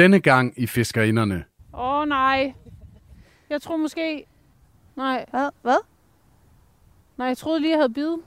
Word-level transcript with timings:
Denne 0.00 0.20
gang 0.20 0.52
i 0.56 0.66
Fiskerinderne. 0.66 1.44
Åh, 1.74 1.80
oh, 1.80 2.08
nej. 2.08 2.52
Jeg 3.50 3.62
tror 3.62 3.76
måske... 3.76 4.26
Nej, 4.96 5.24
Hvad? 5.30 5.50
Hvad? 5.62 5.76
nej, 7.18 7.26
jeg 7.26 7.36
troede 7.36 7.60
lige, 7.60 7.70
jeg 7.70 7.78
havde 7.78 7.92
bidet. 7.92 8.18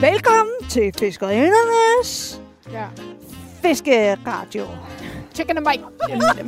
Velkommen 0.00 0.54
til 0.68 0.92
Fiskerindernes 0.98 2.40
Ja. 2.72 2.86
Fiskeradio. 3.62 4.66
Chicken 5.34 5.56
and 5.56 5.66
Mike. 5.66 5.84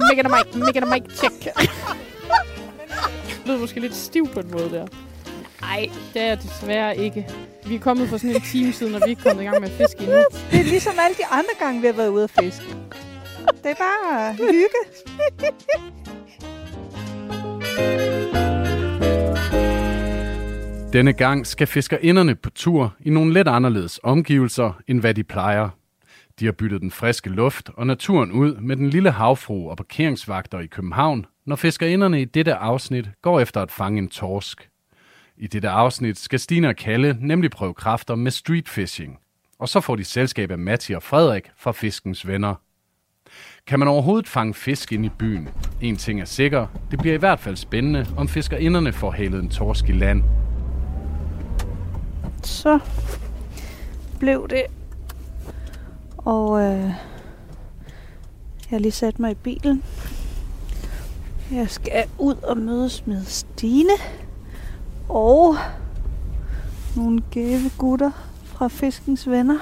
Micken 0.09 0.27
and 0.27 0.35
Mike. 0.35 0.65
Micken 0.65 0.83
and 0.83 0.93
Mike. 0.93 1.17
Check. 1.17 1.35
Det 3.29 3.47
lød 3.47 3.59
måske 3.59 3.81
lidt 3.81 3.95
stiv 3.95 4.29
på 4.29 4.41
en 4.41 4.51
måde 4.51 4.71
der. 4.71 4.87
Nej, 5.61 5.91
det 6.15 6.23
er 6.23 6.27
jeg 6.27 6.43
desværre 6.43 6.97
ikke. 6.97 7.29
Vi 7.67 7.75
er 7.75 7.79
kommet 7.81 8.09
for 8.09 8.17
sådan 8.17 8.37
en 8.37 8.43
time 8.43 8.73
siden, 8.73 8.95
og 8.95 9.01
vi 9.01 9.05
er 9.05 9.09
ikke 9.09 9.23
kommet 9.23 9.43
i 9.43 9.47
gang 9.47 9.61
med 9.61 9.69
at 9.71 9.77
fiske 9.77 10.03
endnu. 10.03 10.17
Det 10.51 10.61
er 10.61 10.65
ligesom 10.65 10.93
alle 11.05 11.17
de 11.17 11.27
andre 11.31 11.55
gange, 11.59 11.81
vi 11.81 11.87
har 11.87 11.95
været 11.95 12.09
ude 12.09 12.25
at 12.25 12.31
fiske. 12.31 12.65
Det 13.63 13.71
er 13.71 13.75
bare 13.75 14.35
hygge. 14.35 14.81
Denne 20.93 21.13
gang 21.13 21.47
skal 21.47 21.67
fiskerinderne 21.67 22.35
på 22.35 22.51
tur 22.51 22.95
i 23.01 23.11
nogle 23.11 23.33
lidt 23.33 23.49
anderledes 23.49 24.01
omgivelser, 24.03 24.81
end 24.89 25.01
hvad 25.01 25.15
de 25.15 25.25
plejer. 25.25 25.69
De 26.41 26.45
har 26.45 26.53
byttet 26.53 26.81
den 26.81 26.91
friske 26.91 27.31
luft 27.31 27.71
og 27.77 27.87
naturen 27.87 28.33
ud 28.33 28.57
med 28.57 28.77
den 28.77 28.91
lille 28.91 29.11
havfru 29.11 29.71
og 29.71 29.77
parkeringsvagter 29.77 30.61
i 30.61 30.67
København, 30.67 31.27
når 31.47 31.57
fiskerinderne 31.57 32.23
i 32.23 32.25
dette 32.25 32.55
afsnit 32.55 33.11
går 33.23 33.41
efter 33.41 33.63
at 33.63 33.71
fange 33.71 33.99
en 33.99 34.09
torsk. 34.09 34.69
I 35.37 35.47
dette 35.47 35.69
afsnit 35.69 36.19
skal 36.19 36.39
Stine 36.41 36.69
og 36.69 36.77
Kalle 36.77 37.17
nemlig 37.21 37.51
prøve 37.51 37.75
kræfter 37.75 38.15
med 38.15 38.31
street 38.31 38.69
fishing. 38.69 39.19
Og 39.59 39.69
så 39.69 39.81
får 39.81 39.97
de 39.97 40.05
selskab 40.05 40.51
af 40.51 40.59
Matti 40.59 40.93
og 40.93 41.03
Frederik 41.03 41.51
fra 41.57 41.73
Fiskens 41.73 42.27
Venner. 42.27 42.55
Kan 43.67 43.79
man 43.79 43.89
overhovedet 43.89 44.29
fange 44.29 44.55
fisk 44.55 44.93
ind 44.93 45.07
i 45.07 45.09
byen? 45.09 45.49
En 45.81 45.97
ting 45.97 46.21
er 46.21 46.25
sikker, 46.25 46.67
det 46.91 46.99
bliver 46.99 47.15
i 47.15 47.19
hvert 47.19 47.41
fald 47.41 47.57
spændende, 47.57 48.07
om 48.17 48.29
fiskerinderne 48.29 48.93
får 48.93 49.13
hælet 49.13 49.43
en 49.43 49.49
torsk 49.49 49.89
i 49.89 49.93
land. 49.93 50.23
Så 52.43 52.79
blev 54.19 54.49
det. 54.51 54.63
Og 56.19 56.61
øh, 56.61 56.81
jeg 56.81 56.95
har 58.71 58.79
lige 58.79 58.93
sat 58.93 59.19
mig 59.19 59.31
i 59.31 59.35
bilen. 59.35 59.83
Jeg 61.53 61.71
skal 61.71 62.05
ud 62.19 62.35
og 62.35 62.59
mødes 62.59 63.07
med 63.07 63.25
Stine. 63.25 63.93
Og 65.15 65.57
nogle 66.97 67.23
gave 67.31 67.71
gutter 67.79 68.11
fra 68.45 68.69
Fiskens 68.69 69.31
Venner. 69.31 69.59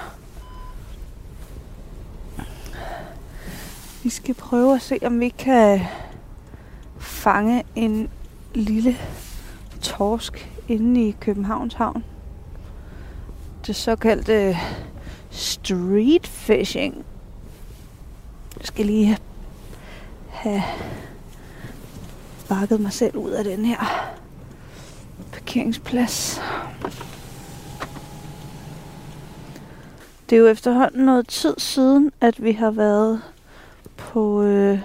Vi 4.02 4.08
skal 4.08 4.34
prøve 4.34 4.74
at 4.74 4.82
se, 4.82 4.98
om 5.02 5.20
vi 5.20 5.28
kan 5.28 5.80
fange 6.98 7.64
en 7.74 8.10
lille 8.54 8.96
torsk 9.80 10.52
inde 10.68 11.08
i 11.08 11.16
Københavns 11.20 11.74
Havn 11.74 12.04
det 13.66 13.76
såkaldte 13.76 14.56
street 15.30 16.26
fishing. 16.26 17.04
Jeg 18.58 18.66
skal 18.66 18.86
lige 18.86 19.18
have 20.28 20.62
bakket 22.48 22.80
mig 22.80 22.92
selv 22.92 23.16
ud 23.16 23.30
af 23.30 23.44
den 23.44 23.64
her 23.64 24.09
parkeringsplads. 25.50 26.40
Det 30.30 30.36
er 30.36 30.40
jo 30.40 30.46
efterhånden 30.46 31.04
noget 31.04 31.28
tid 31.28 31.54
siden, 31.58 32.12
at 32.20 32.42
vi 32.42 32.52
har 32.52 32.70
været 32.70 33.22
på 33.96 34.42
øh, 34.42 34.78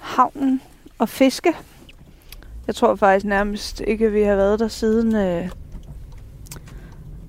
havnen 0.00 0.60
og 0.98 1.08
fiske. 1.08 1.52
Jeg 2.66 2.74
tror 2.74 2.94
faktisk 2.94 3.26
nærmest 3.26 3.80
ikke, 3.86 4.06
at 4.06 4.12
vi 4.12 4.22
har 4.22 4.36
været 4.36 4.58
der 4.58 4.68
siden 4.68 5.16
øh, 5.16 5.50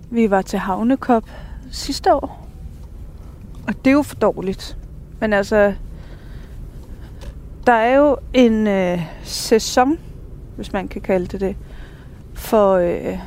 vi 0.10 0.30
var 0.30 0.42
til 0.42 0.60
Havnekop 0.60 1.30
sidste 1.72 2.14
år. 2.14 2.48
Og 3.68 3.74
det 3.86 3.88
er 3.88 3.96
jo 3.96 4.02
for 4.02 4.16
dårligt. 4.16 4.78
Men 5.20 5.34
altså, 5.34 5.74
der 7.68 7.74
er 7.74 7.98
jo 7.98 8.18
en 8.34 8.68
øh, 8.68 9.02
sæson, 9.24 10.00
hvis 10.56 10.74
man 10.74 10.88
kan 10.88 11.02
kalde 11.02 11.28
det 11.28 11.40
det, 11.42 11.56
for 12.38 12.74
øh, 12.74 13.20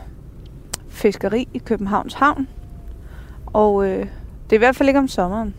fiskeri 0.89 1.49
i 1.55 1.59
Københavns 1.59 2.15
Havn. 2.15 2.49
Og 3.47 3.85
øh, 3.87 3.99
det 4.45 4.53
er 4.53 4.57
i 4.57 4.59
hvert 4.59 4.77
fald 4.77 4.89
ikke 4.89 4.99
om 4.99 5.09
sommeren. 5.09 5.55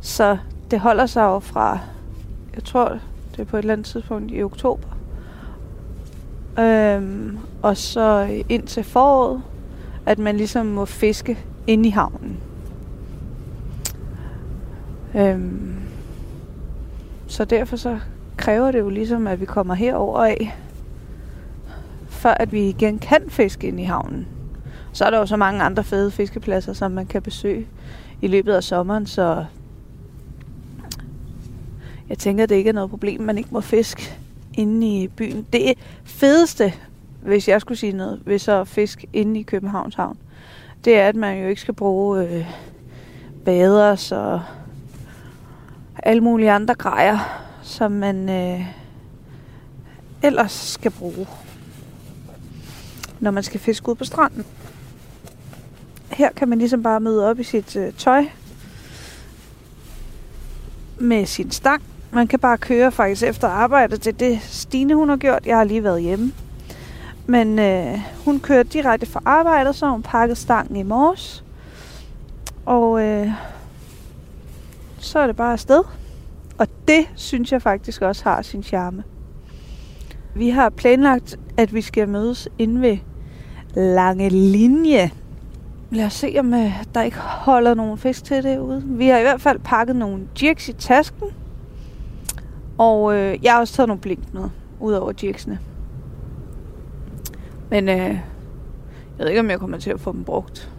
Så 0.00 0.38
det 0.70 0.80
holder 0.80 1.06
sig 1.06 1.22
jo 1.22 1.38
fra, 1.38 1.78
jeg 2.54 2.64
tror, 2.64 2.98
det 3.32 3.40
er 3.40 3.44
på 3.44 3.56
et 3.56 3.62
eller 3.62 3.72
andet 3.72 3.86
tidspunkt 3.86 4.32
i 4.32 4.42
oktober. 4.42 4.88
Øhm, 6.58 7.38
og 7.62 7.76
så 7.76 8.42
ind 8.48 8.66
til 8.66 8.84
foråret, 8.84 9.42
at 10.06 10.18
man 10.18 10.36
ligesom 10.36 10.66
må 10.66 10.84
fiske 10.84 11.38
inde 11.66 11.88
i 11.88 11.90
havnen. 11.90 12.36
Øhm, 15.14 15.74
så 17.26 17.44
derfor 17.44 17.76
så 17.76 17.98
kræver 18.36 18.70
det 18.70 18.78
jo 18.78 18.88
ligesom, 18.88 19.26
at 19.26 19.40
vi 19.40 19.44
kommer 19.44 19.74
herover 19.74 20.24
af, 20.24 20.56
for 22.16 22.28
at 22.28 22.52
vi 22.52 22.68
igen 22.68 22.98
kan 22.98 23.22
fiske 23.28 23.68
ind 23.68 23.80
i 23.80 23.84
havnen. 23.84 24.26
Så 24.92 25.04
er 25.04 25.10
der 25.10 25.18
jo 25.18 25.26
så 25.26 25.36
mange 25.36 25.62
andre 25.62 25.84
fede 25.84 26.10
fiskepladser, 26.10 26.72
som 26.72 26.90
man 26.90 27.06
kan 27.06 27.22
besøge 27.22 27.66
i 28.22 28.26
løbet 28.26 28.52
af 28.52 28.64
sommeren, 28.64 29.06
så 29.06 29.44
jeg 32.08 32.18
tænker, 32.18 32.42
at 32.42 32.48
det 32.48 32.56
ikke 32.56 32.68
er 32.70 32.74
noget 32.74 32.90
problem, 32.90 33.20
man 33.20 33.38
ikke 33.38 33.50
må 33.52 33.60
fiske 33.60 34.18
inde 34.54 35.02
i 35.02 35.08
byen. 35.08 35.46
Det 35.52 35.74
fedeste 36.04 36.72
hvis 37.26 37.48
jeg 37.48 37.60
skulle 37.60 37.78
sige 37.78 37.92
noget, 37.92 38.20
ved 38.24 38.38
så 38.38 38.64
fisk 38.64 39.04
inde 39.12 39.40
i 39.40 39.42
Københavns 39.42 39.94
Havn, 39.94 40.18
det 40.84 40.98
er, 40.98 41.08
at 41.08 41.16
man 41.16 41.42
jo 41.42 41.48
ikke 41.48 41.60
skal 41.60 41.74
bruge 41.74 42.28
øh, 42.28 42.46
baders 43.44 44.12
og 44.12 44.42
alle 46.02 46.20
mulige 46.20 46.50
andre 46.50 46.74
grejer, 46.74 47.18
som 47.62 47.92
man 47.92 48.28
øh, 48.28 48.66
ellers 50.22 50.52
skal 50.52 50.90
bruge, 50.90 51.26
når 53.20 53.30
man 53.30 53.42
skal 53.42 53.60
fiske 53.60 53.88
ud 53.88 53.94
på 53.94 54.04
stranden. 54.04 54.44
Her 56.10 56.32
kan 56.32 56.48
man 56.48 56.58
ligesom 56.58 56.82
bare 56.82 57.00
møde 57.00 57.30
op 57.30 57.38
i 57.38 57.42
sit 57.42 57.76
øh, 57.76 57.92
tøj 57.92 58.24
med 60.98 61.26
sin 61.26 61.50
stang. 61.50 61.82
Man 62.10 62.26
kan 62.26 62.38
bare 62.38 62.58
køre 62.58 62.92
faktisk 62.92 63.22
efter 63.22 63.48
arbejde 63.48 63.96
til 63.96 64.20
det 64.20 64.40
Stine 64.42 64.94
hun 64.94 65.08
har 65.08 65.16
gjort. 65.16 65.46
Jeg 65.46 65.56
har 65.56 65.64
lige 65.64 65.84
været 65.84 66.02
hjemme. 66.02 66.32
Men 67.26 67.58
øh, 67.58 67.98
hun 68.24 68.40
kørte 68.40 68.68
direkte 68.68 69.06
fra 69.06 69.22
arbejdet, 69.24 69.76
så 69.76 69.90
hun 69.90 70.02
pakket 70.02 70.38
stangen 70.38 70.76
i 70.76 70.82
morges. 70.82 71.44
Og 72.66 73.02
øh, 73.02 73.28
så 74.98 75.18
er 75.18 75.26
det 75.26 75.36
bare 75.36 75.52
afsted. 75.52 75.82
Og 76.58 76.66
det 76.88 77.06
synes 77.14 77.52
jeg 77.52 77.62
faktisk 77.62 78.02
også 78.02 78.24
har 78.24 78.42
sin 78.42 78.62
charme. 78.62 79.04
Vi 80.36 80.48
har 80.48 80.70
planlagt, 80.70 81.38
at 81.56 81.74
vi 81.74 81.80
skal 81.80 82.08
mødes 82.08 82.48
inde 82.58 82.80
ved 82.80 82.98
Lange 83.74 84.28
Linje. 84.28 85.10
Lad 85.90 86.06
os 86.06 86.12
se, 86.12 86.36
om 86.38 86.54
øh, 86.54 86.84
der 86.94 87.02
ikke 87.02 87.18
holder 87.18 87.74
nogen 87.74 87.98
fisk 87.98 88.24
til 88.24 88.42
derude. 88.42 88.82
Vi 88.86 89.08
har 89.08 89.18
i 89.18 89.22
hvert 89.22 89.40
fald 89.40 89.58
pakket 89.58 89.96
nogle 89.96 90.28
jerks 90.42 90.68
i 90.68 90.72
tasken. 90.72 91.26
Og 92.78 93.14
øh, 93.14 93.38
jeg 93.42 93.52
har 93.52 93.60
også 93.60 93.74
taget 93.74 93.88
nogle 93.88 94.00
blink 94.00 94.34
med, 94.34 94.48
ud 94.80 94.92
over 94.92 95.12
jerksene. 95.22 95.58
Men 97.70 97.88
øh, 97.88 97.96
jeg 97.98 98.20
ved 99.18 99.28
ikke, 99.28 99.40
om 99.40 99.50
jeg 99.50 99.60
kommer 99.60 99.78
til 99.78 99.90
at 99.90 100.00
få 100.00 100.12
dem 100.12 100.24
brugt. 100.24 100.72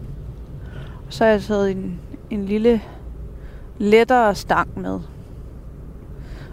Og 1.06 1.12
så 1.12 1.24
har 1.24 1.30
jeg 1.30 1.42
taget 1.42 1.70
en, 1.70 2.00
en 2.30 2.44
lille 2.44 2.82
lettere 3.78 4.34
stang 4.34 4.80
med. 4.80 5.00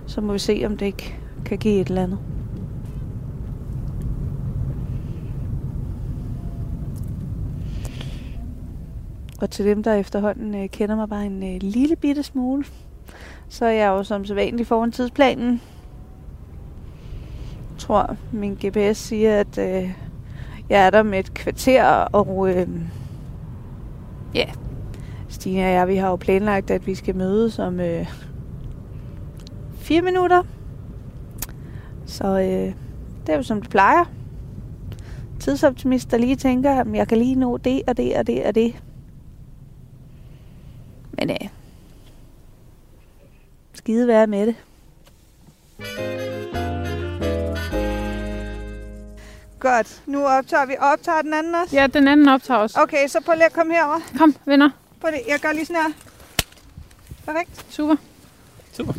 Så 0.05 0.21
må 0.21 0.33
vi 0.33 0.39
se, 0.39 0.63
om 0.65 0.77
det 0.77 0.85
ikke 0.85 1.17
kan 1.45 1.57
give 1.57 1.81
et 1.81 1.87
eller 1.87 2.03
andet. 2.03 2.19
Og 9.41 9.49
til 9.49 9.65
dem, 9.65 9.83
der 9.83 9.93
efterhånden 9.93 10.55
øh, 10.55 10.69
kender 10.69 10.95
mig 10.95 11.09
bare 11.09 11.25
en 11.25 11.55
øh, 11.55 11.61
lille 11.61 11.95
bitte 11.95 12.23
smule, 12.23 12.65
så 13.49 13.65
er 13.65 13.71
jeg 13.71 13.87
jo 13.87 14.03
som 14.03 14.25
sædvanligt 14.25 14.67
foran 14.67 14.91
tidsplanen. 14.91 15.61
Jeg 17.71 17.77
tror, 17.77 18.15
min 18.31 18.53
GPS 18.65 18.97
siger, 18.97 19.39
at 19.39 19.57
øh, 19.57 19.91
jeg 20.69 20.85
er 20.85 20.89
der 20.89 21.03
med 21.03 21.19
et 21.19 21.33
kvarter, 21.33 21.85
og 21.85 22.49
øh, 22.49 22.67
ja, 24.33 24.45
Stine 25.29 25.61
og 25.61 25.71
jeg, 25.71 25.87
vi 25.87 25.95
har 25.95 26.09
jo 26.09 26.15
planlagt, 26.15 26.71
at 26.71 26.87
vi 26.87 26.95
skal 26.95 27.15
mødes 27.15 27.59
om 27.59 27.79
øh, 27.79 28.07
fire 29.77 30.01
minutter. 30.01 30.43
Så 32.05 32.27
øh, 32.27 32.73
det 33.25 33.33
er 33.33 33.35
jo 33.35 33.43
som 33.43 33.61
det 33.61 33.69
plejer. 33.69 34.03
Tidsoptimist, 35.39 36.11
der 36.11 36.17
lige 36.17 36.35
tænker, 36.35 36.71
at 36.71 36.87
jeg 36.93 37.07
kan 37.07 37.17
lige 37.17 37.35
nå 37.35 37.57
det 37.57 37.81
og 37.87 37.97
det 37.97 38.17
og 38.17 38.27
det 38.27 38.45
og 38.45 38.55
det. 38.55 38.75
Men 41.25 41.37
øh, 41.41 41.49
skide 43.73 44.07
være 44.07 44.27
med 44.27 44.47
det. 44.47 44.55
Godt. 49.59 50.01
Nu 50.05 50.25
optager 50.25 50.65
vi. 50.65 50.73
Optager 50.79 51.21
den 51.21 51.33
anden 51.33 51.55
også? 51.55 51.75
Ja, 51.75 51.87
den 51.87 52.07
anden 52.07 52.29
optager 52.29 52.59
også. 52.59 52.79
Okay, 52.81 53.07
så 53.07 53.21
prøv 53.21 53.35
lige 53.35 53.45
at 53.45 53.53
komme 53.53 53.73
herover. 53.73 53.99
Kom, 54.17 54.35
venner. 54.45 54.69
Prøv 55.01 55.11
lige. 55.11 55.23
Jeg 55.27 55.39
gør 55.39 55.51
lige 55.51 55.65
sådan 55.65 55.81
her. 55.81 55.91
Perfekt. 57.25 57.65
Super. 57.69 57.95
Super. 58.77 58.93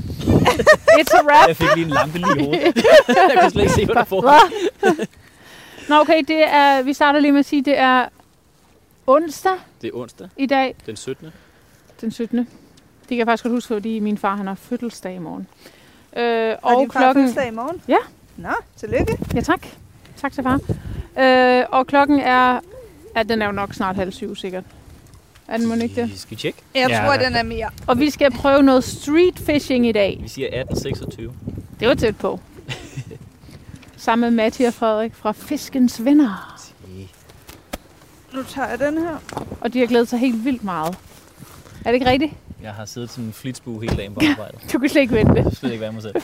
It's 1.01 1.17
a 1.19 1.23
wrap. 1.25 1.49
Jeg 1.49 1.57
fik 1.57 1.69
lige 1.75 1.85
en 1.85 1.91
lampe 1.93 2.19
lige 2.19 2.37
i 2.37 2.45
hovedet. 2.45 2.85
jeg 3.09 3.39
kunne 3.41 3.51
slet 3.51 3.63
ikke 3.63 3.75
se, 3.75 3.85
hvad 3.85 3.95
der 3.95 4.05
foregik. 4.05 5.09
Nå, 5.89 6.01
okay, 6.01 6.23
det 6.29 6.45
er, 6.49 6.83
vi 6.83 6.93
starter 6.93 7.21
lige 7.21 7.33
med 7.33 7.41
at 7.41 7.47
sige, 7.47 7.65
det 7.65 7.79
er 7.79 8.09
onsdag 9.07 9.53
Det 9.83 9.89
er 9.89 9.97
onsdag, 9.97 10.29
i 10.37 10.47
dag, 10.47 10.77
den 10.87 10.97
17. 10.97 11.33
den 12.01 12.11
17. 12.11 12.39
Det 12.39 12.47
kan 13.09 13.19
jeg 13.19 13.27
faktisk 13.27 13.43
godt 13.45 13.53
huske, 13.55 13.69
fordi 13.75 13.99
min 14.01 14.19
far 14.19 14.37
han 14.37 14.47
har 14.47 14.55
fødselsdag 14.55 15.15
i 15.15 15.19
morgen. 15.19 15.47
Øh, 16.17 16.55
Og, 16.63 16.75
og 16.75 16.81
din 16.81 16.91
far 16.91 17.01
klokken... 17.01 17.23
fødselsdag 17.25 17.49
i 17.49 17.55
morgen? 17.55 17.83
Ja. 17.89 17.97
Nå, 18.37 18.49
tillykke. 18.77 19.19
Ja, 19.35 19.41
tak. 19.41 19.67
Tak 20.17 20.33
til 20.33 20.43
far. 20.43 20.61
Øh, 21.19 21.65
og 21.73 21.87
klokken 21.87 22.21
er... 22.21 22.61
Ja, 23.17 23.23
den 23.23 23.43
er 23.43 23.47
jo 23.47 23.53
nok 23.53 23.75
snart 23.75 23.97
halv 23.97 24.13
syv, 24.13 24.37
sikkert. 24.37 24.65
Er 25.49 25.57
den 25.57 25.67
må 25.67 25.75
ikke 25.75 26.01
det? 26.03 26.11
Skal 26.21 26.31
vi 26.31 26.37
tjekke? 26.37 26.59
Jeg 26.75 26.89
Ja, 26.91 27.05
tror, 27.07 27.17
den 27.25 27.35
er 27.37 27.43
mere. 27.43 27.71
Og 27.87 27.99
vi 27.99 28.11
skal 28.11 28.31
prøve 28.33 28.63
noget 28.63 28.85
street 28.85 29.39
fishing 29.39 29.87
i 29.87 29.93
dag. 29.93 30.19
Vi 30.23 30.29
siger 30.29 30.47
1826. 30.47 31.33
Det 31.81 31.89
var 31.89 31.95
tæt 31.95 32.17
på. 32.17 32.41
Sammen 33.97 34.35
med 34.35 34.45
Matti 34.45 34.63
og 34.65 34.75
Frederik 34.75 35.15
fra 35.15 35.33
Fiskens 35.33 36.05
Venner. 36.05 36.57
Nu 38.35 38.43
tager 38.43 38.69
jeg 38.69 38.79
den 38.79 38.99
her. 38.99 39.17
Og 39.61 39.73
de 39.73 39.79
har 39.79 39.87
glædet 39.87 40.09
sig 40.09 40.19
helt 40.19 40.45
vildt 40.45 40.65
meget. 40.65 40.99
Er 41.87 41.91
det 41.91 41.95
ikke 41.95 42.11
rigtigt? 42.11 42.33
Jeg 42.63 42.71
har 42.73 42.85
siddet 42.85 43.11
som 43.11 43.25
en 43.25 43.33
flitsbue 43.33 43.81
hele 43.83 43.97
dagen 43.97 44.15
på 44.15 44.21
arbejde. 44.31 44.59
Du 44.73 44.79
kan 44.79 44.89
slet 44.89 45.01
ikke 45.03 45.15
vente. 45.15 45.33
Jeg 45.35 45.43
kan 45.43 45.55
slet 45.55 45.71
ikke 45.73 45.81
være 45.83 45.93
mig 45.93 46.03
selv. 46.03 46.15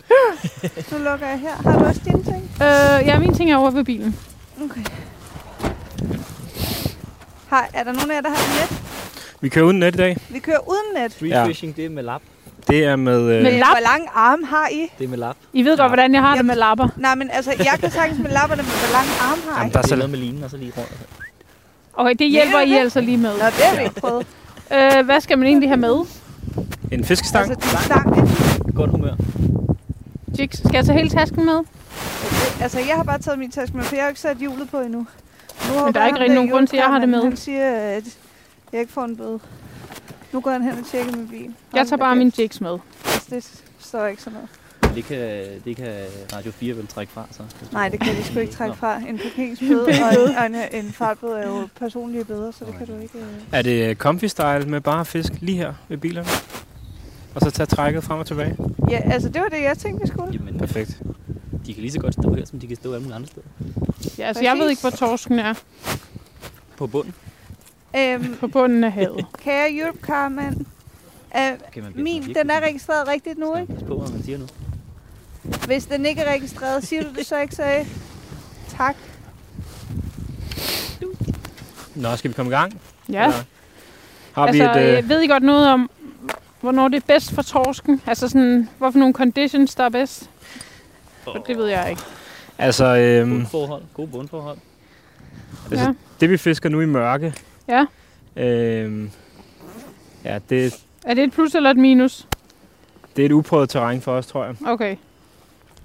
Nu 0.93 0.99
lukker 1.05 1.27
jeg 1.29 1.39
her. 1.41 1.51
Har 1.71 1.79
du 1.79 1.85
også 1.85 2.01
dine 2.05 2.25
ting? 2.25 2.51
Øh, 2.63 3.07
ja, 3.07 3.19
min 3.19 3.35
ting 3.35 3.51
er 3.53 3.57
over 3.57 3.71
ved 3.71 3.85
bilen. 3.85 4.17
Okay. 4.65 4.81
Har, 7.49 7.69
er 7.75 7.85
der 7.85 7.93
nogen 7.93 8.11
af 8.11 8.15
jer, 8.15 8.21
der 8.21 8.29
har 8.29 8.61
net? 8.61 8.83
Vi 9.41 9.49
kører 9.49 9.65
uden 9.65 9.79
net 9.79 9.95
i 9.95 9.99
dag. 9.99 10.17
Vi 10.29 10.39
kører 10.39 10.69
uden 10.69 11.03
net. 11.03 11.13
Street 11.13 11.31
Ja. 11.31 11.47
fishing, 11.47 11.77
det 11.77 11.85
er 11.85 11.91
med 11.91 12.03
lap. 12.03 12.23
Det 12.69 12.85
er 12.85 12.97
med... 12.97 13.21
Øh, 13.21 13.43
Men 13.43 13.53
lap? 13.53 13.69
Hvor 13.69 13.81
lang 13.83 14.09
arm 14.15 14.43
har 14.43 14.69
I? 14.69 14.87
Det 14.99 15.05
er 15.05 15.09
med 15.09 15.19
lap. 15.19 15.37
I 15.53 15.63
ved 15.65 15.77
godt, 15.77 15.91
hvordan 15.91 16.15
jeg 16.15 16.23
har 16.23 16.37
det 16.37 16.45
med 16.45 16.57
lapper. 16.57 16.89
Nej, 16.97 17.15
men 17.15 17.31
altså, 17.33 17.51
jeg 17.59 17.75
kan 17.81 17.91
sagtens 17.91 18.21
med 18.23 18.31
lapperne, 18.31 18.63
men 18.63 18.71
hvor 18.71 18.93
lang 18.93 19.07
arm 19.21 19.39
har 19.49 19.57
I? 19.57 19.59
Jamen, 19.61 19.73
der 19.73 19.79
er 19.79 19.87
så 19.87 19.97
noget 19.97 20.11
med 20.11 20.19
linen, 20.19 20.45
og 20.45 20.51
så 20.51 20.57
lige 20.57 20.73
rundt. 20.77 20.93
Okay, 21.95 22.15
det 22.19 22.31
hjælper 22.31 22.59
Ja, 22.59 22.65
I 22.65 22.73
altså 22.73 23.01
lige 23.01 23.17
med. 23.17 23.31
Nå, 23.39 23.45
det 23.47 23.53
har 23.65 23.77
vi 23.77 23.83
ikke 23.83 24.01
prøvet. 24.01 24.27
Øh, 24.75 25.05
hvad 25.05 25.21
skal 25.21 25.39
man 25.39 25.47
egentlig 25.47 25.69
have 25.69 25.81
med? 25.81 26.05
en 26.93 27.05
fiskestang. 27.05 27.51
Altså, 27.51 27.71
din 27.71 27.79
stang. 27.85 28.17
ikke? 28.17 28.73
Godt 28.75 28.91
humør. 28.91 29.15
Jigs, 30.39 30.59
skal 30.59 30.75
jeg 30.75 30.85
tage 30.85 30.99
hele 30.99 31.11
tasken 31.11 31.45
med? 31.47 31.61
Altså, 32.61 32.79
jeg 32.79 32.97
har 32.97 33.03
bare 33.03 33.19
taget 33.19 33.39
min 33.39 33.51
taske 33.51 33.77
med, 33.77 33.85
for 33.85 33.95
jeg 33.95 34.05
har 34.05 34.09
ikke 34.09 34.21
sat 34.21 34.37
hjulet 34.37 34.71
på 34.71 34.81
endnu. 34.81 35.07
Nu 35.69 35.91
der 35.95 36.01
er 36.01 36.07
ikke 36.07 36.19
rigtig 36.19 36.35
nogen 36.35 36.51
grund 36.51 36.69
til, 36.69 36.77
at 36.77 36.83
jeg 36.83 36.91
har 36.91 36.99
det 36.99 37.09
med. 37.09 37.23
Han 37.23 37.37
siger, 37.37 37.71
at 37.71 38.05
jeg 38.73 38.81
ikke 38.81 38.93
får 38.93 39.05
en 39.05 39.17
bøde. 39.17 39.41
Nu 40.33 40.41
går 40.41 40.51
han 40.51 40.63
hen 40.63 40.79
og 40.79 40.87
tjekker 40.91 41.17
min 41.17 41.29
bil. 41.29 41.55
Jeg 41.75 41.87
tager 41.87 41.97
bare 41.99 42.17
min 42.17 42.33
jigs 42.39 42.61
med. 42.61 42.79
Det 43.31 43.63
står 43.79 44.07
ikke 44.07 44.23
sådan 44.23 44.33
noget. 44.33 44.49
Det 44.95 45.05
kan, 45.05 45.45
det 45.65 45.77
kan 45.77 45.95
Radio 46.33 46.51
4 46.53 46.77
vel 46.77 46.87
trække 46.87 47.13
fra, 47.13 47.27
så. 47.31 47.43
Nej, 47.73 47.89
det 47.89 48.01
kan 48.01 48.17
de 48.17 48.25
sgu 48.25 48.39
ikke 48.39 48.53
trække 48.53 48.77
fra. 48.77 48.97
En 49.09 49.19
parkeringsbøde 49.19 49.87
og 49.87 50.31
en, 50.31 50.37
og 50.37 50.47
en, 50.47 50.85
en 50.85 50.93
fartbøde 50.93 51.39
er 51.39 51.47
jo 51.49 51.69
personlige 51.79 52.25
bøder, 52.25 52.51
så 52.51 52.65
det 52.65 52.75
kan 52.79 52.87
du 52.87 52.99
ikke... 52.99 53.19
øh. 53.19 53.25
Er 53.53 53.63
det 53.63 53.97
comfy 53.99 54.25
style 54.25 54.65
med 54.67 54.81
bare 54.81 55.05
fisk 55.05 55.33
lige 55.41 55.57
her 55.59 55.75
ved 55.89 55.97
bilerne? 55.97 56.29
Og 57.35 57.41
så 57.41 57.51
tage 57.51 57.67
trækket 57.67 58.05
frem 58.05 58.19
og 58.19 58.27
tilbage? 58.27 58.57
Ja, 58.91 59.01
altså 59.13 59.29
det 59.29 59.43
var 59.43 59.49
det, 59.49 59.63
jeg 59.63 59.79
tænkte, 59.79 60.01
vi 60.03 60.09
skulle. 60.09 60.33
Jamen, 60.33 60.59
Perfekt. 60.59 61.03
de 61.67 61.75
kan 61.75 61.81
lige 61.83 61.93
så 61.93 62.01
godt 62.01 62.15
stå 62.15 62.35
her, 62.35 62.45
som 62.45 62.61
de 62.61 62.67
kan 62.67 62.77
stå 62.77 62.93
alle 62.93 63.03
mulige 63.03 63.15
andre 63.17 63.29
steder. 63.29 63.47
Ja, 64.19 64.25
altså, 64.27 64.43
jeg 64.43 64.53
ved 64.53 64.61
Præcis. 64.61 64.71
ikke, 64.71 64.81
hvor 64.99 65.07
torsken 65.07 65.39
er 65.39 65.55
På 66.77 66.87
bunden 66.87 67.15
Øhm, 67.97 68.37
på 68.41 68.49
bunden 68.49 68.85
af 68.85 68.93
havet. 68.93 69.27
kære 69.45 69.73
Europe 69.73 69.99
Carman, 70.03 70.67
øh, 71.37 71.43
blive 71.73 72.05
min, 72.05 72.23
den 72.35 72.51
er 72.51 72.61
registreret 72.61 73.09
rigtigt 73.09 73.39
nu, 73.39 73.57
ikke? 73.57 73.73
passe 73.73 73.87
på, 73.87 73.99
hvad 73.99 74.11
man 74.13 74.23
siger 74.23 74.39
nu. 74.39 74.47
Hvis 75.67 75.87
den 75.87 76.07
ikke 76.07 76.21
er 76.21 76.33
registreret, 76.33 76.85
siger 76.85 77.03
du 77.03 77.09
det 77.19 77.27
så 77.27 77.39
ikke, 77.39 77.55
så 77.55 77.63
øh, 77.63 77.87
tak. 78.69 78.97
Nå, 81.95 82.17
skal 82.17 82.31
vi 82.31 82.35
komme 82.35 82.51
i 82.51 82.55
gang? 82.55 82.81
Ja, 83.09 83.23
Eller 83.25 83.43
Har 84.33 84.47
altså, 84.47 84.73
vi 84.75 84.81
et... 84.81 84.93
Øh, 84.93 84.99
øh, 84.99 85.09
ved 85.09 85.21
I 85.21 85.27
godt 85.27 85.43
noget 85.43 85.69
om, 85.69 85.91
hvornår 86.61 86.89
det 86.89 86.97
er 86.97 87.07
bedst 87.07 87.33
for 87.33 87.43
torsken? 87.43 88.03
Altså 88.07 88.29
sådan, 88.29 88.69
hvorfor 88.79 88.99
nogle 88.99 89.15
conditions, 89.15 89.75
der 89.75 89.85
er 89.85 89.89
bedst? 89.89 90.31
For 91.25 91.33
det 91.33 91.57
ved 91.57 91.67
jeg 91.67 91.91
ikke. 91.91 92.03
altså, 92.59 92.85
øh, 92.97 93.29
Bundforhold. 93.29 93.83
Gode 93.95 94.09
bundforhold. 94.09 94.59
altså 95.71 95.85
Ja. 95.87 95.95
det 96.21 96.31
vi 96.31 96.37
fisker 96.37 96.69
nu 96.69 96.81
i 96.81 96.87
mørke... 96.87 97.35
Ja. 97.69 97.85
Øh, 98.37 99.09
ja, 100.25 100.39
det, 100.51 100.75
Er 101.05 101.15
det 101.15 101.25
et 101.25 101.33
plus 101.33 101.55
eller 101.55 101.71
et 101.71 101.77
minus? 101.77 102.27
det 103.17 103.23
er 103.23 103.27
et 103.27 103.33
uprøvet 103.33 103.69
terræn 103.71 104.01
for 104.01 104.13
os, 104.13 104.27
tror 104.27 104.45
jeg. 104.45 104.55
Okay. 104.67 104.97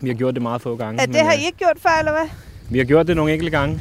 Vi 0.02 0.10
har 0.10 0.16
gjort 0.16 0.34
det 0.34 0.42
meget 0.42 0.62
få 0.62 0.76
gange. 0.76 1.02
Er 1.02 1.06
det 1.06 1.16
har 1.16 1.34
øh, 1.34 1.42
I 1.42 1.46
ikke 1.46 1.58
gjort 1.58 1.78
før, 1.80 2.00
eller 2.00 2.12
hvad? 2.12 2.30
Vi 2.70 2.78
har 2.78 2.86
gjort 2.86 3.08
det 3.08 3.16
nogle 3.16 3.34
enkelte 3.34 3.58
gange. 3.58 3.80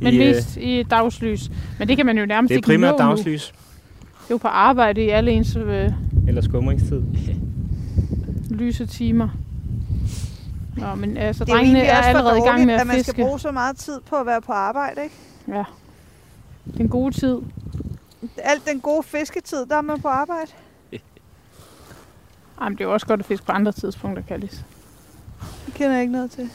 Men 0.00 0.14
I, 0.14 0.16
øh, 0.16 0.34
mest 0.34 0.56
i 0.56 0.82
dagslys. 0.82 1.50
Men 1.78 1.88
det 1.88 1.96
kan 1.96 2.06
man 2.06 2.18
jo 2.18 2.26
nærmest 2.26 2.48
det 2.48 2.54
er 2.54 2.58
ikke 2.58 2.66
primært 2.66 2.98
nå 2.98 3.04
nu. 3.04 3.10
dagslys 3.10 3.52
Det 4.22 4.30
er 4.30 4.34
jo 4.34 4.36
på 4.36 4.48
arbejde 4.48 5.04
i 5.04 5.08
alle 5.08 5.30
ens 5.30 5.56
øh, 5.56 5.90
eller 6.28 6.42
skumringstid. 6.42 7.02
lyse 8.50 8.86
timer. 8.86 9.28
Nå, 10.76 10.94
men 10.94 11.16
altså, 11.16 11.44
Det 11.44 11.50
er 11.50 11.54
drengene 11.54 11.80
er 11.80 11.98
også 11.98 12.10
for 12.10 12.18
allerede 12.18 12.38
i 12.38 12.42
gang 12.42 12.66
med 12.66 12.74
at 12.74 12.80
at 12.80 12.86
man 12.86 13.02
skal 13.04 13.24
bruge 13.24 13.40
så 13.40 13.52
meget 13.52 13.76
tid 13.76 14.00
på 14.10 14.16
at 14.16 14.26
være 14.26 14.40
på 14.40 14.52
arbejde, 14.52 15.02
ikke? 15.04 15.14
Ja. 15.48 15.64
Den 16.78 16.88
gode 16.88 17.14
tid. 17.14 17.36
Alt 18.38 18.68
den 18.72 18.80
gode 18.80 19.02
fisketid, 19.02 19.66
der 19.66 19.76
er 19.76 19.80
man 19.80 20.00
på 20.00 20.08
arbejde. 20.08 20.50
Ej, 22.60 22.68
men 22.68 22.78
det 22.78 22.84
er 22.84 22.88
jo 22.88 22.92
også 22.92 23.06
godt 23.06 23.20
at 23.20 23.26
fiske 23.26 23.46
på 23.46 23.52
andre 23.52 23.72
tidspunkter, 23.72 24.22
Kallis. 24.28 24.64
Det 25.66 25.74
kender 25.74 25.92
jeg 25.92 26.00
ikke 26.00 26.12
noget 26.12 26.30
til. 26.30 26.50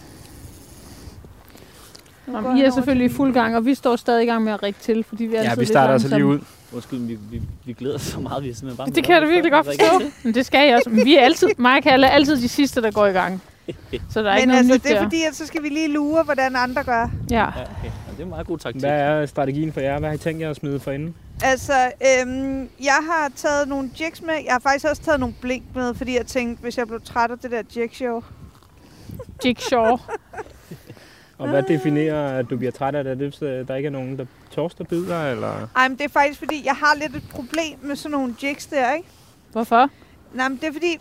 Nå, 2.27 2.33
går 2.41 2.41
men 2.41 2.57
I 2.57 2.59
han 2.59 2.69
er 2.69 2.73
selvfølgelig 2.73 3.05
i 3.11 3.13
fuld 3.13 3.33
gang, 3.33 3.55
og 3.55 3.65
vi 3.65 3.73
står 3.75 3.95
stadig 3.95 4.23
i 4.23 4.25
gang 4.25 4.43
med 4.43 4.53
at 4.53 4.63
række 4.63 4.79
til, 4.81 5.03
fordi 5.03 5.25
vi 5.25 5.35
er 5.35 5.41
Ja, 5.41 5.43
altid 5.43 5.55
vi 5.55 5.61
lidt 5.61 5.69
starter 5.69 5.93
altså 5.93 6.07
lige 6.07 6.17
langsomme. 6.19 6.35
ud. 6.35 6.75
Undskyld, 6.75 6.99
vi, 6.99 7.17
vi, 7.31 7.41
vi 7.65 7.73
glæder 7.73 7.95
os 7.95 8.01
så 8.01 8.19
meget, 8.19 8.43
vi 8.43 8.49
er 8.49 8.53
simpelthen 8.53 8.77
bare... 8.77 8.89
Det 8.95 9.03
kan 9.03 9.13
jeg 9.13 9.21
da 9.21 9.27
virkelig 9.27 9.51
godt 9.51 9.65
forstå. 9.65 10.01
Men 10.23 10.33
det 10.33 10.45
skal 10.45 10.67
jeg 10.67 10.75
også. 10.75 10.89
Men 10.89 11.05
vi 11.05 11.15
er 11.15 11.21
altid, 11.21 11.49
mig 11.57 11.77
og 11.77 11.83
Kalle 11.83 12.07
er 12.07 12.11
altid 12.11 12.37
de 12.37 12.47
sidste, 12.49 12.81
der 12.81 12.91
går 12.91 13.05
i 13.05 13.11
gang. 13.11 13.41
Så 14.09 14.21
der 14.23 14.29
er 14.31 14.35
ikke 14.35 14.47
Men 14.47 14.55
noget 14.55 14.59
altså, 14.59 14.73
nyt 14.73 14.83
det 14.83 14.91
er 14.91 14.95
der. 14.95 15.03
fordi, 15.03 15.23
at 15.29 15.35
så 15.35 15.45
skal 15.47 15.63
vi 15.63 15.69
lige 15.69 15.87
lure, 15.93 16.23
hvordan 16.23 16.55
andre 16.55 16.83
gør. 16.83 17.09
Ja. 17.31 17.35
Ja, 17.37 17.47
okay. 17.49 17.61
Ja, 17.83 17.89
det 18.11 18.19
er 18.19 18.23
en 18.23 18.29
meget 18.29 18.47
god 18.47 18.57
taktik. 18.57 18.81
Hvad 18.81 18.91
er 18.99 19.25
strategien 19.25 19.73
for 19.73 19.79
jer? 19.79 19.99
Hvad 19.99 20.09
har 20.09 20.15
I 20.15 20.17
tænkt 20.17 20.41
jer 20.41 20.49
at 20.49 20.55
smide 20.55 20.79
for 20.79 20.91
inden? 20.91 21.15
Altså, 21.43 21.91
øhm, 22.01 22.69
jeg 22.79 22.99
har 23.11 23.31
taget 23.35 23.67
nogle 23.67 23.89
jigs 23.99 24.21
med. 24.21 24.33
Jeg 24.33 24.53
har 24.53 24.59
faktisk 24.59 24.85
også 24.85 25.01
taget 25.01 25.19
nogle 25.19 25.35
blink 25.41 25.63
med, 25.75 25.93
fordi 25.93 26.15
jeg 26.17 26.25
tænkte, 26.25 26.61
hvis 26.61 26.77
jeg 26.77 26.87
blev 26.87 27.01
træt 27.01 27.31
af 27.31 27.39
det 27.39 27.51
der 27.51 27.63
jig 27.75 27.89
show. 27.93 28.23
Jigsaw. 29.45 29.97
Og 31.37 31.49
hvad 31.49 31.63
definerer, 31.63 32.39
at 32.39 32.49
du 32.49 32.57
bliver 32.57 32.71
træt 32.71 32.95
af 32.95 33.03
det? 33.03 33.11
Er 33.11 33.15
det, 33.15 33.43
at 33.43 33.67
der 33.67 33.75
ikke 33.75 33.87
er 33.87 33.91
nogen, 33.91 34.17
der 34.17 34.25
torster 34.51 34.83
bider, 34.83 35.31
eller? 35.31 35.67
Ej, 35.75 35.87
men 35.87 35.97
det 35.97 36.03
er 36.03 36.09
faktisk 36.09 36.39
fordi, 36.39 36.65
jeg 36.65 36.75
har 36.75 36.95
lidt 36.95 37.15
et 37.15 37.29
problem 37.31 37.79
med 37.81 37.95
sådan 37.95 38.11
nogle 38.11 38.35
jigs 38.43 38.65
der, 38.65 38.93
ikke? 38.93 39.09
Hvorfor? 39.51 39.89
Nej, 40.33 40.49
men 40.49 40.57
det 40.57 40.67
er 40.67 40.73
fordi, 40.73 40.99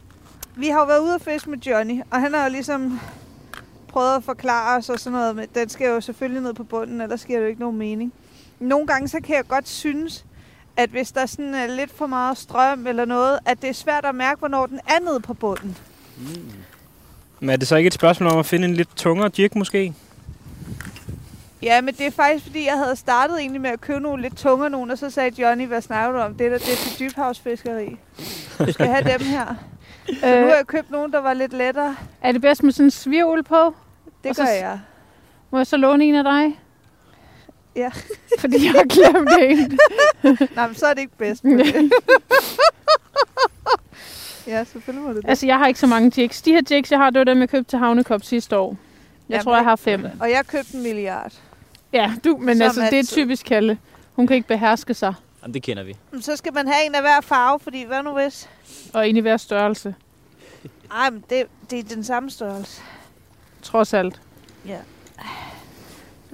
vi 0.57 0.69
har 0.69 0.81
jo 0.81 0.87
været 0.87 1.01
ude 1.01 1.15
at 1.15 1.23
fiske 1.23 1.51
med 1.51 1.59
Johnny, 1.59 2.01
og 2.11 2.21
han 2.21 2.35
har 2.35 2.45
jo 2.45 2.51
ligesom 2.51 3.01
prøvet 3.89 4.17
at 4.17 4.25
forklare 4.25 4.79
os 4.79 4.91
og 4.91 5.01
sådan 5.01 5.19
noget, 5.19 5.37
men 5.37 5.47
den 5.55 5.69
skal 5.69 5.89
jo 5.89 6.01
selvfølgelig 6.01 6.43
ned 6.43 6.55
på 6.55 6.65
bunden, 6.65 7.01
ellers 7.01 7.25
giver 7.25 7.39
det 7.39 7.45
jo 7.45 7.49
ikke 7.49 7.61
nogen 7.61 7.79
mening. 7.79 8.13
Nogle 8.65 8.87
gange 8.87 9.09
så 9.09 9.21
kan 9.25 9.37
jeg 9.37 9.45
godt 9.49 9.69
synes, 9.69 10.25
at 10.77 10.91
hvis 10.91 11.13
der 11.13 11.27
sådan 11.27 11.55
er 11.55 11.67
lidt 11.67 11.91
for 11.91 12.07
meget 12.07 12.39
strøm 12.39 12.87
eller 12.87 13.05
noget, 13.05 13.39
at 13.47 13.63
det 13.63 13.71
er 13.71 13.75
svært 13.75 14.05
at 14.05 14.15
mærke, 14.15 14.39
hvornår 14.39 14.67
den 14.67 14.81
er 14.89 15.01
nede 15.01 15.21
på 15.21 15.35
bunden. 15.35 15.77
Mm. 16.17 16.53
Men 17.41 17.51
er 17.51 17.57
det 17.57 17.69
så 17.69 17.77
ikke 17.77 17.89
et 17.89 17.95
spørgsmål 17.95 18.31
om 18.31 18.39
at 18.39 18.47
finde 18.47 18.69
en 18.69 18.75
lidt 18.75 18.97
tungere 18.97 19.31
jig 19.39 19.51
måske? 19.55 19.95
Ja, 21.63 21.81
men 21.81 21.95
det 21.95 22.07
er 22.07 22.11
faktisk 22.11 22.45
fordi, 22.45 22.67
jeg 22.67 22.79
havde 22.79 22.97
startet 22.97 23.39
egentlig 23.39 23.61
med 23.61 23.71
at 23.71 23.81
købe 23.81 24.01
nogle 24.01 24.23
lidt 24.23 24.37
tungere 24.37 24.71
nogen, 24.71 24.91
og 24.91 24.99
så 24.99 25.11
sagde 25.11 25.43
Johnny, 25.43 25.67
hvad 25.67 25.83
snakker 25.83 26.13
du 26.13 26.25
om? 26.25 26.35
Det 26.35 26.51
der, 26.51 26.59
det 26.59 26.73
er 26.73 26.77
til 26.77 26.99
dybhavsfiskeri. 26.99 27.97
Du 28.59 28.73
skal 28.73 28.87
have 28.87 29.13
dem 29.13 29.21
her. 29.21 29.55
Så 30.07 30.41
nu 30.41 30.47
har 30.47 30.55
jeg 30.55 30.67
købt 30.67 30.91
nogen, 30.91 31.13
der 31.13 31.21
var 31.21 31.33
lidt 31.33 31.53
lettere. 31.53 31.97
er 32.23 32.33
det 32.33 32.41
bedst 32.41 32.63
med 32.63 32.73
sådan 32.73 32.87
en 32.87 32.91
svirvel 32.91 33.43
på? 33.43 33.75
Det 34.23 34.31
Og 34.31 34.37
så 34.37 34.43
gør 34.43 34.51
jeg. 34.51 34.81
Må 35.51 35.59
jeg 35.59 35.67
så 35.67 35.77
låne 35.77 36.05
en 36.05 36.15
af 36.15 36.25
dig? 36.25 36.59
Ja. 37.77 37.91
Fordi 38.41 38.65
jeg 38.65 38.73
har 38.73 38.85
glemt 38.85 39.31
en. 39.61 39.79
Nej, 40.57 40.67
men 40.67 40.75
så 40.77 40.87
er 40.87 40.95
det 40.95 41.01
ikke 41.01 41.17
bedst. 41.19 41.45
med 41.45 41.65
det. 41.65 41.93
ja, 44.47 44.65
selvfølgelig 44.65 45.03
må 45.09 45.13
det 45.15 45.23
det. 45.23 45.29
Altså, 45.29 45.47
jeg 45.47 45.59
har 45.59 45.67
ikke 45.67 45.81
så 45.81 45.87
mange 45.87 46.21
jigs. 46.21 46.43
De 46.43 46.53
her 46.53 46.63
jigs, 46.71 46.91
jeg 46.91 46.99
har, 46.99 47.11
det 47.11 47.19
var 47.19 47.25
dem, 47.25 47.41
jeg 47.41 47.49
købte 47.49 47.71
til 47.71 47.79
Havnekop 47.79 48.23
sidste 48.25 48.59
år. 48.59 48.69
Jeg 49.29 49.35
Jamen, 49.35 49.45
tror, 49.45 49.55
jeg 49.57 49.65
har 49.65 49.77
fem. 49.77 50.07
Og 50.21 50.31
jeg 50.31 50.47
købte 50.47 50.75
en 50.77 50.83
milliard. 50.83 51.33
Ja, 51.93 52.15
du, 52.25 52.37
men 52.37 52.57
Som 52.57 52.63
altså, 52.65 52.81
det 52.81 52.93
er 52.93 52.99
altid. 52.99 53.17
typisk 53.17 53.47
Kalle. 53.47 53.79
Hun 54.15 54.27
kan 54.27 54.37
ikke 54.37 54.49
beherske 54.49 54.95
sig. 54.95 55.15
Jamen, 55.43 55.55
det 55.55 55.63
kender 55.63 55.83
vi. 55.83 55.97
Men 56.11 56.23
Så 56.23 56.37
skal 56.37 56.55
man 56.55 56.69
have 56.69 56.87
en 56.87 56.95
af 56.95 57.01
hver 57.03 57.21
farve, 57.21 57.61
fordi 57.61 57.85
hvad 57.85 58.03
nu 58.03 58.11
hvis? 58.13 58.49
Og 58.93 59.09
en 59.09 59.17
i 59.17 59.21
hver 59.21 59.37
størrelse. 59.37 59.95
Ej, 60.93 61.11
men 61.11 61.25
det, 61.31 61.45
det 61.71 61.79
er 61.79 61.83
den 61.83 62.05
samme 62.05 62.31
størrelse. 62.31 62.83
Trods 63.63 63.95
alt. 63.95 64.21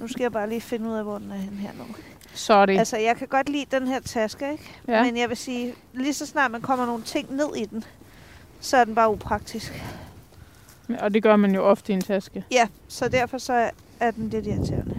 Nu 0.01 0.07
skal 0.07 0.21
jeg 0.23 0.31
bare 0.31 0.49
lige 0.49 0.61
finde 0.61 0.89
ud 0.89 0.93
af, 0.95 1.03
hvor 1.03 1.17
den 1.17 1.31
er 1.31 1.35
henne 1.35 1.57
her 1.57 1.69
nu. 1.77 1.83
Sorry. 2.33 2.77
Altså, 2.77 2.97
jeg 2.97 3.15
kan 3.15 3.27
godt 3.27 3.49
lide 3.49 3.65
den 3.71 3.87
her 3.87 3.99
taske, 3.99 4.51
ikke? 4.51 4.63
ja. 4.87 5.03
Men 5.03 5.17
jeg 5.17 5.29
vil 5.29 5.37
sige, 5.37 5.73
lige 5.93 6.13
så 6.13 6.25
snart 6.25 6.51
man 6.51 6.61
kommer 6.61 6.85
nogle 6.85 7.03
ting 7.03 7.35
ned 7.35 7.55
i 7.57 7.65
den, 7.65 7.83
så 8.59 8.77
er 8.77 8.83
den 8.83 8.95
bare 8.95 9.11
upraktisk. 9.11 9.83
Og 10.99 11.13
det 11.13 11.23
gør 11.23 11.35
man 11.35 11.55
jo 11.55 11.63
ofte 11.63 11.91
i 11.91 11.95
en 11.95 12.01
taske. 12.01 12.43
Ja, 12.51 12.67
så 12.87 13.07
derfor 13.09 13.37
så 13.37 13.69
er 13.99 14.11
den 14.11 14.29
lidt 14.29 14.47
irriterende. 14.47 14.95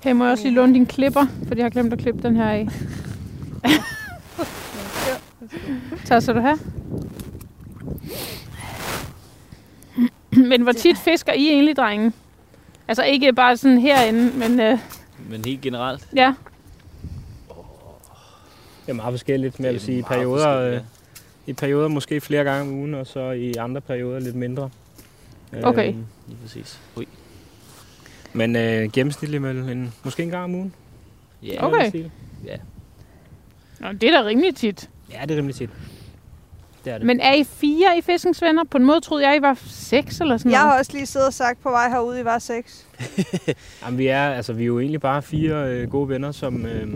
Hey, 0.00 0.12
må 0.12 0.24
jeg 0.24 0.32
også 0.32 0.44
lige 0.44 0.54
låne 0.54 0.74
din 0.74 0.86
klipper? 0.86 1.26
Fordi 1.46 1.58
jeg 1.58 1.64
har 1.64 1.70
glemt 1.70 1.92
at 1.92 1.98
klippe 1.98 2.22
den 2.22 2.36
her 2.36 2.48
af. 2.48 2.68
Tak 6.04 6.22
skal 6.22 6.34
du 6.34 6.40
have. 6.40 6.58
Men 10.30 10.62
hvor 10.62 10.72
tit 10.72 10.98
fisker 10.98 11.32
I 11.32 11.48
egentlig, 11.48 11.76
drenge? 11.76 12.12
Altså 12.88 13.02
ikke 13.04 13.32
bare 13.32 13.56
sådan 13.56 13.78
herinde, 13.78 14.38
men 14.38 14.60
øh, 14.60 14.78
Men 15.30 15.44
helt 15.44 15.60
generelt. 15.60 16.08
ja. 16.16 16.34
Det 18.86 18.92
er 18.92 18.96
meget 18.96 19.12
forskelligt, 19.12 19.58
men 19.58 19.64
jeg 19.64 19.72
vil 19.72 19.80
sige, 19.80 19.98
i 19.98 20.02
perioder, 20.02 20.58
øh, 20.60 20.80
i 21.46 21.52
perioder 21.52 21.88
måske 21.88 22.20
flere 22.20 22.44
gange 22.44 22.60
om 22.62 22.78
ugen, 22.78 22.94
og 22.94 23.06
så 23.06 23.30
i 23.30 23.54
andre 23.54 23.80
perioder 23.80 24.18
lidt 24.20 24.36
mindre. 24.36 24.70
Okay. 25.62 25.88
Øhm, 25.88 25.96
ja. 25.98 26.04
Lige 26.28 26.38
præcis. 26.42 26.80
Ui. 26.96 27.06
men 28.32 28.56
øh, 28.56 28.90
gennemsnitligt 28.92 29.42
vel 29.42 29.56
en, 29.56 29.94
måske 30.04 30.22
en 30.22 30.30
gang 30.30 30.44
om 30.44 30.54
ugen. 30.54 30.74
Ja, 31.42 31.66
Okay. 31.66 31.76
noget 31.78 31.94
i 31.94 31.98
den 32.02 32.10
stil. 32.44 32.60
Nå, 33.80 33.92
det 33.92 34.02
er 34.08 34.22
da 34.22 34.26
rimelig 34.28 34.56
tit. 34.56 34.90
Ja, 35.12 35.22
det 35.22 35.30
er 35.30 35.36
rimelig 35.36 35.56
tit. 35.56 35.70
Det 36.84 36.92
er 36.92 36.98
det. 36.98 37.06
Men 37.06 37.20
er 37.20 37.34
I 37.34 37.44
fire 37.44 37.98
i 37.98 38.02
Fiskensvenner? 38.02 38.64
På 38.70 38.78
en 38.78 38.84
måde 38.84 39.00
troede 39.00 39.28
jeg, 39.28 39.36
I 39.36 39.42
var 39.42 39.58
seks 39.66 40.20
eller 40.20 40.36
sådan 40.36 40.52
Jeg 40.52 40.58
noget. 40.60 40.72
har 40.72 40.78
også 40.78 40.92
lige 40.92 41.06
siddet 41.06 41.26
og 41.26 41.34
sagt 41.34 41.62
på 41.62 41.70
vej 41.70 41.88
herude, 41.90 42.20
I 42.20 42.24
var 42.24 42.38
seks. 42.38 42.86
Jamen, 43.84 43.98
vi, 43.98 44.06
er, 44.06 44.22
altså, 44.30 44.52
vi 44.52 44.62
er 44.62 44.66
jo 44.66 44.80
egentlig 44.80 45.00
bare 45.00 45.22
fire 45.22 45.68
øh, 45.68 45.90
gode 45.90 46.08
venner, 46.08 46.32
som, 46.32 46.66
øh, 46.66 46.88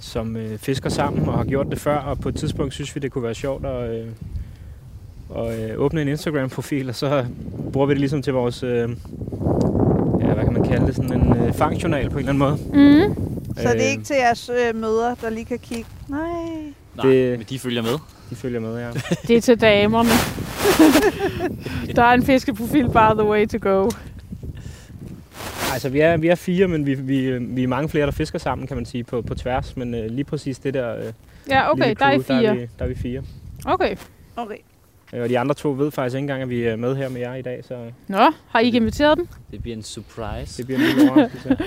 som 0.00 0.36
øh, 0.36 0.58
fisker 0.58 0.90
sammen 0.90 1.28
og 1.28 1.38
har 1.38 1.44
gjort 1.44 1.66
det 1.70 1.80
før. 1.80 1.96
Og 1.98 2.20
på 2.20 2.28
et 2.28 2.36
tidspunkt 2.36 2.74
synes 2.74 2.94
vi, 2.94 3.00
det 3.00 3.12
kunne 3.12 3.24
være 3.24 3.34
sjovt 3.34 3.66
at, 3.66 3.90
øh, 4.00 4.06
at 5.36 5.70
øh, 5.70 5.80
åbne 5.80 6.02
en 6.02 6.08
Instagram-profil, 6.08 6.88
og 6.88 6.94
så 6.94 7.26
bruger 7.72 7.86
vi 7.86 7.92
det 7.92 8.00
ligesom 8.00 8.22
til 8.22 8.32
vores, 8.32 8.62
øh, 8.62 8.70
ja, 10.20 10.34
hvad 10.34 10.44
kan 10.44 10.52
man 10.52 10.64
kalde 10.68 10.86
det, 10.86 10.96
sådan 10.96 11.12
en 11.22 11.36
øh, 11.36 11.52
fangjournal 11.54 12.10
på 12.10 12.18
en 12.18 12.28
eller 12.28 12.44
anden 12.46 12.72
måde. 12.72 13.08
Mm. 13.08 13.14
Så 13.56 13.62
det 13.62 13.66
er 13.66 13.74
Øh, 13.74 13.90
ikke 13.90 14.04
til 14.04 14.16
jeres 14.16 14.50
øh, 14.68 14.76
møder, 14.80 15.14
der 15.14 15.30
lige 15.30 15.44
kan 15.44 15.58
kigge. 15.58 15.86
Nej. 16.08 16.20
Nej, 16.96 17.06
Det- 17.06 17.38
men 17.38 17.46
de 17.50 17.58
følger 17.58 17.82
med. 17.82 17.98
De 18.30 18.36
følger 18.36 18.60
med, 18.60 18.78
ja. 18.78 18.90
Det 19.28 19.36
er 19.36 19.40
til 19.40 19.60
damerne. 19.60 20.08
Der 21.96 22.02
er 22.02 22.14
en 22.14 22.22
fiskeprofil, 22.22 22.84
by 22.88 23.12
the 23.18 23.24
way 23.24 23.46
to 23.46 23.58
go. 23.60 23.90
Altså, 25.72 25.88
vi 25.88 26.00
er, 26.00 26.16
vi 26.16 26.28
er 26.28 26.34
fire, 26.34 26.68
men 26.68 26.86
vi, 26.86 26.94
vi, 26.94 27.38
vi 27.38 27.62
er 27.62 27.68
mange 27.68 27.88
flere, 27.88 28.06
der 28.06 28.12
fisker 28.12 28.38
sammen, 28.38 28.66
kan 28.66 28.76
man 28.76 28.86
sige, 28.86 29.04
på, 29.04 29.22
på 29.22 29.34
tværs. 29.34 29.76
Men 29.76 29.94
øh, 29.94 30.10
lige 30.10 30.24
præcis 30.24 30.58
det 30.58 30.74
der 30.74 30.96
øh, 30.96 31.12
Ja, 31.50 31.70
okay, 31.72 31.82
lille 31.82 31.94
der 31.94 32.06
er 32.06 32.10
I 32.10 32.14
crew, 32.22 32.36
Der 32.36 32.40
fire. 32.40 32.50
er, 32.50 32.54
vi, 32.54 32.68
der 32.78 32.84
er 32.84 32.88
vi 32.88 32.94
fire. 32.94 33.22
Okay. 33.64 33.96
Okay. 34.36 34.56
Øh, 35.12 35.22
Og 35.22 35.28
de 35.28 35.38
andre 35.38 35.54
to 35.54 35.70
ved 35.78 35.90
faktisk 35.90 36.14
ikke 36.14 36.22
engang, 36.22 36.42
at 36.42 36.50
vi 36.50 36.62
er 36.64 36.76
med 36.76 36.96
her 36.96 37.08
med 37.08 37.20
jer 37.20 37.34
i 37.34 37.42
dag, 37.42 37.64
så 37.68 37.74
Nå, 38.08 38.18
har 38.48 38.60
I 38.60 38.64
ikke 38.64 38.76
inviteret 38.76 39.18
dem? 39.18 39.28
Det 39.50 39.62
bliver 39.62 39.76
en 39.76 39.82
surprise. 39.82 40.56
det 40.58 40.66
bliver 40.66 40.80
en 40.80 40.86
lille 40.86 41.10
overraskelse. 41.12 41.56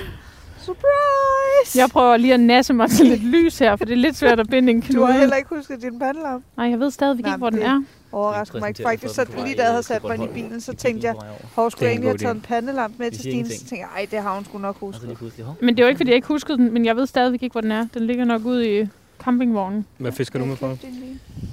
Surprise! 0.69 1.79
Jeg 1.79 1.89
prøver 1.89 2.17
lige 2.17 2.33
at 2.33 2.39
nasse 2.39 2.73
mig 2.73 2.89
til 2.89 3.05
lidt 3.05 3.23
lys 3.23 3.59
her, 3.59 3.75
for 3.75 3.85
det 3.85 3.93
er 3.93 3.97
lidt 3.97 4.15
svært 4.15 4.39
at 4.39 4.49
binde 4.49 4.71
en 4.71 4.81
Du 4.81 4.87
knude. 4.87 5.07
har 5.07 5.19
heller 5.19 5.35
ikke 5.35 5.49
husket 5.55 5.81
din 5.81 5.99
pandelamp. 5.99 6.43
Nej, 6.57 6.69
jeg 6.69 6.79
ved 6.79 6.91
stadigvæk 6.91 7.23
Nej, 7.25 7.33
ikke, 7.33 7.37
hvor 7.37 7.49
den 7.49 7.61
er. 7.61 7.83
Overrasker 8.11 8.59
mig 8.59 8.69
ikke. 8.69 8.83
Faktisk, 8.83 9.15
så 9.15 9.25
lige 9.45 9.55
da 9.55 9.61
jeg 9.61 9.71
havde 9.71 9.83
sat 9.83 10.03
mig 10.03 10.15
ind 10.15 10.23
i 10.23 10.27
bilen, 10.33 10.61
så 10.61 10.73
tænkte 10.75 11.07
jeg, 11.07 11.15
hvor 11.53 11.69
skulle 11.69 11.85
jeg 11.85 11.95
en 11.95 12.03
egentlig 12.03 12.09
have 12.11 12.17
taget 12.17 12.35
en 12.35 12.41
pandelamp 12.41 12.93
med 12.99 13.11
til 13.11 13.19
Stine? 13.19 13.45
Så 13.49 13.57
tænkte 13.59 13.75
jeg, 13.75 13.87
ej, 13.95 14.07
det 14.11 14.19
har 14.19 14.35
hun 14.35 14.45
sgu 14.45 14.57
nok 14.57 14.79
husket. 14.79 15.17
hov, 15.45 15.55
Men 15.61 15.69
det 15.77 15.79
er 15.79 15.85
jo 15.85 15.89
ikke, 15.89 15.97
fordi 15.97 16.09
jeg 16.09 16.15
ikke 16.15 16.27
huskede 16.27 16.57
den, 16.57 16.73
men 16.73 16.85
jeg 16.85 16.95
ved 16.95 17.07
stadigvæk 17.07 17.43
ikke, 17.43 17.51
hvor 17.53 17.61
den 17.61 17.71
er. 17.71 17.87
Den 17.93 18.07
ligger 18.07 18.25
nok 18.25 18.45
ude 18.45 18.79
i 18.81 18.87
campingvognen. 19.23 19.85
Hvad 19.97 20.11
fisker 20.11 20.39
du 20.39 20.45
med 20.45 20.55
på? 20.57 20.77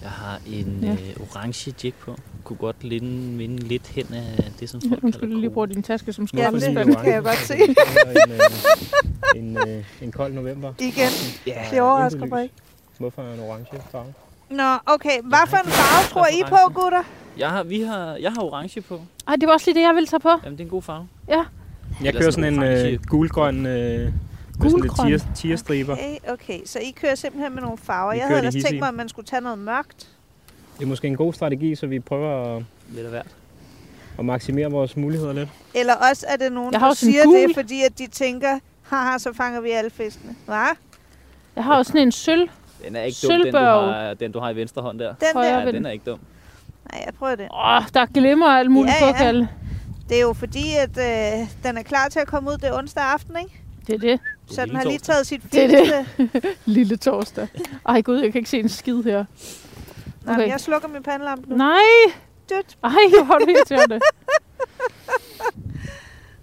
jeg 0.03 0.11
har 0.11 0.39
en 0.47 0.79
Ja. 0.83 0.91
øh, 0.93 0.99
orange 1.21 1.75
jig 1.85 1.95
på. 1.95 2.17
Kunne 2.45 2.57
godt 2.57 2.85
linde, 2.85 3.37
minde 3.37 3.57
lidt 3.59 3.87
hen 3.87 4.07
af 4.15 4.45
det, 4.61 4.71
som 4.71 4.81
folk 4.81 4.91
Hun 4.91 5.13
kalder 5.13 5.19
skulle 5.19 5.41
lige 5.41 5.49
kro. 5.51 5.55
bruge 5.55 5.67
din 5.69 5.83
taske 5.83 6.13
som 6.13 6.29
Ja, 6.35 6.39
skraldespand. 6.43 6.89
det 6.89 6.99
kan 6.99 7.13
jeg 7.13 7.23
godt 7.23 7.37
se. 7.51 7.55
en, 9.37 9.57
øh, 9.57 9.65
en, 9.67 9.69
øh, 9.69 9.85
en 10.03 10.13
kold 10.13 10.33
november. 10.33 10.73
Igen. 10.79 11.11
Ja, 11.47 11.63
Det 11.71 11.81
overrasker 11.81 12.27
mig 12.27 12.43
ikke. 12.43 12.55
Hvorfor 12.99 13.23
en 13.23 13.41
orange 13.41 13.67
farve? 13.93 14.13
Nå, 14.51 14.79
okay. 14.87 15.21
Hvad 15.25 15.39
for 15.49 15.57
en 15.57 15.71
farve 15.71 16.09
tror 16.11 16.27
I 16.27 16.43
på, 16.49 16.73
gutter? 16.81 17.03
Jeg 17.39 17.49
har, 17.51 17.63
vi 17.63 17.81
har, 17.81 18.17
jeg 18.17 18.33
har 18.33 18.43
orange 18.43 18.81
på. 18.81 19.01
Ej, 19.29 19.37
det 19.37 19.47
var 19.49 19.53
også 19.53 19.67
lige 19.71 19.75
det, 19.81 19.87
jeg 19.87 19.95
ville 19.95 20.07
tage 20.07 20.21
på. 20.21 20.29
Jamen, 20.45 20.53
det 20.59 20.61
er 20.61 20.65
en 20.65 20.71
god 20.71 20.83
farve. 20.83 21.07
Jeg 21.29 21.45
Eller 22.01 22.21
kører 22.21 22.31
sådan 22.31 22.55
en 22.55 22.63
øh, 22.63 22.99
gulgrøn, 23.05 23.67
øh, 23.67 24.13
med 24.61 24.71
sådan 24.71 24.81
Gulgrøn? 24.81 25.09
lidt 25.11 25.23
tier, 25.23 25.35
tierstriber. 25.35 25.93
Okay, 25.93 26.17
okay. 26.29 26.61
Så 26.65 26.79
I 26.79 26.91
kører 27.01 27.15
simpelthen 27.15 27.55
med 27.55 27.63
nogle 27.63 27.79
farver. 27.79 28.13
Vi 28.13 28.19
Jeg 28.19 28.27
havde 28.27 28.43
de 28.43 28.47
ellers 28.47 28.65
tænkt 28.65 28.79
mig, 28.81 28.89
at 28.89 28.95
man 28.95 29.09
skulle 29.09 29.27
tage 29.27 29.41
noget 29.43 29.59
mørkt. 29.59 30.09
Det 30.79 30.85
er 30.85 30.89
måske 30.89 31.09
en 31.09 31.17
god 31.17 31.33
strategi, 31.33 31.75
så 31.75 31.87
vi 31.87 32.01
prøver 32.01 32.57
at, 32.57 32.63
Lidt 32.89 33.05
af 33.05 33.11
hvert. 33.11 33.27
at 34.19 34.25
maksimere 34.25 34.71
vores 34.71 34.97
muligheder 34.97 35.33
lidt. 35.33 35.49
Eller 35.75 35.95
også 36.11 36.27
er 36.29 36.37
det 36.37 36.53
nogen, 36.53 36.73
der 36.73 36.95
siger 36.95 37.25
gul. 37.25 37.35
det, 37.37 37.51
fordi 37.55 37.83
at 37.83 37.99
de 37.99 38.07
tænker, 38.07 38.59
haha, 38.83 39.19
så 39.19 39.33
fanger 39.33 39.61
vi 39.61 39.71
alle 39.71 39.91
fiskene. 39.91 40.35
Hvad? 40.45 40.67
Jeg 41.57 41.65
har 41.65 41.77
også 41.77 41.89
sådan 41.89 42.03
en 42.03 42.13
sølv. 42.13 42.49
Den 42.85 42.97
er 42.97 43.03
ikke 43.03 43.19
dum, 43.23 43.31
den 43.45 43.53
du, 43.55 43.59
har, 43.59 44.15
den 44.15 44.33
du 44.33 44.39
har 44.41 44.51
i 44.51 44.57
venstre 44.57 44.83
hånd 44.83 44.99
der. 44.99 45.15
Den 45.15 45.29
der? 45.35 45.61
Ja, 45.61 45.73
den 45.73 45.87
er 45.87 45.91
ikke 45.91 46.11
dum. 46.11 46.19
Nej, 46.93 47.03
jeg 47.07 47.15
prøver 47.15 47.35
det. 47.35 47.49
Åh, 47.53 47.83
der 47.95 48.07
glimmer 48.07 48.47
alt 48.47 48.71
muligt 48.71 48.95
Ja, 49.01 49.25
ja. 49.27 49.47
Det 50.09 50.17
er 50.17 50.21
jo 50.23 50.33
fordi, 50.33 50.65
at 50.79 50.99
øh, 50.99 51.49
den 51.63 51.79
er 51.79 51.83
klar 51.83 52.09
til 52.09 52.19
at 52.21 52.27
komme 52.27 52.51
ud 52.51 52.57
det 52.57 52.75
onsdag 52.75 53.05
aften, 53.05 53.37
ikke? 53.37 53.61
Det 53.87 53.95
er 53.95 53.99
det. 53.99 54.21
Så 54.51 54.67
den 54.67 54.77
har 54.77 54.85
lige 54.85 54.99
taget 54.99 55.27
sit 55.27 55.43
Det 55.53 55.65
er 55.65 55.69
det. 55.69 56.07
fineste. 56.17 56.43
Lille 56.65 56.97
torsdag. 56.97 57.49
Ej 57.89 58.01
gud, 58.01 58.21
jeg 58.21 58.33
kan 58.33 58.39
ikke 58.39 58.51
se 58.51 58.59
en 58.59 58.69
skid 58.69 59.03
her. 59.03 59.25
Okay. 60.27 60.39
men 60.39 60.49
jeg 60.49 60.61
slukker 60.61 60.89
min 60.89 61.03
pandelampe 61.03 61.51
nu. 61.51 61.57
Nej! 61.57 61.81
Dødt. 62.49 62.77
Ej, 62.85 62.91
hvor 63.25 63.35
er 63.35 63.39
du 63.39 63.47
irriterende. 63.51 64.01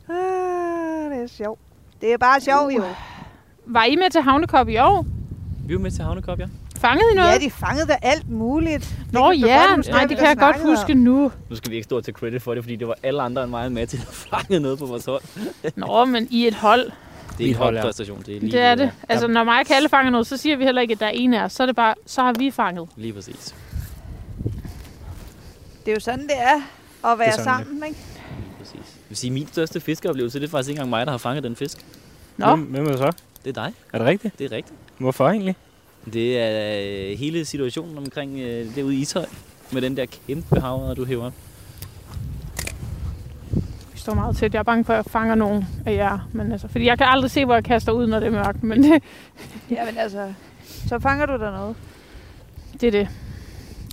Ah, 0.10 1.12
det 1.12 1.24
er 1.24 1.28
sjovt. 1.28 1.60
Det 2.02 2.14
er 2.14 2.18
bare 2.18 2.42
sjovt, 2.42 2.74
jo. 2.76 2.84
Var 3.66 3.84
I 3.84 3.96
med 3.96 4.10
til 4.10 4.22
Havnekop 4.22 4.70
i 4.70 4.78
år? 4.78 5.06
Vi 5.66 5.70
er 5.70 5.74
jo 5.74 5.80
med 5.80 5.92
til 5.92 6.04
Havnekop, 6.04 6.40
ja. 6.40 6.46
Fangede 6.78 7.12
I 7.12 7.16
noget? 7.16 7.32
Ja, 7.32 7.38
de 7.38 7.50
fangede 7.52 7.88
da 7.88 7.98
alt 8.02 8.30
muligt. 8.30 8.96
Det 9.06 9.14
Nå 9.14 9.20
du 9.20 9.32
ja, 9.32 9.62
godt 9.68 9.76
huske, 9.76 9.92
nej, 9.92 10.06
det 10.06 10.18
kan 10.18 10.28
jeg 10.28 10.38
godt 10.38 10.56
snakkede 10.56 10.72
om. 10.74 10.78
huske 10.78 10.94
nu. 10.94 11.32
Nu 11.50 11.56
skal 11.56 11.72
vi 11.72 11.76
ikke 11.76 11.84
stå 11.84 12.02
til 12.02 12.14
credit 12.14 12.42
for 12.42 12.54
det, 12.54 12.64
fordi 12.64 12.76
det 12.76 12.88
var 12.88 12.96
alle 13.04 13.22
andre 13.22 13.44
end 13.44 13.52
mig 13.52 13.72
med 13.72 13.88
til 13.88 13.98
at 13.98 14.08
fange 14.14 14.60
noget 14.60 14.80
på 14.80 14.86
vores 14.86 15.06
hold. 15.06 15.22
Nå, 15.76 16.06
men 16.06 16.28
i 16.32 16.48
et 16.48 16.54
hold. 16.54 16.92
Det 17.38 17.44
er 17.44 17.48
Vi 17.48 17.50
en 17.50 17.56
holder. 17.56 17.82
holdpræstation. 17.82 18.24
Det 18.26 18.36
er 18.36 18.40
lige, 18.40 18.52
Det 18.52 18.60
er 18.62 18.76
det. 18.76 18.92
Altså, 19.10 19.28
når 19.28 19.44
mig 19.44 19.60
og 19.60 19.66
Kalle 19.66 19.90
fanger 19.90 20.12
noget, 20.12 20.28
så 20.28 20.38
siger 20.38 20.56
vi 20.56 20.64
heller 20.64 20.82
ikke, 20.82 20.92
at 20.92 21.00
der 21.00 21.06
er 21.06 21.10
en 21.10 21.34
af 21.34 21.44
os. 21.44 21.52
Så 21.54 21.64
er 21.64 21.68
det 21.68 21.76
bare, 21.76 21.94
så 22.06 22.22
har 22.22 22.34
vi 22.34 22.52
fanget. 22.52 22.90
Lige 22.96 23.14
præcis. 23.14 23.56
Det 25.86 25.92
er 25.92 25.96
jo 25.96 26.00
sådan, 26.00 26.24
det 26.24 26.38
er 26.38 26.62
at 27.12 27.20
være 27.20 27.32
sådan, 27.32 27.44
sammen, 27.44 27.76
ikke? 27.76 28.00
Lige 28.38 28.50
præcis. 28.60 28.74
Jeg 28.76 29.10
vil 29.10 29.18
sige, 29.18 29.32
min 29.32 29.48
største 29.48 29.80
fiskeoplevelse, 29.80 30.40
det 30.40 30.46
er 30.46 30.50
faktisk 30.52 30.70
ikke 30.70 30.78
engang 30.80 30.90
mig, 30.90 31.06
der 31.06 31.12
har 31.12 31.18
fanget 31.18 31.44
den 31.44 31.56
fisk. 31.56 31.86
Nå, 32.38 32.46
Hvem, 32.56 32.60
hvem 32.66 32.86
er 32.86 32.90
det 32.90 32.98
så? 33.00 33.12
Det 33.46 33.58
er 33.58 33.64
dig. 33.64 33.74
Er 33.94 33.98
det 33.98 34.08
rigtigt? 34.08 34.40
Det 34.40 34.46
er 34.52 34.56
rigtigt. 34.56 34.76
Hvorfor 34.98 35.30
egentlig? 35.30 35.56
Det 36.14 36.40
er 36.40 36.82
øh, 37.12 37.18
hele 37.20 37.46
situationen 37.46 37.98
omkring 37.98 38.40
øh, 38.40 38.76
derude 38.76 38.96
i 38.96 39.00
Ishøj. 39.02 39.26
Med 39.72 39.82
den 39.82 39.98
der 39.98 40.06
kæmpe 40.28 40.60
havre, 40.60 40.94
du 40.96 41.06
hæver. 41.06 41.30
vi 41.30 41.36
står 44.04 44.14
meget 44.14 44.36
tæt. 44.38 44.54
Jeg 44.54 44.60
er 44.60 44.64
bange 44.64 44.84
for, 44.86 44.94
at 44.94 44.98
jeg 44.98 45.06
fanger 45.06 45.36
nogen 45.36 45.68
af 45.86 45.94
jer. 45.94 46.28
Men 46.32 46.52
altså, 46.52 46.68
fordi 46.68 46.86
jeg 46.86 46.98
kan 46.98 47.08
aldrig 47.10 47.32
se, 47.32 47.46
hvor 47.46 47.54
jeg 47.54 47.64
kaster 47.64 47.92
ud, 47.92 48.08
når 48.08 48.20
det 48.20 48.28
er 48.28 48.32
mørkt. 48.32 48.64
Men 48.64 48.84
det, 48.84 49.04
Ja, 49.72 49.86
men 49.86 49.98
altså, 49.98 50.34
så 50.88 51.00
fanger 51.00 51.26
du 51.26 51.34
der 51.34 51.52
noget. 51.52 51.76
det 52.82 52.88
er 52.88 52.92
det. 52.92 53.08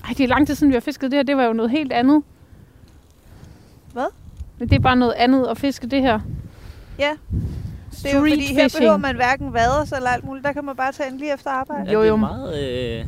Ej, 0.05 0.15
det 0.19 0.25
er 0.25 0.29
lang 0.29 0.47
tid 0.47 0.55
siden, 0.55 0.71
vi 0.71 0.75
har 0.77 0.81
fisket 0.81 1.11
det 1.11 1.19
her. 1.19 1.23
Det 1.23 1.37
var 1.37 1.45
jo 1.45 1.53
noget 1.53 1.71
helt 1.71 1.93
andet. 1.93 2.23
Hvad? 3.93 4.07
Men 4.59 4.69
det 4.69 4.77
er 4.77 4.81
bare 4.81 4.97
noget 4.97 5.13
andet 5.13 5.47
at 5.47 5.59
fiske 5.59 5.87
det 5.87 6.03
her. 6.03 6.21
Ja. 6.99 7.11
Det 8.03 8.13
er 8.13 8.19
jo 8.19 8.21
Street 8.27 8.33
fordi, 8.33 8.55
her 8.55 8.63
fishing. 8.65 8.81
behøver 8.81 8.97
man 8.97 9.17
hverken 9.17 9.53
vaders 9.53 9.93
eller 9.93 10.09
alt 10.11 10.25
muligt. 10.25 10.45
Der 10.47 10.53
kan 10.53 10.65
man 10.65 10.77
bare 10.77 10.93
tage 10.93 11.11
en 11.13 11.19
lige 11.19 11.35
efter 11.35 11.51
arbejde. 11.51 11.85
Ja, 11.87 11.93
Jo, 11.93 11.99
det 12.01 12.07
er 12.07 12.11
jo. 12.11 12.17
meget... 12.17 12.99
Øh, 13.01 13.05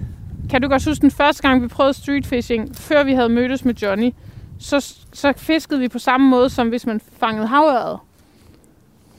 Kan 0.51 0.63
du 0.63 0.69
godt 0.69 0.85
huske 0.85 1.03
den 1.03 1.11
første 1.11 1.43
gang, 1.43 1.63
vi 1.63 1.69
prøvede 1.69 1.95
street 1.95 2.27
fishing, 2.27 2.77
før 2.77 3.05
vi 3.05 3.15
havde 3.15 3.29
mødtes 3.29 3.65
med 3.65 3.75
Johnny, 3.75 4.11
så, 4.63 4.95
så 5.13 5.33
fiskede 5.37 5.81
vi 5.81 5.89
på 5.89 5.99
samme 5.99 6.29
måde, 6.29 6.51
som 6.51 6.69
hvis 6.69 6.87
man 6.87 7.01
fangede 7.17 7.47
havøret. 7.47 7.99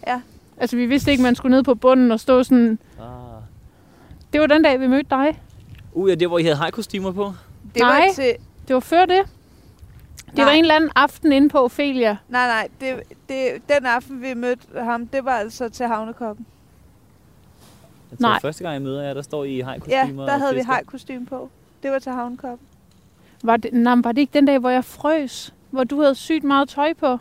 Ja. 0.08 0.22
Altså, 0.58 0.76
vi 0.76 0.86
vidste 0.86 1.12
ikke, 1.12 1.24
man 1.24 1.36
skulle 1.36 1.56
ned 1.56 1.64
på 1.64 1.76
bunden 1.76 2.12
og 2.12 2.20
stå 2.20 2.44
sådan... 2.44 2.80
ah. 3.00 3.06
Det 4.34 4.42
var 4.42 4.48
den 4.48 4.64
dag, 4.64 4.80
vi 4.80 4.88
mødte 4.88 5.10
dig. 5.10 5.42
Uh, 5.94 6.10
ja, 6.10 6.16
det 6.16 6.32
var, 6.32 6.38
I 6.38 6.44
havde 6.44 6.56
hajkostymer 6.56 7.12
på. 7.12 7.34
Det 7.74 7.82
Nej. 7.82 8.06
var 8.08 8.14
til... 8.14 8.36
Det 8.68 8.74
var 8.74 8.80
før 8.80 9.06
det. 9.06 9.22
Det 10.26 10.38
Nej. 10.38 10.46
var 10.46 10.52
en 10.52 10.64
eller 10.64 10.76
anden 10.76 10.90
aften 10.96 11.32
inde 11.32 11.50
på 11.50 11.60
Ophelia. 11.64 12.18
Nej, 12.30 12.48
nej. 12.48 12.68
Det, 12.80 13.04
det, 13.30 13.70
den 13.70 13.86
aften, 13.86 14.22
vi 14.22 14.34
mødte 14.34 14.84
ham, 14.84 15.08
det 15.08 15.26
var 15.26 15.32
altså 15.32 15.70
til 15.70 15.88
havnekoppen. 15.88 16.46
Jeg 18.12 18.20
tror, 18.20 18.30
Nej. 18.30 18.40
første 18.42 18.64
gang 18.64 18.74
jeg 18.74 18.82
møder 18.82 19.04
jer, 19.04 19.14
der 19.14 19.22
står 19.22 19.44
I 19.44 19.50
i 19.50 19.58
Ja, 19.58 19.64
hajkostymer 19.66 20.26
der 20.26 20.34
og 20.34 20.40
havde 20.40 20.56
vi 20.56 20.62
hajkostyme 20.62 21.26
på. 21.26 21.50
Det 21.84 21.92
var 21.92 22.00
til 22.00 22.12
havnkoppen. 22.12 22.68
Var 23.44 23.58
det, 23.58 23.74
nej, 23.74 23.96
var 24.04 24.12
det 24.12 24.22
ikke 24.22 24.34
den 24.34 24.46
dag, 24.46 24.60
hvor 24.60 24.70
jeg 24.70 24.86
frøs? 24.86 25.54
Hvor 25.72 25.84
du 25.84 26.02
havde 26.02 26.16
sygt 26.16 26.44
meget 26.44 26.70
tøj 26.70 26.94
på? 26.94 27.18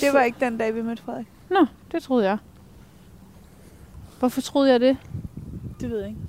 Det 0.00 0.08
var 0.12 0.22
ikke 0.22 0.38
den 0.40 0.58
dag, 0.58 0.74
vi 0.74 0.82
mødte 0.82 1.02
Frederik. 1.02 1.26
Nå, 1.50 1.66
det 1.92 2.02
troede 2.02 2.24
jeg. 2.28 2.38
Hvorfor 4.18 4.40
troede 4.40 4.70
jeg 4.70 4.80
det? 4.80 4.96
Det 5.80 5.90
ved 5.90 5.98
jeg 5.98 6.08
ikke. 6.08 6.20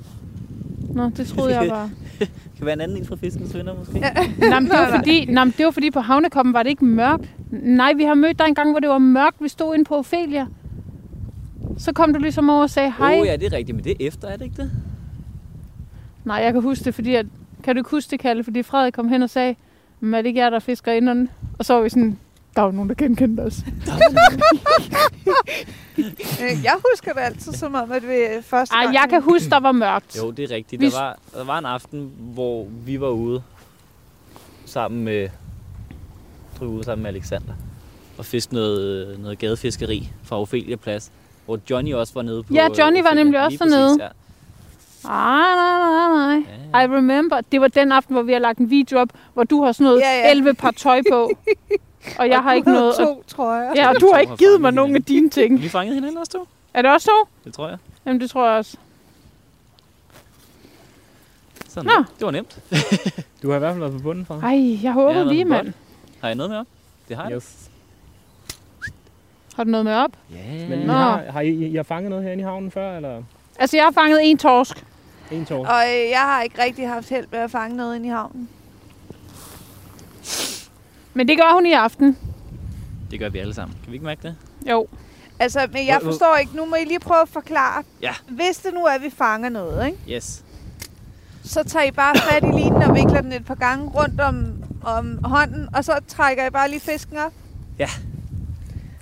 Nå, 0.94 1.10
det 1.10 1.28
troede 1.28 1.60
jeg 1.60 1.70
bare. 1.70 1.90
Det 2.20 2.32
kan 2.58 2.66
være 2.66 2.74
en 2.74 2.82
anden 2.82 2.98
en 2.98 3.06
fra 3.06 3.16
Fiskens 3.16 3.56
Venner, 3.56 3.76
måske. 3.76 3.98
Ja. 3.98 4.14
Nej, 4.50 4.60
men 4.60 4.70
det 4.70 4.80
var 4.80 4.92
fordi, 4.98 5.26
nej, 5.26 5.44
det 5.58 5.66
var 5.66 5.72
fordi 5.72 5.92
på 5.92 6.00
havnekoppen 6.00 6.54
var 6.54 6.64
det 6.64 6.70
ikke 6.70 6.86
mørkt. 6.86 7.30
Nej, 7.52 7.94
vi 7.94 8.04
har 8.04 8.14
mødt 8.14 8.40
dig 8.40 8.46
en 8.46 8.56
gang, 8.56 8.72
hvor 8.72 8.80
det 8.80 8.90
var 8.90 8.98
mørkt. 8.98 9.44
Vi 9.44 9.50
stod 9.50 9.74
inde 9.74 9.86
på 9.86 9.96
Ophelia. 9.96 10.48
Så 11.78 11.94
kom 11.94 12.14
du 12.14 12.20
ligesom 12.20 12.50
over 12.50 12.62
og 12.62 12.70
sagde 12.70 12.94
hej. 12.98 13.16
Åh 13.16 13.22
oh, 13.22 13.28
ja, 13.28 13.36
det 13.36 13.54
er 13.54 13.58
rigtigt, 13.58 13.76
men 13.76 13.84
det 13.84 13.92
er 13.92 14.08
efter, 14.08 14.28
er 14.28 14.38
det 14.38 14.46
ikke 14.46 14.62
det? 14.62 14.72
Nej, 16.26 16.36
jeg 16.36 16.54
kan 16.54 16.62
huske 16.62 16.86
det, 16.86 16.96
fordi 16.96 17.16
at, 17.16 17.26
kan 17.64 17.76
du 17.76 17.80
ikke 17.80 17.90
huske 17.90 18.12
det, 18.12 18.20
Kalle? 18.20 18.44
Fordi 18.44 18.64
Frederik 18.64 18.94
kom 18.94 19.08
hen 19.10 19.24
og 19.24 19.30
sagde, 19.30 19.56
men 20.00 20.14
er 20.14 20.18
det 20.22 20.28
ikke 20.28 20.40
jer, 20.40 20.50
der 20.50 20.60
fisker 20.60 20.92
inderne? 20.92 21.28
Og 21.60 21.66
så 21.66 21.74
var 21.74 21.82
vi 21.82 21.90
sådan, 21.90 22.20
der 22.56 22.62
var 22.62 22.72
nogen, 22.72 22.90
der 22.90 22.96
genkendte 22.96 23.42
os. 23.42 23.58
Jeg 26.64 26.74
husker 26.92 27.14
det 27.14 27.20
altid 27.22 27.54
som 27.54 27.76
om, 27.76 27.92
at 27.92 28.04
vi 28.04 28.26
første 28.44 28.76
Ej, 28.76 28.84
gang... 28.84 28.94
jeg 28.96 29.06
kan 29.10 29.22
huske, 29.22 29.50
der 29.50 29.60
var 29.60 29.72
mørkt. 29.72 30.18
Jo, 30.18 30.32
det 30.32 30.52
er 30.52 30.56
rigtigt. 30.56 30.82
Vi- 30.82 30.90
Der 30.90 31.00
var, 31.00 31.20
der 31.34 31.44
var 31.44 31.58
en 31.60 31.66
aften, 31.66 32.12
hvor 32.20 32.68
vi 32.86 33.02
var 33.02 33.10
ude 33.10 33.42
sammen 34.66 35.04
med, 35.04 35.30
tror, 36.58 36.66
var 36.66 36.74
ude 36.74 36.84
sammen 36.84 37.04
med 37.04 37.12
Alexander 37.12 37.54
og 38.18 38.26
fiske 38.26 38.54
noget, 38.54 39.20
noget 39.20 39.40
gadefiskeri 39.40 40.10
fra 40.24 40.42
Ophelia 40.42 40.76
Plads, 40.76 41.12
hvor 41.46 41.60
Johnny 41.70 41.94
også 41.94 42.14
var 42.14 42.22
nede 42.22 42.44
på 42.44 42.54
Ja, 42.54 42.68
Johnny 42.80 42.98
var 43.02 43.10
Ophelia. 43.10 43.24
nemlig 43.24 43.44
også 43.46 43.58
dernede. 43.60 43.98
Ja. 44.04 44.08
Ah, 45.06 45.56
nej, 45.56 45.80
nej, 45.80 46.40
nej. 46.40 46.82
Ja, 46.82 46.86
I 46.86 46.88
remember. 46.98 47.42
Det 47.52 47.62
var 47.62 47.68
den 47.68 47.92
aften, 47.92 48.14
hvor 48.14 48.24
vi 48.24 48.32
har 48.34 48.40
lagt 48.40 48.60
en 48.60 48.70
video 48.70 49.00
op, 49.00 49.10
hvor 49.34 49.44
du 49.44 49.64
har 49.64 49.72
sådan 49.72 49.86
noget 49.86 50.00
Ja, 50.02 50.20
ja. 50.20 50.32
11 50.32 50.54
par 50.54 50.72
tøj 50.72 51.02
på. 51.12 51.32
Og 52.20 52.30
jeg 52.30 52.38
Og 52.38 52.44
har 52.44 52.52
du 52.52 52.56
ikke 52.56 52.72
noget... 52.72 52.96
to, 52.96 53.24
tror 53.28 53.56
jeg. 53.56 53.72
Ja, 53.76 53.90
og 53.90 53.96
du 54.02 54.10
har 54.14 54.20
ikke 54.20 54.36
givet 54.38 54.62
mig 54.62 54.72
nogen 54.72 54.96
af 54.96 55.04
dine 55.04 55.30
ting. 55.30 55.62
Vi 55.62 55.70
fangede 55.70 55.96
hinanden 55.96 56.18
også 56.18 56.32
to. 56.32 56.48
Er 56.74 56.82
det 56.82 56.92
også 56.92 57.06
så? 57.06 57.28
Det 57.44 57.54
tror 57.54 57.68
jeg. 57.68 57.78
Jamen, 58.06 58.22
det 58.22 58.30
tror 58.30 58.48
jeg 58.50 58.58
også. 58.58 58.78
Sådan 61.70 61.92
Nå. 61.98 62.04
Det 62.20 62.26
var 62.26 62.32
nemt. 62.32 62.60
Du 63.44 63.50
har 63.50 63.56
i 63.56 63.60
hvert 63.60 63.72
fald 63.72 63.80
været 63.80 63.94
på 63.94 64.00
bunden 64.00 64.26
fra. 64.26 64.40
Ej, 64.44 64.84
jeg 64.84 64.92
håber 64.94 65.24
lige, 65.24 65.44
noget 65.44 65.66
mand. 65.66 65.74
Har 66.22 66.28
jeg 66.28 66.36
noget 66.36 66.50
med 66.50 66.58
op? 66.60 66.66
Det 67.10 67.18
har 67.18 67.24
jeg. 67.24 67.36
Yes. 67.36 67.70
Har 69.56 69.64
du 69.64 69.70
noget 69.70 69.86
med 69.86 69.94
op? 69.94 70.12
Ja. 70.32 70.68
Men 70.70 70.82
I 70.82 70.86
har, 70.86 71.24
har 71.32 71.42
I, 71.42 71.50
I 71.50 71.76
har 71.76 71.84
fanget 71.84 72.10
noget 72.10 72.24
herinde 72.26 72.42
i 72.42 72.46
havnen 72.46 72.72
før, 72.72 72.96
eller 72.96 73.24
Altså, 73.60 73.78
jeg 73.78 73.86
har 73.86 73.92
fanget 73.92 74.20
en 74.24 74.38
torsk. 74.38 74.86
En 75.32 75.46
tår? 75.46 75.66
Og 75.66 75.84
øh, 75.88 76.10
jeg 76.10 76.22
har 76.22 76.42
ikke 76.42 76.62
rigtig 76.64 76.88
haft 76.90 77.10
held 77.10 77.26
med 77.32 77.40
at 77.40 77.52
fange 77.52 77.78
noget 77.78 77.96
ind 77.96 78.06
i 78.06 78.10
havnen. 78.10 78.50
Men 81.14 81.28
det 81.28 81.38
gør 81.38 81.54
hun 81.54 81.66
i 81.66 81.74
aften. 81.74 82.18
Det 83.12 83.20
gør 83.20 83.30
vi 83.30 83.40
alle 83.40 83.54
sammen. 83.54 83.78
Kan 83.84 83.92
vi 83.92 83.96
ikke 83.96 84.06
mærke 84.06 84.22
det? 84.24 84.36
Jo. 84.70 84.88
Altså, 85.40 85.68
men 85.74 85.88
jeg 85.88 86.00
forstår 86.04 86.36
ikke. 86.38 86.56
Nu 86.56 86.66
må 86.66 86.76
I 86.76 86.86
lige 86.86 87.00
prøve 87.00 87.22
at 87.22 87.30
forklare. 87.30 87.84
Ja. 88.02 88.14
Hvis 88.30 88.58
det 88.58 88.74
nu 88.74 88.80
er, 88.80 88.92
at 88.92 89.02
vi 89.02 89.10
fanger 89.18 89.50
noget, 89.50 89.86
ikke? 89.88 89.98
Yes. 90.16 90.44
så 91.44 91.64
tager 91.64 91.86
I 91.86 91.92
bare 91.92 92.16
fat 92.18 92.44
i 92.44 92.52
linen 92.52 92.84
og 92.84 92.96
vikler 92.96 93.22
den 93.22 93.32
et 93.32 93.46
par 93.46 93.56
gange 93.56 93.90
rundt 93.90 94.22
om, 94.22 94.64
om 94.84 95.20
hånden, 95.24 95.76
og 95.76 95.86
så 95.86 95.94
trækker 96.08 96.48
I 96.48 96.50
bare 96.50 96.70
lige 96.70 96.80
fisken 96.80 97.18
op. 97.18 97.34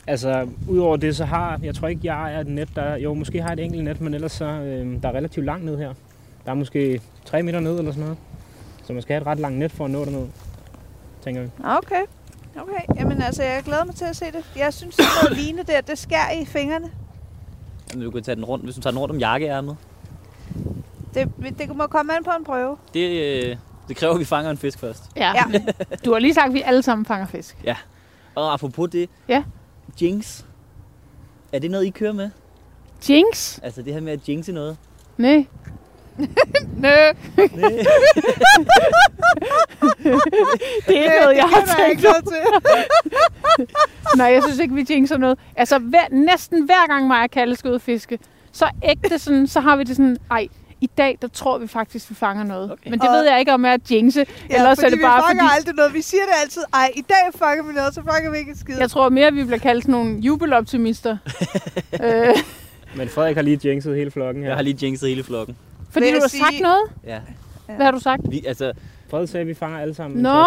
Altså, 0.08 0.48
udover 0.68 0.98
det, 0.98 1.16
så 1.16 1.26
har, 1.26 1.60
jeg 1.64 1.76
tror 1.76 1.88
ikke, 1.88 2.02
jeg 2.04 2.34
er 2.34 2.40
et 2.40 2.48
net, 2.48 2.70
der, 2.76 2.96
jo, 2.96 3.14
måske 3.14 3.42
har 3.42 3.50
jeg 3.50 3.54
et 3.60 3.64
enkelt 3.64 3.84
net, 3.84 4.02
men 4.02 4.14
ellers 4.14 4.32
så, 4.32 4.46
øh, 4.46 5.02
der 5.04 5.10
er 5.10 5.14
relativt 5.14 5.46
langt 5.46 5.66
ned 5.66 5.78
her. 5.78 5.94
Der 6.48 6.54
er 6.54 6.56
måske 6.58 7.02
3 7.26 7.44
meter 7.44 7.60
ned 7.60 7.80
eller 7.80 7.92
sådan 7.92 8.04
noget. 8.04 8.18
Så 8.84 8.94
man 8.94 9.02
skal 9.02 9.14
have 9.14 9.22
et 9.22 9.28
ret 9.28 9.40
langt 9.40 9.60
net 9.60 9.72
for 9.72 9.86
at 9.86 9.92
nå 9.92 10.06
derned, 10.06 10.28
tænker 11.24 11.42
vi. 11.42 11.50
Okay. 11.64 12.02
Okay, 12.56 13.00
jamen 13.00 13.22
altså, 13.22 13.44
jeg 13.44 13.64
glæder 13.64 13.86
mig 13.86 13.96
til 13.96 14.06
at 14.06 14.16
se 14.16 14.26
det. 14.26 14.52
Jeg 14.56 14.74
synes, 14.74 14.96
sådan 14.96 15.10
noget 15.24 15.38
line 15.46 15.64
der, 15.64 15.82
det 15.82 15.98
skærer 15.98 16.32
i 16.32 16.46
fingrene. 16.46 16.92
Jamen, 17.92 18.06
du 18.06 18.12
kan 18.12 18.24
tage 18.24 18.36
den 18.36 18.46
rundt, 18.46 18.64
hvis 18.66 18.76
du 18.76 18.82
tager 18.82 18.92
den 18.92 19.00
rundt 19.00 19.12
om 19.12 19.20
jakkeærmet. 19.20 19.78
Det, 21.14 21.30
det 21.60 21.76
må 21.76 21.88
komme 21.88 22.16
an 22.16 22.24
på 22.24 22.32
en 22.40 22.44
prøve. 22.44 22.78
Det, 22.94 23.10
øh, 23.10 23.56
det 23.88 23.96
kræver, 23.96 24.14
at 24.14 24.20
vi 24.20 24.26
fanger 24.26 24.52
en 24.52 24.58
fisk 24.58 24.80
først. 24.80 25.04
Ja. 25.16 25.34
Ja. 25.36 25.62
Du 26.06 26.12
har 26.14 26.20
lige 26.20 26.34
sagt, 26.34 26.48
at 26.48 26.54
vi 26.54 26.62
alle 26.62 26.82
sammen 26.82 27.06
fanger 27.06 27.28
fisk. 27.28 27.58
Og 28.36 28.54
apropos 28.54 28.90
det. 28.90 29.10
Ja. 29.28 29.44
Jinx. 30.02 30.44
Er 31.52 31.60
det 31.60 31.72
noget, 31.72 31.86
I 31.86 31.90
kører 31.90 32.14
med? 32.14 32.30
Jinx? 33.10 33.60
Altså 33.64 33.82
det 33.82 33.94
her 33.94 34.02
med 34.02 34.14
at 34.14 34.30
jinxe 34.30 34.52
noget? 34.52 34.78
Nej. 35.18 35.46
Nø, 36.84 36.90
Nej. 37.38 37.72
Det 40.88 40.98
er 41.08 41.22
noget, 41.22 41.36
jeg 41.38 41.44
har 41.44 41.76
tænkt. 41.78 41.90
ikke 41.92 42.04
noget 42.04 42.24
til. 42.24 42.38
Nej, 44.18 44.28
jeg 44.28 44.44
synes 44.44 44.60
ikke, 44.60 44.76
vi 44.76 44.86
jinxer 44.90 45.18
noget. 45.18 45.40
Altså, 45.56 45.78
hver, 45.80 46.06
næsten 46.12 46.66
hver 46.66 46.88
gang 46.88 47.08
mig 47.08 47.22
og 47.24 47.30
Kalle 47.32 47.56
skal 47.56 47.70
ud 47.70 47.76
og 47.76 47.82
fiske, 47.82 48.20
så 48.52 48.70
ægte 48.84 49.20
sådan, 49.20 49.48
så 49.48 49.60
har 49.60 49.76
vi 49.76 49.84
det 49.84 49.96
sådan, 49.96 50.18
ej, 50.32 50.48
i 50.82 50.90
dag, 50.98 51.18
der 51.22 51.28
tror 51.28 51.58
vi 51.58 51.68
faktisk, 51.68 52.10
vi 52.10 52.16
fanger 52.16 52.44
noget. 52.44 52.72
Okay. 52.72 52.90
Men 52.90 53.00
det 53.00 53.10
Og- 53.10 53.14
ved 53.16 53.30
jeg 53.30 53.40
ikke, 53.40 53.54
om 53.54 53.66
jeg 53.66 53.70
er 53.70 53.74
at 53.74 53.92
jinxe. 53.92 54.26
Ja, 54.50 54.56
Ellers 54.56 54.78
er 54.78 54.82
fordi 54.84 54.96
det 54.96 55.02
bare 55.02 55.18
vi 55.18 55.24
fanger 55.28 55.44
fordi- 55.44 55.58
aldrig 55.58 55.76
noget. 55.76 55.94
Vi 55.94 56.02
siger 56.02 56.24
det 56.24 56.34
altid, 56.44 56.62
ej, 56.74 56.92
i 56.96 57.02
dag 57.02 57.40
fanger 57.40 57.64
vi 57.64 57.74
noget, 57.74 57.94
så 57.96 58.02
fanger 58.12 58.32
vi 58.32 58.38
ikke 58.38 58.52
en 58.52 58.58
skid. 58.58 58.78
Jeg 58.80 58.90
tror 58.90 59.10
mere, 59.10 59.34
vi 59.34 59.44
bliver 59.44 59.60
kaldt 59.60 59.84
sådan 59.84 59.92
nogle 59.92 60.16
jubeloptimister. 60.20 61.18
øh, 62.04 62.36
Men 62.96 63.10
Frederik 63.10 63.36
har 63.36 63.42
lige 63.44 63.60
jinxet 63.70 63.96
hele 63.96 64.12
flokken 64.12 64.44
her. 64.44 64.50
Jeg 64.50 64.58
har 64.58 64.64
lige 64.64 64.78
jinxet 64.86 65.10
hele 65.10 65.24
flokken. 65.24 65.58
Fordi 65.98 66.12
du 66.14 66.20
har 66.22 66.28
sige- 66.28 66.42
sagt 66.44 66.62
noget? 66.62 66.82
Ja. 67.06 67.20
Hvad 67.76 67.86
har 67.86 67.92
du 67.92 68.00
sagt? 68.00 68.22
Vi, 68.32 68.44
altså, 68.48 68.72
Frederik 69.10 69.30
sagde, 69.30 69.42
at 69.42 69.48
vi 69.48 69.54
fanger 69.54 69.80
alle 69.80 69.94
sammen. 69.94 70.22
Nå! 70.22 70.44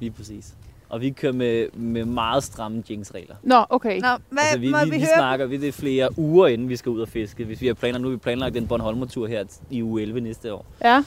lige 0.00 0.10
præcis. 0.10 0.54
Og 0.88 1.00
vi 1.00 1.10
kører 1.10 1.32
med, 1.32 1.66
med 1.74 2.04
meget 2.04 2.44
stramme 2.44 2.82
jinx-regler. 2.90 3.34
Nå, 3.42 3.64
okay. 3.70 4.00
Nå, 4.00 4.08
hvad 4.30 4.42
altså, 4.42 4.58
vi, 4.58 4.70
må 4.70 4.78
vi, 4.84 4.84
vi, 4.84 4.90
vi 4.90 4.98
høre? 4.98 5.08
snakker 5.16 5.46
vi 5.46 5.56
det 5.56 5.68
er 5.68 5.72
flere 5.72 6.18
uger, 6.18 6.46
inden 6.46 6.68
vi 6.68 6.76
skal 6.76 6.90
ud 6.90 7.00
og 7.00 7.08
fiske. 7.08 7.44
Hvis 7.44 7.60
vi 7.60 7.66
har 7.66 7.74
planlagt, 7.74 8.02
nu 8.02 8.08
har 8.08 8.12
vi 8.12 8.18
planlagt 8.18 8.56
en 8.56 8.66
Bornholmer-tur 8.66 9.26
her 9.26 9.44
i 9.70 9.82
uge 9.82 10.02
11 10.02 10.20
næste 10.20 10.54
år. 10.54 10.66
Ja. 10.84 11.04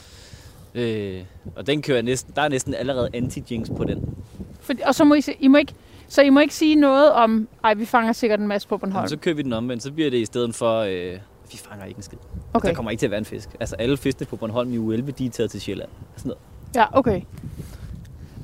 Øh, 0.74 1.20
og 1.56 1.66
den 1.66 1.82
kører 1.82 2.02
næsten, 2.02 2.32
der 2.36 2.42
er 2.42 2.48
næsten 2.48 2.74
allerede 2.74 3.08
anti-jinx 3.16 3.76
på 3.76 3.84
den. 3.84 4.14
For, 4.60 4.72
og 4.86 4.94
så 4.94 5.04
må 5.04 5.14
I, 5.14 5.20
se- 5.20 5.36
I 5.40 5.48
må 5.48 5.58
ikke, 5.58 5.72
så 6.08 6.22
I 6.22 6.30
må 6.30 6.40
ikke 6.40 6.54
sige 6.54 6.74
noget 6.74 7.12
om, 7.12 7.48
ej, 7.64 7.74
vi 7.74 7.84
fanger 7.84 8.12
sikkert 8.12 8.40
en 8.40 8.48
masse 8.48 8.68
på 8.68 8.76
Bornholm. 8.78 8.96
Jamen, 8.98 9.08
så 9.08 9.16
kører 9.16 9.34
vi 9.34 9.42
den 9.42 9.52
omvendt, 9.52 9.82
så 9.82 9.92
bliver 9.92 10.10
det 10.10 10.18
i 10.18 10.24
stedet 10.24 10.54
for, 10.54 10.78
øh, 10.80 11.18
vi 11.52 11.58
fanger 11.58 11.84
ikke 11.84 11.98
en 11.98 12.02
skid. 12.02 12.18
Okay. 12.54 12.68
Der 12.68 12.74
kommer 12.74 12.90
ikke 12.90 13.00
til 13.00 13.06
at 13.06 13.10
være 13.10 13.18
en 13.18 13.24
fisk. 13.24 13.48
Altså 13.60 13.76
alle 13.78 13.96
fiskene 13.96 14.26
på 14.26 14.36
Bornholm 14.36 14.72
i 14.72 14.78
uge 14.78 14.94
11, 14.94 15.10
de 15.12 15.26
er 15.26 15.30
taget 15.30 15.50
til 15.50 15.60
Sjælland. 15.60 15.88
Sådan 16.16 16.28
noget. 16.28 16.40
Ja, 16.74 16.98
okay. 16.98 17.20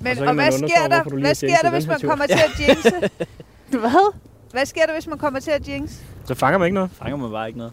Men, 0.01 0.19
Og 0.19 0.27
og, 0.27 0.35
hvad 0.35 0.53
sker 0.53 0.89
der, 0.89 1.03
hvad 1.21 1.35
sker 1.35 1.57
der, 1.63 1.71
hvis 1.71 1.87
man 1.87 2.01
tur. 2.01 2.09
kommer 2.09 2.27
til 2.27 2.35
at 2.39 2.69
jinxe? 2.69 3.11
Hvad? 3.81 4.13
Hvad 4.51 4.67
sker 4.67 4.87
der, 4.87 4.93
hvis 4.93 5.07
man 5.07 5.19
kommer 5.19 5.41
til 5.41 5.51
at 5.51 5.69
jinxe? 5.69 5.97
Så 6.25 6.35
fanger 6.35 6.59
man 6.59 6.67
ikke 6.67 6.75
noget. 6.75 6.91
Fanger 6.93 7.17
man 7.17 7.31
bare 7.31 7.47
ikke 7.47 7.59
noget. 7.59 7.73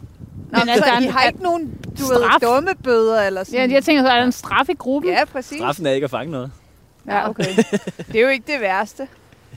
Nå, 0.51 0.59
Men 0.59 0.69
altså, 0.69 0.85
er 0.89 0.99
I 1.01 1.05
har 1.05 1.23
ikke 1.27 1.43
nogen 1.43 1.77
du 1.99 2.03
ved, 2.03 2.39
dumme 2.41 2.71
bøder 2.83 3.21
eller 3.23 3.39
Ja, 3.39 3.43
sådan? 3.43 3.71
jeg 3.71 3.83
tænker, 3.83 4.03
så 4.03 4.09
er 4.09 4.15
der 4.15 4.23
en 4.25 4.31
straf 4.31 4.69
i 4.69 4.73
gruppen? 4.73 5.11
ja, 5.11 5.25
præcis. 5.25 5.57
Straffen 5.57 5.85
er 5.85 5.91
ikke 5.91 6.05
at 6.05 6.11
fange 6.11 6.31
noget. 6.31 6.51
Ja, 7.07 7.29
okay. 7.29 7.43
Det 8.11 8.15
er 8.15 8.21
jo 8.21 8.27
ikke 8.27 8.51
det 8.51 8.61
værste. 8.61 9.07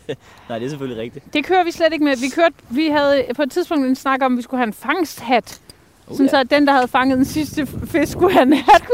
Nej, 0.48 0.58
det 0.58 0.64
er 0.64 0.68
selvfølgelig 0.68 1.02
rigtigt. 1.02 1.24
Det 1.34 1.44
kører 1.44 1.64
vi 1.64 1.70
slet 1.70 1.92
ikke 1.92 2.04
med. 2.04 2.16
Vi, 2.16 2.28
kørte, 2.28 2.54
vi 2.70 2.86
havde 2.88 3.24
på 3.36 3.42
et 3.42 3.50
tidspunkt 3.52 3.86
en 3.86 3.94
snak 3.94 4.22
om, 4.22 4.32
at 4.32 4.36
vi 4.36 4.42
skulle 4.42 4.58
have 4.58 4.66
en 4.66 4.72
fangsthat. 4.72 5.60
Oh, 6.12 6.16
Sådan 6.16 6.28
så, 6.28 6.36
at 6.40 6.50
den, 6.50 6.66
der 6.66 6.72
havde 6.72 6.88
fanget 6.88 7.16
den 7.18 7.24
sidste 7.24 7.66
fisk, 7.66 8.12
skulle 8.12 8.32
have 8.32 8.42
en 8.42 8.52
hat 8.52 8.82
på. 8.82 8.92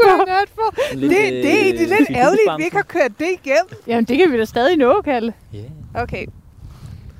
Sådan 0.89 0.99
Det, 1.01 1.09
lidt, 1.09 1.11
det, 1.11 1.43
det 1.43 1.53
er 1.53 1.61
egentlig 1.63 1.83
øh, 1.91 1.97
lidt 1.99 2.09
ærgerligt, 2.09 2.41
at 2.49 2.57
vi 2.57 2.63
ikke 2.63 2.75
har 2.75 2.83
kørt 2.83 3.19
det 3.19 3.27
igennem. 3.43 3.69
Jamen, 3.87 4.05
det 4.05 4.17
kan 4.17 4.31
vi 4.31 4.37
da 4.37 4.45
stadig 4.45 4.77
nå, 4.77 5.01
Kalle. 5.01 5.33
Ja, 5.53 5.59
Okay. 5.93 6.25
Det 6.25 6.33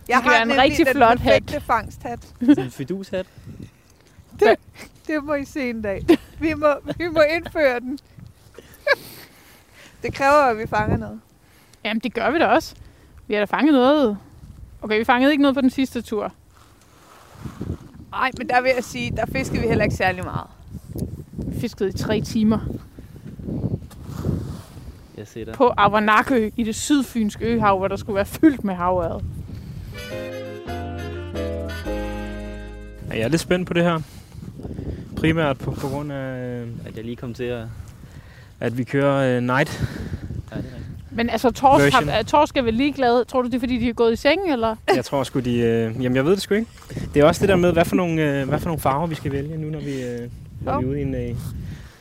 Jeg 0.09 0.17
har 0.19 0.41
en 0.43 0.57
rigtig 0.57 0.85
den 0.85 0.95
flot 0.95 1.19
hat. 1.19 1.63
fangsthat. 1.67 2.19
sådan 2.39 2.63
en 2.63 2.71
fidushat. 2.71 3.25
Det 5.07 5.23
må 5.23 5.33
I 5.33 5.45
se 5.45 5.69
en 5.69 5.81
dag. 5.81 6.05
Vi 6.39 6.53
må, 6.53 6.67
vi 6.97 7.07
må 7.07 7.21
indføre 7.35 7.79
den. 7.79 7.99
Det 10.03 10.13
kræver, 10.13 10.41
at 10.43 10.57
vi 10.57 10.67
fanger 10.67 10.97
noget. 10.97 11.19
Jamen, 11.83 11.99
det 12.01 12.13
gør 12.13 12.31
vi 12.31 12.39
da 12.39 12.45
også. 12.45 12.75
Vi 13.27 13.33
har 13.33 13.41
da 13.45 13.45
fanget 13.57 13.73
noget. 13.73 14.17
Okay, 14.81 14.97
vi 14.97 15.03
fangede 15.03 15.31
ikke 15.31 15.41
noget 15.41 15.55
på 15.55 15.61
den 15.61 15.69
sidste 15.69 16.01
tur. 16.01 16.33
Nej, 18.11 18.31
men 18.37 18.49
der 18.49 18.61
vil 18.61 18.71
jeg 18.75 18.83
sige, 18.83 19.11
der 19.11 19.25
fisker 19.25 19.61
vi 19.61 19.67
heller 19.67 19.83
ikke 19.83 19.95
særlig 19.95 20.23
meget. 20.23 20.47
Vi 21.47 21.59
fiskede 21.59 21.89
i 21.89 21.93
tre 21.93 22.21
timer 22.21 22.59
Jeg 25.17 25.27
ser 25.27 25.45
dig. 25.45 25.53
på 25.53 25.73
Avanakø 25.77 26.49
i 26.55 26.63
det 26.63 26.75
sydfynske 26.75 27.45
øhav, 27.45 27.77
hvor 27.77 27.87
der 27.87 27.95
skulle 27.95 28.15
være 28.15 28.25
fyldt 28.25 28.63
med 28.63 28.73
havørred. 28.75 29.21
Ja, 33.09 33.15
jeg 33.17 33.21
er 33.23 33.27
lidt 33.27 33.41
spændt 33.41 33.67
på 33.67 33.73
det 33.73 33.83
her. 33.83 33.99
Primært 35.17 35.57
på, 35.57 35.71
på 35.71 35.87
grund 35.87 36.11
af, 36.11 36.61
At 36.85 36.95
jeg 36.95 37.03
lige 37.05 37.15
kom 37.15 37.33
til 37.33 37.43
at... 37.43 37.65
at 38.59 38.77
vi 38.77 38.83
kører 38.83 39.37
øh, 39.37 39.43
night. 39.43 39.81
Ja, 40.51 40.57
det 40.57 40.65
er 40.65 40.75
rigtigt. 40.75 40.88
Men 41.11 41.29
altså, 41.29 41.51
torsk, 41.51 41.83
Version. 41.85 42.07
har, 42.09 42.17
er 42.17 42.23
torsk 42.23 42.57
er 42.57 42.61
vel 42.61 42.73
ligeglade? 42.73 43.23
Tror 43.25 43.41
du, 43.41 43.47
det 43.47 43.55
er, 43.55 43.59
fordi 43.59 43.77
de 43.77 43.89
er 43.89 43.93
gået 43.93 44.13
i 44.13 44.15
seng, 44.15 44.51
eller? 44.51 44.75
Jeg 44.95 45.05
tror 45.05 45.23
sgu, 45.23 45.39
de... 45.39 45.57
Øh, 45.59 46.03
jamen, 46.03 46.15
jeg 46.15 46.25
ved 46.25 46.31
det 46.31 46.41
sgu 46.41 46.53
ikke. 46.53 46.67
Det 47.13 47.19
er 47.21 47.25
også 47.25 47.41
det 47.41 47.49
der 47.49 47.55
med, 47.55 47.71
hvad 47.73 47.85
for 47.85 47.95
nogle, 47.95 48.41
øh, 48.41 48.47
hvad 48.49 48.59
for 48.59 48.67
nogle 48.67 48.81
farver 48.81 49.07
vi 49.07 49.15
skal 49.15 49.31
vælge 49.31 49.57
nu, 49.57 49.69
når 49.69 49.79
vi, 49.79 50.03
øh, 50.03 50.29
når 50.61 50.79
vi 50.79 50.85
er 50.85 50.89
ude 50.89 50.99
i 50.99 51.01
en... 51.01 51.15
Øh, 51.15 51.35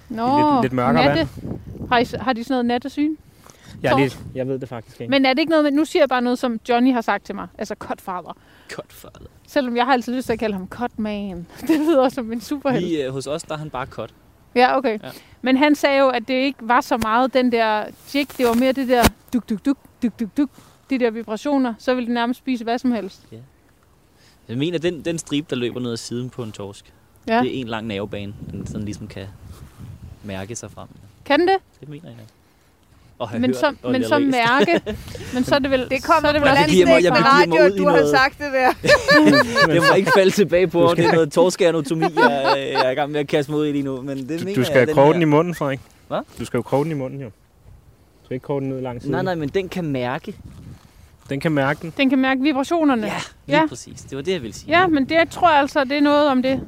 Nå, 0.08 0.52
lidt- 0.52 0.62
lidt 0.62 0.72
mørkere 0.72 1.04
natte. 1.04 1.28
Har, 1.88 1.98
I, 1.98 2.04
har 2.20 2.32
de 2.32 2.44
sådan 2.44 2.52
noget 2.54 2.64
nattesyn? 2.66 3.14
jeg, 3.82 3.90
Torsk. 3.92 4.02
lidt, 4.02 4.18
jeg 4.34 4.48
ved 4.48 4.58
det 4.58 4.68
faktisk 4.68 5.00
ikke. 5.00 5.10
Men 5.10 5.26
er 5.26 5.30
det 5.32 5.38
ikke 5.38 5.50
noget 5.50 5.64
med, 5.64 5.72
nu 5.72 5.84
siger 5.84 6.02
jeg 6.02 6.08
bare 6.08 6.22
noget, 6.22 6.38
som 6.38 6.60
Johnny 6.68 6.92
har 6.92 7.00
sagt 7.00 7.24
til 7.24 7.34
mig. 7.34 7.46
Altså, 7.58 7.74
Cutfather. 7.78 8.36
Godt 8.74 8.92
for 8.92 9.08
det. 9.08 9.26
Selvom 9.46 9.76
jeg 9.76 9.84
har 9.84 9.92
altid 9.92 10.14
lyst 10.14 10.26
til 10.26 10.32
at 10.32 10.38
kalde 10.38 10.54
ham 10.54 10.68
Cutman. 10.68 11.46
Det 11.68 11.78
lyder 11.80 12.08
som 12.08 12.32
en 12.32 12.40
superhelt. 12.40 12.84
Lige 12.86 13.04
øh, 13.06 13.12
hos 13.12 13.26
os, 13.26 13.42
der 13.42 13.54
er 13.54 13.58
han 13.58 13.70
bare 13.70 13.86
cut. 13.86 14.10
Ja, 14.54 14.76
okay. 14.78 14.98
Ja. 15.02 15.10
Men 15.42 15.56
han 15.56 15.74
sagde 15.74 15.98
jo, 15.98 16.08
at 16.08 16.28
det 16.28 16.34
ikke 16.34 16.58
var 16.62 16.80
så 16.80 16.96
meget 16.96 17.34
den 17.34 17.52
der 17.52 17.84
jig. 18.14 18.28
Det 18.38 18.46
var 18.46 18.54
mere 18.54 18.72
det 18.72 18.88
der 18.88 19.02
duk, 19.32 19.48
duk, 19.50 19.64
duk, 19.66 19.78
duk, 20.02 20.20
duk, 20.20 20.36
duk. 20.36 20.50
De 20.90 20.98
der 20.98 21.10
vibrationer. 21.10 21.74
Så 21.78 21.94
ville 21.94 22.08
de 22.08 22.14
nærmest 22.14 22.38
spise 22.38 22.64
hvad 22.64 22.78
som 22.78 22.92
helst. 22.92 23.20
Jeg 24.48 24.58
mener, 24.58 24.78
den, 24.78 25.04
den 25.04 25.18
stribe, 25.18 25.46
der 25.50 25.56
løber 25.56 25.80
ned 25.80 25.92
ad 25.92 25.96
siden 25.96 26.30
på 26.30 26.42
en 26.42 26.52
torsk, 26.52 26.92
Ja. 27.28 27.34
ja. 27.36 27.42
det 27.42 27.56
er 27.56 27.60
en 27.60 27.68
lang 27.68 27.86
nervebane, 27.86 28.34
den 28.50 28.66
sådan 28.66 28.84
ligesom 28.84 29.06
kan 29.06 29.26
mærke 30.24 30.56
sig 30.56 30.70
frem. 30.70 30.88
Kan 31.24 31.40
det? 31.40 31.56
Det 31.80 31.88
mener 31.88 32.08
jeg. 32.08 32.18
Have 33.26 33.40
Men 33.40 33.54
hørt 33.62 33.92
men 33.92 34.04
så 34.04 34.18
mærke. 34.18 34.80
men 35.34 35.44
så 35.44 35.54
er 35.54 35.58
det 35.58 35.70
vel... 35.70 35.80
Det 35.90 36.02
så 36.02 36.12
er 36.12 36.14
kommer 36.14 36.32
det 36.32 36.40
på 36.40 36.44
vel 36.44 36.50
også, 36.50 36.60
land- 36.62 36.70
giver 36.70 36.86
mig- 36.86 37.04
jeg 37.04 37.12
begiver 37.12 37.46
mig 37.46 37.60
radio, 37.60 37.72
ud 37.72 37.78
du 37.78 37.84
har 37.88 37.96
noget- 37.96 38.10
sagt 38.10 38.38
det 38.38 38.46
der. 38.52 38.72
Det 39.74 39.82
må 39.90 39.94
ikke 39.96 40.10
falde 40.16 40.30
tilbage 40.30 40.66
på, 40.66 40.92
det 40.96 41.04
er 41.04 41.12
noget 41.12 41.32
torskeanatomi, 41.32 42.04
jeg, 42.16 42.52
jeg 42.72 42.86
er 42.86 42.90
i 42.90 42.94
gang 42.94 43.12
med 43.12 43.20
at 43.20 43.26
kaste 43.28 43.52
ud 43.52 43.66
i 43.66 43.72
lige 43.72 43.82
nu. 43.84 44.02
Men 44.02 44.18
det 44.18 44.28
Du, 44.28 44.44
mener 44.44 44.54
du 44.54 44.60
jeg, 44.60 44.66
skal 44.66 44.86
den 44.86 44.94
kroge 44.94 45.06
her- 45.06 45.12
den 45.12 45.22
i 45.22 45.24
munden, 45.24 45.54
Frederik. 45.54 45.80
Hvad? 46.08 46.18
Du 46.38 46.44
skal 46.44 46.58
jo 46.58 46.62
kroge 46.62 46.84
den 46.84 46.92
i 46.92 46.94
munden, 46.94 47.20
jo. 47.20 47.26
Du 47.26 48.24
skal 48.24 48.34
ikke 48.34 48.44
kroge 48.44 48.60
den 48.60 48.68
ned 48.68 48.80
langs 48.80 49.02
siden. 49.02 49.12
Nej, 49.12 49.22
nej, 49.22 49.34
men 49.34 49.48
den 49.48 49.68
kan 49.68 49.84
mærke. 49.84 50.34
Den 51.30 51.40
kan 51.40 51.52
mærke 51.52 51.80
den. 51.82 51.92
den 51.96 52.10
kan 52.10 52.18
mærke 52.18 52.40
vibrationerne. 52.42 53.06
Ja, 53.06 53.12
lige 53.46 53.56
Ja. 53.56 53.62
ja. 53.62 53.66
præcis. 53.68 54.00
Det 54.02 54.16
var 54.16 54.22
det, 54.22 54.32
jeg 54.32 54.42
ville 54.42 54.54
sige. 54.54 54.78
Ja, 54.80 54.86
men 54.86 55.04
det 55.08 55.16
tror 55.30 55.50
jeg 55.50 55.58
altså, 55.58 55.84
det 55.84 55.92
er 55.92 56.00
noget 56.00 56.28
om 56.28 56.42
det. 56.42 56.60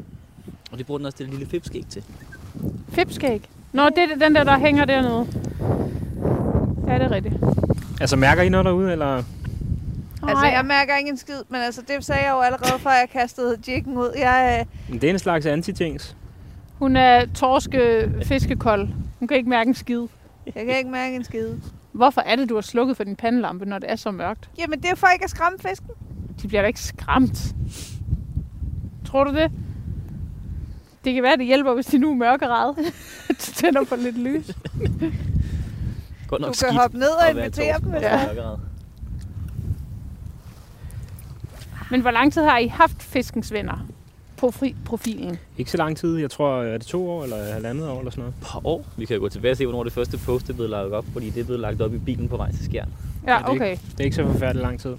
Og 0.73 0.79
det 0.79 0.87
bruger 0.87 0.99
den 0.99 1.07
også 1.07 1.17
det 1.19 1.29
lille 1.29 1.47
fipskæg 1.47 1.85
til. 1.91 2.03
Fipskæg. 2.93 3.43
Nå, 3.73 3.85
det 3.89 3.99
er 3.99 4.17
den 4.27 4.35
der, 4.35 4.45
der 4.45 4.59
hænger 4.59 4.85
dernede. 4.85 5.27
Ja, 6.91 6.99
det 6.99 7.03
er 7.03 7.11
rigtigt. 7.11 7.35
Altså, 8.01 8.17
mærker 8.17 8.43
I 8.43 8.49
noget 8.49 8.65
derude, 8.65 8.93
eller? 8.93 9.23
Altså, 10.23 10.47
jeg 10.47 10.65
mærker 10.65 10.97
ikke 10.97 11.11
en 11.11 11.17
skid, 11.17 11.43
men 11.49 11.61
altså, 11.61 11.83
det 11.89 12.05
sagde 12.05 12.25
jeg 12.25 12.31
jo 12.33 12.41
allerede, 12.41 12.81
før 12.81 12.91
jeg 12.91 13.09
kastede 13.13 13.59
jiggen 13.69 13.97
ud. 13.97 14.13
Jeg, 14.19 14.59
øh, 14.61 14.91
Men 14.91 15.01
Det 15.01 15.09
er 15.09 15.13
en 15.13 15.19
slags 15.19 15.47
antitings. 15.47 16.17
Hun 16.79 16.97
er 16.97 17.27
torske 17.35 18.11
fiskekold. 18.25 18.89
Hun 19.19 19.29
kan 19.29 19.37
ikke 19.37 19.51
mærke 19.51 19.69
en 19.69 19.75
skid. 19.75 20.07
jeg 20.47 20.67
kan 20.67 20.79
ikke 20.79 20.91
mærke 20.91 21.17
en 21.17 21.25
skid. 21.25 21.49
Hvorfor 21.93 22.21
er 22.21 22.37
det, 22.37 22.49
du 22.49 22.55
har 22.55 22.61
slukket 22.63 22.97
for 22.97 23.05
din 23.05 23.17
pandelampe, 23.17 23.65
når 23.65 23.79
det 23.79 23.91
er 23.91 23.97
så 23.97 24.11
mørkt? 24.11 24.51
Jamen, 24.59 24.83
det 24.83 24.91
er 24.91 24.95
for 24.95 25.07
ikke 25.07 25.25
at 25.25 25.31
skræmme 25.31 25.59
fisken. 25.59 25.89
De 26.43 26.49
bliver 26.49 26.61
da 26.63 26.67
ikke 26.69 26.81
skræmt. 26.81 27.55
Tror 29.05 29.25
du 29.25 29.35
det? 29.35 29.51
Det 31.05 31.15
kan 31.15 31.23
være, 31.23 31.37
det 31.37 31.47
hjælper, 31.47 31.75
hvis 31.75 31.87
de 31.87 31.99
nu 31.99 32.11
er 32.11 32.15
mørkeret. 32.15 32.77
tænder 33.39 33.85
på 33.85 33.97
lidt 33.97 34.19
lys. 34.19 34.51
Godt 36.31 36.43
nok 36.43 36.55
Du 36.55 36.67
kan 36.67 36.77
hoppe 36.77 36.99
ned 36.99 37.09
og 37.09 37.31
invitere 37.31 37.79
dem, 37.79 37.89
mørkerad. 37.89 38.57
Men 41.91 42.01
hvor 42.01 42.11
lang 42.11 42.33
tid 42.33 42.43
har 42.43 42.59
I 42.59 42.67
haft 42.67 43.03
fiskens 43.03 43.53
venner 43.53 43.87
på 44.37 44.51
fri 44.51 44.75
profilen? 44.85 45.39
Ikke 45.59 45.71
så 45.71 45.77
lang 45.77 45.97
tid. 45.97 46.17
Jeg 46.19 46.31
tror, 46.31 46.63
er 46.63 46.79
det 46.79 46.87
to 46.87 47.11
år 47.11 47.23
eller 47.23 47.53
halvandet 47.53 47.89
år 47.89 47.99
eller 47.99 48.11
sådan 48.11 48.23
noget. 48.23 48.35
par 48.43 48.61
år. 48.67 48.85
Vi 48.97 49.05
kan 49.05 49.17
jo 49.17 49.21
gå 49.23 49.29
tilbage 49.29 49.53
og 49.53 49.57
se, 49.57 49.67
hvornår 49.67 49.85
det 49.85 49.93
første 49.93 50.19
post 50.19 50.49
er 50.51 50.55
blevet 50.55 50.71
lagt 50.71 50.93
op, 50.93 51.05
fordi 51.13 51.31
det 51.31 51.41
er 51.41 51.45
blevet 51.45 51.61
lagt 51.61 51.81
op 51.81 51.95
i 51.95 51.99
bilen 51.99 52.29
på 52.29 52.37
vej 52.37 52.51
til 52.53 52.65
Skjern. 52.65 52.89
Ja, 53.27 53.33
det 53.39 53.45
er 53.45 53.49
okay. 53.49 53.77
Det 53.93 54.01
er 54.01 54.05
ikke 54.05 54.17
så 54.17 54.27
forfærdeligt 54.27 54.63
lang 54.63 54.81
tid. 54.81 54.97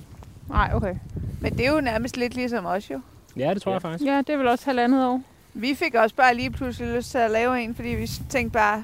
Nej, 0.49 0.71
okay. 0.73 0.95
Men 1.41 1.57
det 1.57 1.67
er 1.67 1.71
jo 1.73 1.81
nærmest 1.81 2.17
lidt 2.17 2.35
ligesom 2.35 2.65
os 2.65 2.91
jo. 2.91 3.01
Ja, 3.37 3.53
det 3.53 3.61
tror 3.61 3.71
Ja. 3.71 3.73
jeg 3.75 3.81
faktisk. 3.81 4.05
Ja, 4.05 4.17
det 4.17 4.29
er 4.29 4.37
vel 4.37 4.47
også 4.47 4.65
halvandet 4.65 5.07
år. 5.07 5.21
Vi 5.53 5.75
fik 5.75 5.95
også 5.95 6.15
bare 6.15 6.35
lige 6.35 6.51
pludselig 6.51 6.95
lyst 6.95 7.11
til 7.11 7.17
at 7.17 7.31
lave 7.31 7.61
en, 7.63 7.75
fordi 7.75 7.89
vi 7.89 8.07
tænkte 8.29 8.53
bare, 8.53 8.83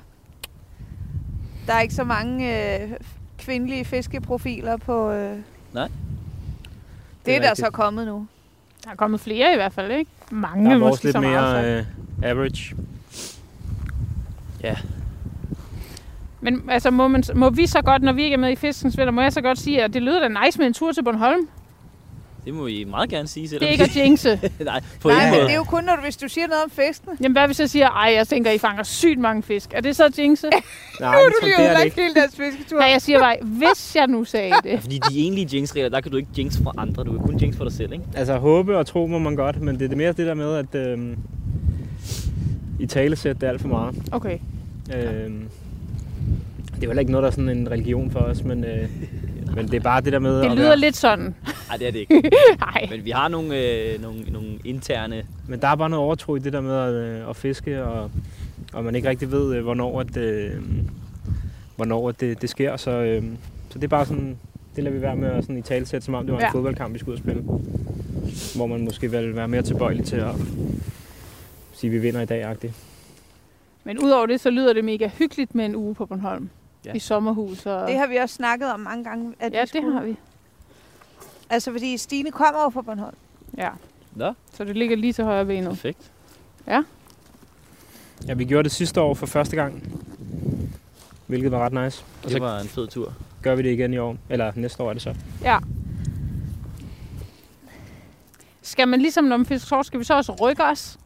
der 1.67 1.73
er 1.73 1.81
ikke 1.81 1.95
så 1.95 2.03
mange 2.03 2.75
øh, 2.81 2.89
kvindelige 3.39 3.85
fiskeprofiler 3.85 4.77
på... 4.77 5.11
Øh, 5.11 5.37
Nej. 5.73 5.87
det 7.25 7.33
er, 7.33 7.37
er 7.37 7.41
der 7.41 7.49
rigtigt. 7.49 7.67
så 7.67 7.71
kommet 7.71 8.07
nu. 8.07 8.27
Der 8.83 8.91
er 8.91 8.95
kommet 8.95 9.19
flere 9.19 9.53
i 9.53 9.55
hvert 9.55 9.73
fald, 9.73 9.91
ikke? 9.91 10.11
Mange 10.31 10.69
Der 10.69 10.75
er 10.75 10.79
måske 10.79 11.03
lidt 11.03 11.13
så 11.13 11.19
mere 11.19 11.77
øh, 11.77 11.85
average. 12.23 12.75
Men 16.41 16.69
altså, 16.69 16.91
må, 16.91 17.07
man, 17.07 17.23
må 17.35 17.49
vi 17.49 17.67
så 17.67 17.81
godt, 17.81 18.01
når 18.01 18.13
vi 18.13 18.23
ikke 18.23 18.33
er 18.33 18.37
med 18.37 18.51
i 18.51 18.55
Fiskens 18.55 18.97
Venner, 18.97 19.11
må 19.11 19.21
jeg 19.21 19.33
så 19.33 19.41
godt 19.41 19.59
sige, 19.59 19.83
at 19.83 19.93
det 19.93 20.01
lyder 20.01 20.19
da 20.19 20.45
nice 20.45 20.59
med 20.59 20.67
en 20.67 20.73
tur 20.73 20.91
til 20.91 21.03
Bornholm? 21.03 21.47
Det 22.47 22.55
må 22.55 22.67
I 22.67 22.83
meget 22.83 23.09
gerne 23.09 23.27
sige, 23.27 23.43
Det 23.43 23.49
selvom 23.49 23.67
er 23.67 23.71
ikke 23.71 23.83
at 23.83 23.95
jinxe. 23.95 24.39
Nej, 24.59 24.81
på 25.01 25.09
Nej, 25.09 25.17
ingen 25.17 25.31
men 25.31 25.37
måde. 25.39 25.43
det 25.47 25.51
er 25.51 25.55
jo 25.57 25.63
kun, 25.63 25.83
når 25.83 25.95
du, 25.95 26.01
hvis 26.01 26.17
du 26.17 26.27
siger 26.27 26.47
noget 26.47 26.63
om 26.63 26.69
fiskene. 26.69 27.13
Jamen, 27.21 27.31
hvad 27.31 27.45
hvis 27.47 27.59
jeg 27.59 27.69
siger, 27.69 27.89
ej, 27.89 28.13
jeg 28.15 28.27
tænker, 28.27 28.51
I 28.51 28.57
fanger 28.57 28.83
sygt 28.83 29.19
mange 29.19 29.43
fisk. 29.43 29.69
Er 29.73 29.81
det 29.81 29.95
så 29.95 30.05
at 30.05 30.19
jinxe? 30.19 30.47
Nej, 31.01 31.11
Nu 31.11 31.17
er 31.17 31.23
det, 31.23 31.33
du 31.41 31.45
lige 31.45 31.55
det 31.57 31.59
er 31.59 31.63
det 31.63 31.69
ødelagt 31.69 31.85
ikke. 31.85 32.01
hele 32.01 32.13
deres 32.15 32.35
fisketur. 32.35 32.77
Nej, 32.79 32.87
jeg 32.87 33.01
siger 33.01 33.19
bare, 33.19 33.35
hvis 33.41 33.95
jeg 33.95 34.07
nu 34.07 34.23
sagde 34.23 34.53
det. 34.63 34.81
Fordi 34.81 34.99
de 35.09 35.19
egentlige 35.19 35.47
jinx-regler, 35.57 35.89
der 35.89 36.01
kan 36.01 36.11
du 36.11 36.17
ikke 36.17 36.29
jinx 36.37 36.57
fra 36.63 36.71
andre. 36.77 37.03
Du 37.03 37.11
kan 37.11 37.21
kun 37.21 37.37
jinx 37.37 37.55
for 37.57 37.63
dig 37.63 37.73
selv, 37.73 37.93
ikke? 37.93 38.03
Altså, 38.15 38.37
håbe 38.37 38.77
og 38.77 38.85
tro 38.85 39.07
må 39.07 39.19
man 39.19 39.35
godt, 39.35 39.61
men 39.61 39.75
det 39.79 39.85
er 39.85 39.89
det 39.89 39.97
mere 39.97 40.07
det 40.11 40.27
der 40.27 40.33
med, 40.33 40.53
at 40.55 40.75
øh, 40.75 41.17
i 42.79 42.85
talesæt 42.85 43.35
det 43.35 43.43
er 43.43 43.49
alt 43.51 43.61
for 43.61 43.67
meget. 43.67 43.95
Okay. 44.11 44.37
Øh, 44.95 45.01
det 45.03 46.83
er 46.83 46.83
jo 46.83 46.87
heller 46.89 46.99
ikke 46.99 47.11
noget, 47.11 47.23
der 47.23 47.27
er 47.27 47.31
sådan 47.31 47.49
en 47.49 47.71
religion 47.71 48.11
for 48.11 48.19
os, 48.19 48.43
men, 48.43 48.63
øh, 48.63 48.89
men 49.55 49.67
det 49.67 49.73
er 49.73 49.79
bare 49.79 50.01
det 50.01 50.13
der 50.13 50.19
med 50.19 50.41
Det 50.41 50.51
lyder 50.51 50.67
være, 50.67 50.77
lidt 50.77 50.95
sådan. 50.95 51.35
Nej, 51.67 51.77
det 51.77 51.87
er 51.87 51.91
det 51.91 51.99
ikke. 51.99 52.21
Nej. 52.59 52.87
Men 52.89 53.05
vi 53.05 53.09
har 53.09 53.27
nogle, 53.27 53.57
øh, 53.57 54.01
nogle, 54.01 54.21
nogle 54.31 54.49
interne... 54.65 55.23
Men 55.47 55.59
der 55.61 55.67
er 55.67 55.75
bare 55.75 55.89
noget 55.89 56.05
overtro 56.05 56.35
i 56.35 56.39
det 56.39 56.53
der 56.53 56.61
med 56.61 56.75
at, 56.75 56.93
øh, 56.93 57.29
at 57.29 57.35
fiske, 57.35 57.83
og, 57.83 58.11
og 58.73 58.83
man 58.83 58.95
ikke 58.95 59.09
rigtig 59.09 59.31
ved, 59.31 59.55
øh, 59.55 59.63
hvornår, 59.63 59.99
at, 59.99 60.17
øh, 60.17 60.51
hvornår 61.75 62.09
at 62.09 62.19
det, 62.21 62.41
det 62.41 62.49
sker. 62.49 62.77
Så, 62.77 62.91
øh, 62.91 63.23
så 63.69 63.79
det 63.79 63.83
er 63.83 63.87
bare 63.87 64.05
sådan, 64.05 64.37
det 64.75 64.83
lader 64.83 64.95
vi 64.95 65.01
være 65.01 65.15
med 65.15 65.29
at 65.29 65.43
sådan 65.43 65.57
i 65.57 65.61
talsæt, 65.61 66.03
som 66.03 66.13
om 66.13 66.25
det 66.25 66.33
var 66.33 66.39
en 66.39 66.45
Ja. 66.45 66.51
fodboldkamp, 66.51 66.93
vi 66.93 66.99
skulle 66.99 67.13
ud 67.13 67.17
og 67.17 67.23
spille. 67.23 67.43
Hvor 68.55 68.67
man 68.67 68.83
måske 68.85 69.11
vil 69.11 69.35
være 69.35 69.47
mere 69.47 69.61
tilbøjelig 69.61 70.05
til 70.05 70.15
at 70.15 70.35
sige, 71.73 71.89
at 71.89 71.93
vi 71.93 71.99
vinder 71.99 72.21
i 72.21 72.25
dag 72.25 72.51
-agtigt. 72.51 72.71
Men 73.83 73.99
udover 73.99 74.25
det, 74.25 74.39
så 74.39 74.49
lyder 74.49 74.73
det 74.73 74.85
mega 74.85 75.07
hyggeligt 75.17 75.55
med 75.55 75.65
en 75.65 75.75
uge 75.75 75.95
på 75.95 76.05
Bornholm. 76.05 76.49
Ja. 76.87 76.91
Ja. 76.91 76.95
I 76.95 76.99
sommerhus. 76.99 77.65
Og... 77.65 77.87
Det 77.87 77.97
har 77.97 78.07
vi 78.07 78.15
også 78.15 78.35
snakket 78.35 78.71
om 78.73 78.79
mange 78.79 79.03
gange. 79.03 79.33
At 79.39 79.53
ja, 79.53 79.57
vi 79.57 79.61
det 79.61 79.69
skulle. 79.69 79.93
har 79.93 80.03
vi. 80.03 80.15
Altså, 81.49 81.71
fordi 81.71 81.97
Stine 81.97 82.31
kommer 82.31 82.63
jo 82.63 82.69
fra 82.69 82.81
Bornholm. 82.81 83.15
Ja. 83.57 83.69
Nå, 84.15 84.33
Så 84.53 84.63
det 84.63 84.75
ligger 84.77 84.97
lige 84.97 85.13
til 85.13 85.23
højre 85.23 85.45
benet. 85.45 85.69
perfekt. 85.69 86.11
Ja, 88.27 88.33
vi 88.33 88.45
gjorde 88.45 88.63
det 88.63 88.71
sidste 88.71 89.01
år 89.01 89.13
for 89.13 89.25
første 89.25 89.55
gang, 89.55 89.83
hvilket 91.27 91.51
var 91.51 91.59
ret 91.65 91.73
nice. 91.73 92.03
Og 92.17 92.23
Det 92.23 92.31
så 92.31 92.39
var 92.39 92.59
en 92.59 92.67
fed 92.67 92.87
tur. 92.87 93.13
gør 93.43 93.55
vi 93.55 93.63
det 93.63 93.71
igen 93.73 93.93
i 93.93 93.97
år, 93.97 94.17
eller 94.29 94.51
næste 94.55 94.83
år 94.83 94.89
er 94.89 94.93
det 94.93 95.01
så. 95.01 95.15
Ja. 95.43 95.57
Skal 98.61 98.87
man 98.87 98.99
ligesom 99.01 99.23
når 99.23 99.37
man 99.37 99.45
fisker 99.45 99.67
torsk, 99.69 99.87
skal 99.87 99.99
vi 99.99 100.03
så 100.05 100.15
også 100.15 100.31
rykke 100.31 100.63
os? 100.63 100.97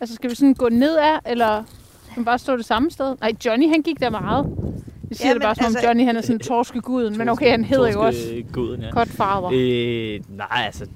Altså 0.00 0.14
skal 0.14 0.30
vi 0.30 0.34
sådan 0.34 0.54
gå 0.54 0.68
nedad, 0.68 1.18
eller 1.26 1.64
skal 2.04 2.18
man 2.20 2.24
bare 2.24 2.38
stå 2.38 2.56
det 2.56 2.64
samme 2.64 2.90
sted? 2.90 3.16
Nej, 3.20 3.32
Johnny 3.44 3.68
han 3.70 3.82
gik 3.82 4.00
der 4.00 4.10
meget. 4.10 4.67
Vi 5.08 5.14
siger 5.14 5.28
Ja, 5.28 5.34
det 5.34 5.42
bare 5.42 5.54
som 5.54 5.64
altså- 5.64 5.78
altså, 5.78 5.88
Johnny 5.88 6.04
han 6.04 6.16
er 6.16 6.20
sådan 6.20 6.38
torskeguden, 6.38 7.18
men 7.18 7.28
okay, 7.28 7.50
han 7.50 7.64
hedder 7.64 7.92
jo 7.92 8.00
også 8.06 8.42
Guden, 8.52 8.82
ja. 8.82 8.90
Cutfather. 8.90 9.50
Øh, 9.54 10.20
nej, 10.36 10.46
altså... 10.66 10.86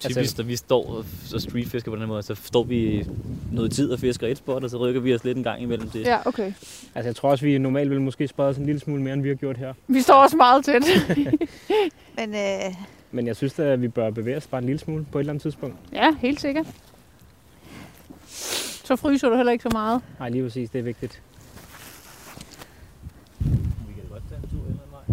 Typisk, 0.00 0.18
Altså- 0.18 0.34
når 0.38 0.44
vi 0.46 0.56
står 0.56 0.86
og- 0.96 1.04
streetfisker 1.40 1.90
på 1.90 1.94
den 1.94 2.02
her 2.02 2.08
måde, 2.08 2.22
så 2.22 2.34
står 2.34 2.62
vi 2.62 3.06
noget 3.52 3.72
tid 3.72 3.90
og 3.90 3.98
fisker 4.00 4.26
et 4.26 4.36
spot, 4.38 4.64
og 4.64 4.70
så 4.70 4.76
rykker 4.76 5.00
vi 5.00 5.14
os 5.14 5.24
lidt 5.24 5.36
en 5.38 5.44
gang 5.44 5.62
imellem 5.62 5.88
det. 5.90 6.00
Ja, 6.06 6.18
okay. 6.24 6.52
Altså, 6.94 7.08
jeg 7.08 7.16
tror 7.16 7.30
også, 7.30 7.44
vi 7.44 7.58
normalt 7.58 7.90
vil 7.90 8.00
måske 8.00 8.28
sprede 8.28 8.48
os 8.48 8.56
en 8.56 8.66
lille 8.66 8.80
smule 8.80 9.02
mere, 9.02 9.14
end 9.14 9.22
vi 9.22 9.28
har 9.28 9.34
gjort 9.34 9.56
her. 9.56 9.74
Vi 9.88 10.00
står 10.00 10.14
også 10.14 10.36
meget 10.36 10.64
tæt. 10.64 10.82
Men 12.18 12.34
øh, 12.34 12.74
Men 13.10 13.26
jeg 13.26 13.36
synes 13.36 13.58
at 13.58 13.82
vi 13.82 13.88
bør 13.88 14.10
bevæge 14.10 14.36
os 14.36 14.46
bare 14.46 14.58
en 14.58 14.66
lille 14.66 14.78
smule 14.78 15.06
på 15.12 15.18
et 15.18 15.22
eller 15.22 15.32
andet 15.32 15.42
tidspunkt. 15.42 15.76
ja, 15.92 16.14
helt 16.20 16.40
sikkert. 16.40 16.66
Så 18.84 18.96
fryser 18.96 19.28
du 19.28 19.36
heller 19.36 19.52
ikke 19.52 19.62
så 19.62 19.70
meget. 19.72 20.00
Nej, 20.18 20.28
lige 20.28 20.42
præcis, 20.42 20.70
det 20.70 20.78
er 20.78 20.82
vigtigt. 20.82 21.22
Vi 23.38 23.46
kan 23.94 24.02
da 24.08 24.12
godt 24.12 24.22
tage 24.28 24.40
en 24.44 24.48
tur 24.50 24.58
en 24.58 24.66
eller 24.66 24.80
anden 24.82 24.92
vej. 24.92 25.04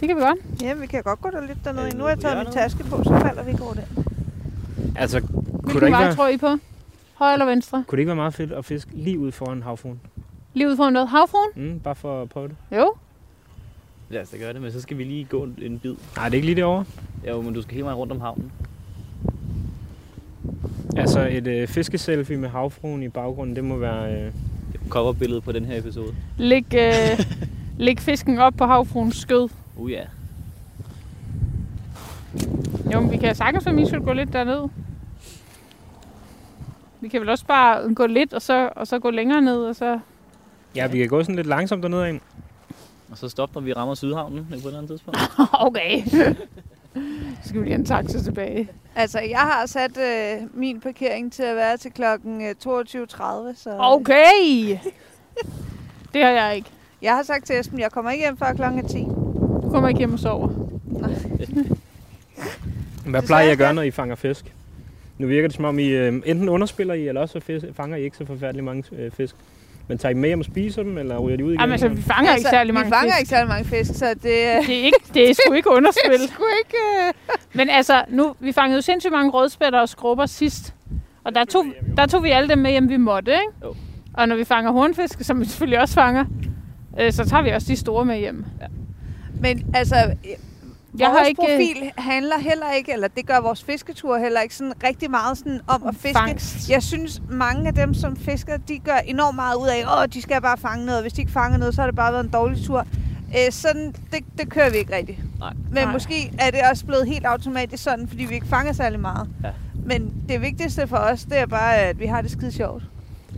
Det 0.00 0.08
kan 0.08 0.16
vi 0.16 0.22
godt. 0.22 0.62
ja, 0.62 0.74
vi 0.74 0.86
kan 0.86 1.02
godt 1.02 1.20
gå 1.20 1.30
der 1.30 1.46
lidt 1.46 1.58
dernede. 1.64 1.88
Er 1.88 1.92
Nu 1.94 1.98
der 1.98 2.04
har 2.04 2.08
jeg 2.08 2.18
taget 2.18 2.38
min 2.44 2.52
taske 2.52 2.84
på, 2.84 3.04
så 3.04 3.18
falder 3.22 3.42
vi 3.42 3.50
ikke 3.50 3.62
over 3.62 3.72
den. 3.74 3.84
Altså, 4.96 5.20
kunne 5.20 5.42
det, 5.44 5.62
Hvilken 5.62 5.86
ikke 5.86 5.92
vej 5.96 6.04
være, 6.04 6.14
tror 6.14 6.28
I 6.28 6.36
på? 6.36 6.56
Højre 7.14 7.32
eller 7.32 7.46
venstre? 7.46 7.84
kunne 7.88 7.96
det 7.96 8.00
ikke 8.00 8.08
være 8.08 8.16
meget 8.16 8.34
fedt 8.34 8.52
at 8.52 8.64
fiske 8.64 8.90
lige 8.94 9.18
ud 9.18 9.32
foran 9.32 9.62
havfruen? 9.62 10.00
Lige 10.54 10.68
ud 10.68 10.76
foran 10.76 10.92
noget. 10.92 11.08
Havfruen? 11.08 11.50
Mm, 11.56 11.80
bare 11.80 11.94
for 11.94 12.22
at 12.22 12.28
prøve 12.28 12.48
det. 12.48 12.56
Jo. 12.76 12.92
Lad 14.10 14.22
os 14.22 14.28
da 14.28 14.36
gøre 14.36 14.52
det, 14.52 14.62
men 14.62 14.72
så 14.72 14.80
skal 14.80 14.98
vi 14.98 15.04
lige 15.04 15.24
gå 15.24 15.42
en, 15.42 15.58
en 15.62 15.78
bid. 15.78 15.94
Nej, 16.16 16.24
det 16.24 16.32
er 16.32 16.36
ikke 16.36 16.46
lige 16.46 16.56
derovre. 16.56 16.84
Jo, 17.28 17.42
men 17.42 17.54
du 17.54 17.62
skal 17.62 17.74
hele 17.74 17.84
vejen 17.84 17.98
rundt 17.98 18.12
om 18.12 18.20
havnen. 18.20 18.52
Altså, 20.96 21.28
et 21.30 21.46
øh, 21.46 21.68
fiskeselfie 21.68 22.36
med 22.36 22.48
havfruen 22.48 23.02
i 23.02 23.08
baggrunden, 23.08 23.56
det 23.56 23.64
må 23.64 23.76
være... 23.76 24.14
Øh, 24.14 24.32
Coverbilledet 24.88 25.42
på 25.42 25.52
den 25.52 25.64
her 25.64 25.78
episode. 25.78 26.14
Læg, 26.36 26.64
øh, 26.74 27.24
læg 27.86 28.00
fisken 28.00 28.38
op 28.38 28.54
på 28.58 28.64
havfruens 28.64 29.16
skød. 29.16 29.48
Uh 29.80 29.90
ja. 29.90 30.04
Jo, 32.92 33.00
men 33.00 33.10
vi 33.10 33.16
kan 33.16 33.34
sagtens 33.34 33.64
for 33.64 33.72
min 33.72 33.86
skyld 33.86 34.00
gå 34.00 34.12
lidt 34.12 34.32
derned. 34.32 34.68
Vi 37.00 37.08
kan 37.08 37.20
vel 37.20 37.28
også 37.28 37.46
bare 37.46 37.94
gå 37.94 38.06
lidt, 38.06 38.32
og 38.34 38.42
så, 38.42 38.70
og 38.76 38.86
så 38.86 38.98
gå 38.98 39.10
længere 39.10 39.42
ned, 39.42 39.64
og 39.64 39.76
så... 39.76 40.00
Ja, 40.76 40.86
vi 40.86 40.98
kan 40.98 41.08
gå 41.08 41.22
sådan 41.22 41.36
lidt 41.36 41.46
langsomt 41.46 41.82
dernede 41.82 42.08
ind. 42.08 42.20
Og 43.10 43.18
så 43.18 43.28
stop, 43.28 43.54
når 43.54 43.60
vi 43.60 43.72
rammer 43.72 43.94
Sydhavnen 43.94 44.46
på 44.48 44.54
et 44.54 44.64
eller 44.64 44.78
andet 44.78 44.90
tidspunkt. 44.90 45.18
okay. 45.66 46.02
så 46.04 46.34
skal 47.44 47.60
vi 47.60 47.64
lige 47.64 47.72
have 47.72 47.74
en 47.74 47.84
taxa 47.84 48.22
tilbage. 48.22 48.68
Altså, 48.94 49.20
jeg 49.20 49.40
har 49.40 49.66
sat 49.66 49.98
øh, 49.98 50.48
min 50.54 50.80
parkering 50.80 51.32
til 51.32 51.42
at 51.42 51.56
være 51.56 51.76
til 51.76 51.92
klokken 51.92 52.42
øh, 52.42 52.50
22.30, 52.50 52.64
så... 53.56 53.76
Okay! 53.78 54.78
det 56.14 56.24
har 56.24 56.30
jeg 56.30 56.56
ikke. 56.56 56.70
Jeg 57.02 57.16
har 57.16 57.22
sagt 57.22 57.46
til 57.46 57.60
Esben, 57.60 57.78
jeg 57.78 57.92
kommer 57.92 58.10
ikke 58.10 58.24
hjem 58.24 58.36
før 58.36 58.52
klokken 58.52 58.88
10. 58.88 59.06
Du 59.70 59.74
kommer 59.74 59.88
ikke 59.88 59.98
hjem 59.98 60.12
og 60.12 60.18
sover. 60.18 60.48
Hvad 63.10 63.22
plejer 63.22 63.48
I 63.48 63.50
at 63.50 63.58
gøre, 63.58 63.74
når 63.74 63.82
I 63.82 63.90
fanger 63.90 64.14
fisk? 64.14 64.52
Nu 65.18 65.26
virker 65.26 65.48
det 65.48 65.56
som 65.56 65.64
om, 65.64 65.78
I 65.78 65.86
øh, 65.86 66.22
enten 66.26 66.48
underspiller 66.48 66.94
I, 66.94 67.08
eller 67.08 67.20
også 67.20 67.40
fisk, 67.40 67.66
fanger 67.76 67.96
I 67.96 68.02
ikke 68.02 68.16
så 68.16 68.26
forfærdeligt 68.26 68.64
mange 68.64 68.84
øh, 68.98 69.10
fisk. 69.10 69.36
Men 69.88 69.98
tager 69.98 70.10
I 70.10 70.14
med 70.14 70.28
hjem 70.28 70.38
og 70.38 70.44
spiser 70.44 70.82
dem, 70.82 70.98
eller 70.98 71.18
ryger 71.18 71.36
de 71.36 71.44
ud 71.44 71.50
igen? 71.50 71.60
Jamen, 71.60 71.72
altså, 71.72 71.88
vi 71.88 72.02
fanger 72.02 72.34
ikke 72.34 72.50
særlig 72.50 72.74
mange 72.74 72.86
Vi 72.86 72.92
fanger 72.92 73.12
fisk. 73.12 73.20
ikke 73.20 73.28
særlig 73.28 73.48
mange 73.48 73.64
fisk, 73.64 73.94
så 73.94 74.14
det, 74.14 74.24
øh, 74.24 74.66
Det 74.66 74.80
er, 74.80 74.84
ikke, 74.84 74.98
det 75.14 75.30
er 75.30 75.34
sgu 75.34 75.54
ikke 75.54 75.70
underspil. 75.70 76.12
det 76.18 76.24
er 76.24 76.28
sgu 76.34 76.44
ikke... 76.64 76.76
Øh... 77.06 77.12
Men 77.58 77.70
altså, 77.70 78.04
nu, 78.08 78.34
vi 78.40 78.52
fangede 78.52 78.76
jo 78.76 78.82
sindssygt 78.82 79.12
mange 79.12 79.30
rødspætter 79.30 79.80
og 79.80 79.88
skrubber 79.88 80.26
sidst. 80.26 80.74
Og 81.24 81.34
der 81.34 81.44
tog, 81.44 81.64
der 81.96 82.06
tog 82.06 82.24
vi 82.24 82.30
alle 82.30 82.48
dem 82.48 82.58
med 82.58 82.70
hjem, 82.70 82.88
vi 82.88 82.96
måtte, 82.96 83.32
ikke? 83.32 83.52
Jo. 83.64 83.74
Og 84.14 84.28
når 84.28 84.36
vi 84.36 84.44
fanger 84.44 84.70
hornfisk, 84.70 85.24
som 85.24 85.40
vi 85.40 85.44
selvfølgelig 85.44 85.80
også 85.80 85.94
fanger, 85.94 86.24
øh, 87.00 87.12
så 87.12 87.28
tager 87.28 87.42
vi 87.42 87.50
også 87.50 87.68
de 87.68 87.76
store 87.76 88.04
med 88.04 88.18
hjem. 88.18 88.44
Men 89.40 89.70
altså, 89.74 89.94
Jeg 89.96 90.14
vores 90.98 91.18
har 91.18 91.24
ikke... 91.24 91.40
profil 91.40 91.92
handler 91.98 92.38
heller 92.38 92.72
ikke, 92.72 92.92
eller 92.92 93.08
det 93.08 93.26
gør 93.26 93.40
vores 93.40 93.64
fisketur 93.64 94.18
heller 94.18 94.40
ikke, 94.40 94.54
sådan 94.54 94.72
rigtig 94.84 95.10
meget 95.10 95.38
sådan 95.38 95.60
om 95.66 95.86
at 95.86 95.94
fiske. 95.94 96.18
Fangst. 96.18 96.70
Jeg 96.70 96.82
synes, 96.82 97.22
mange 97.30 97.68
af 97.68 97.74
dem, 97.74 97.94
som 97.94 98.16
fisker, 98.16 98.56
de 98.56 98.78
gør 98.78 98.96
enormt 98.96 99.36
meget 99.36 99.56
ud 99.56 99.68
af, 99.68 100.02
at 100.02 100.14
de 100.14 100.22
skal 100.22 100.42
bare 100.42 100.58
fange 100.58 100.86
noget, 100.86 100.98
og 100.98 101.02
hvis 101.02 101.12
de 101.12 101.20
ikke 101.20 101.32
fanger 101.32 101.58
noget, 101.58 101.74
så 101.74 101.80
har 101.82 101.86
det 101.88 101.96
bare 101.96 102.12
været 102.12 102.24
en 102.24 102.30
dårlig 102.30 102.64
tur. 102.66 102.86
Øh, 103.36 103.52
sådan, 103.52 103.94
det, 104.12 104.24
det 104.38 104.48
kører 104.50 104.70
vi 104.70 104.76
ikke 104.76 104.96
rigtigt. 104.96 105.18
Nej. 105.38 105.52
Men 105.72 105.82
Nej. 105.84 105.92
måske 105.92 106.32
er 106.38 106.50
det 106.50 106.60
også 106.70 106.86
blevet 106.86 107.06
helt 107.06 107.26
automatisk 107.26 107.82
sådan, 107.82 108.08
fordi 108.08 108.24
vi 108.24 108.34
ikke 108.34 108.46
fanger 108.46 108.72
særlig 108.72 109.00
meget. 109.00 109.28
Ja. 109.44 109.50
Men 109.86 110.12
det 110.28 110.40
vigtigste 110.40 110.86
for 110.88 110.96
os, 110.96 111.24
det 111.24 111.38
er 111.38 111.46
bare, 111.46 111.76
at 111.76 112.00
vi 112.00 112.06
har 112.06 112.22
det 112.22 112.30
skide 112.30 112.52
sjovt. 112.52 112.82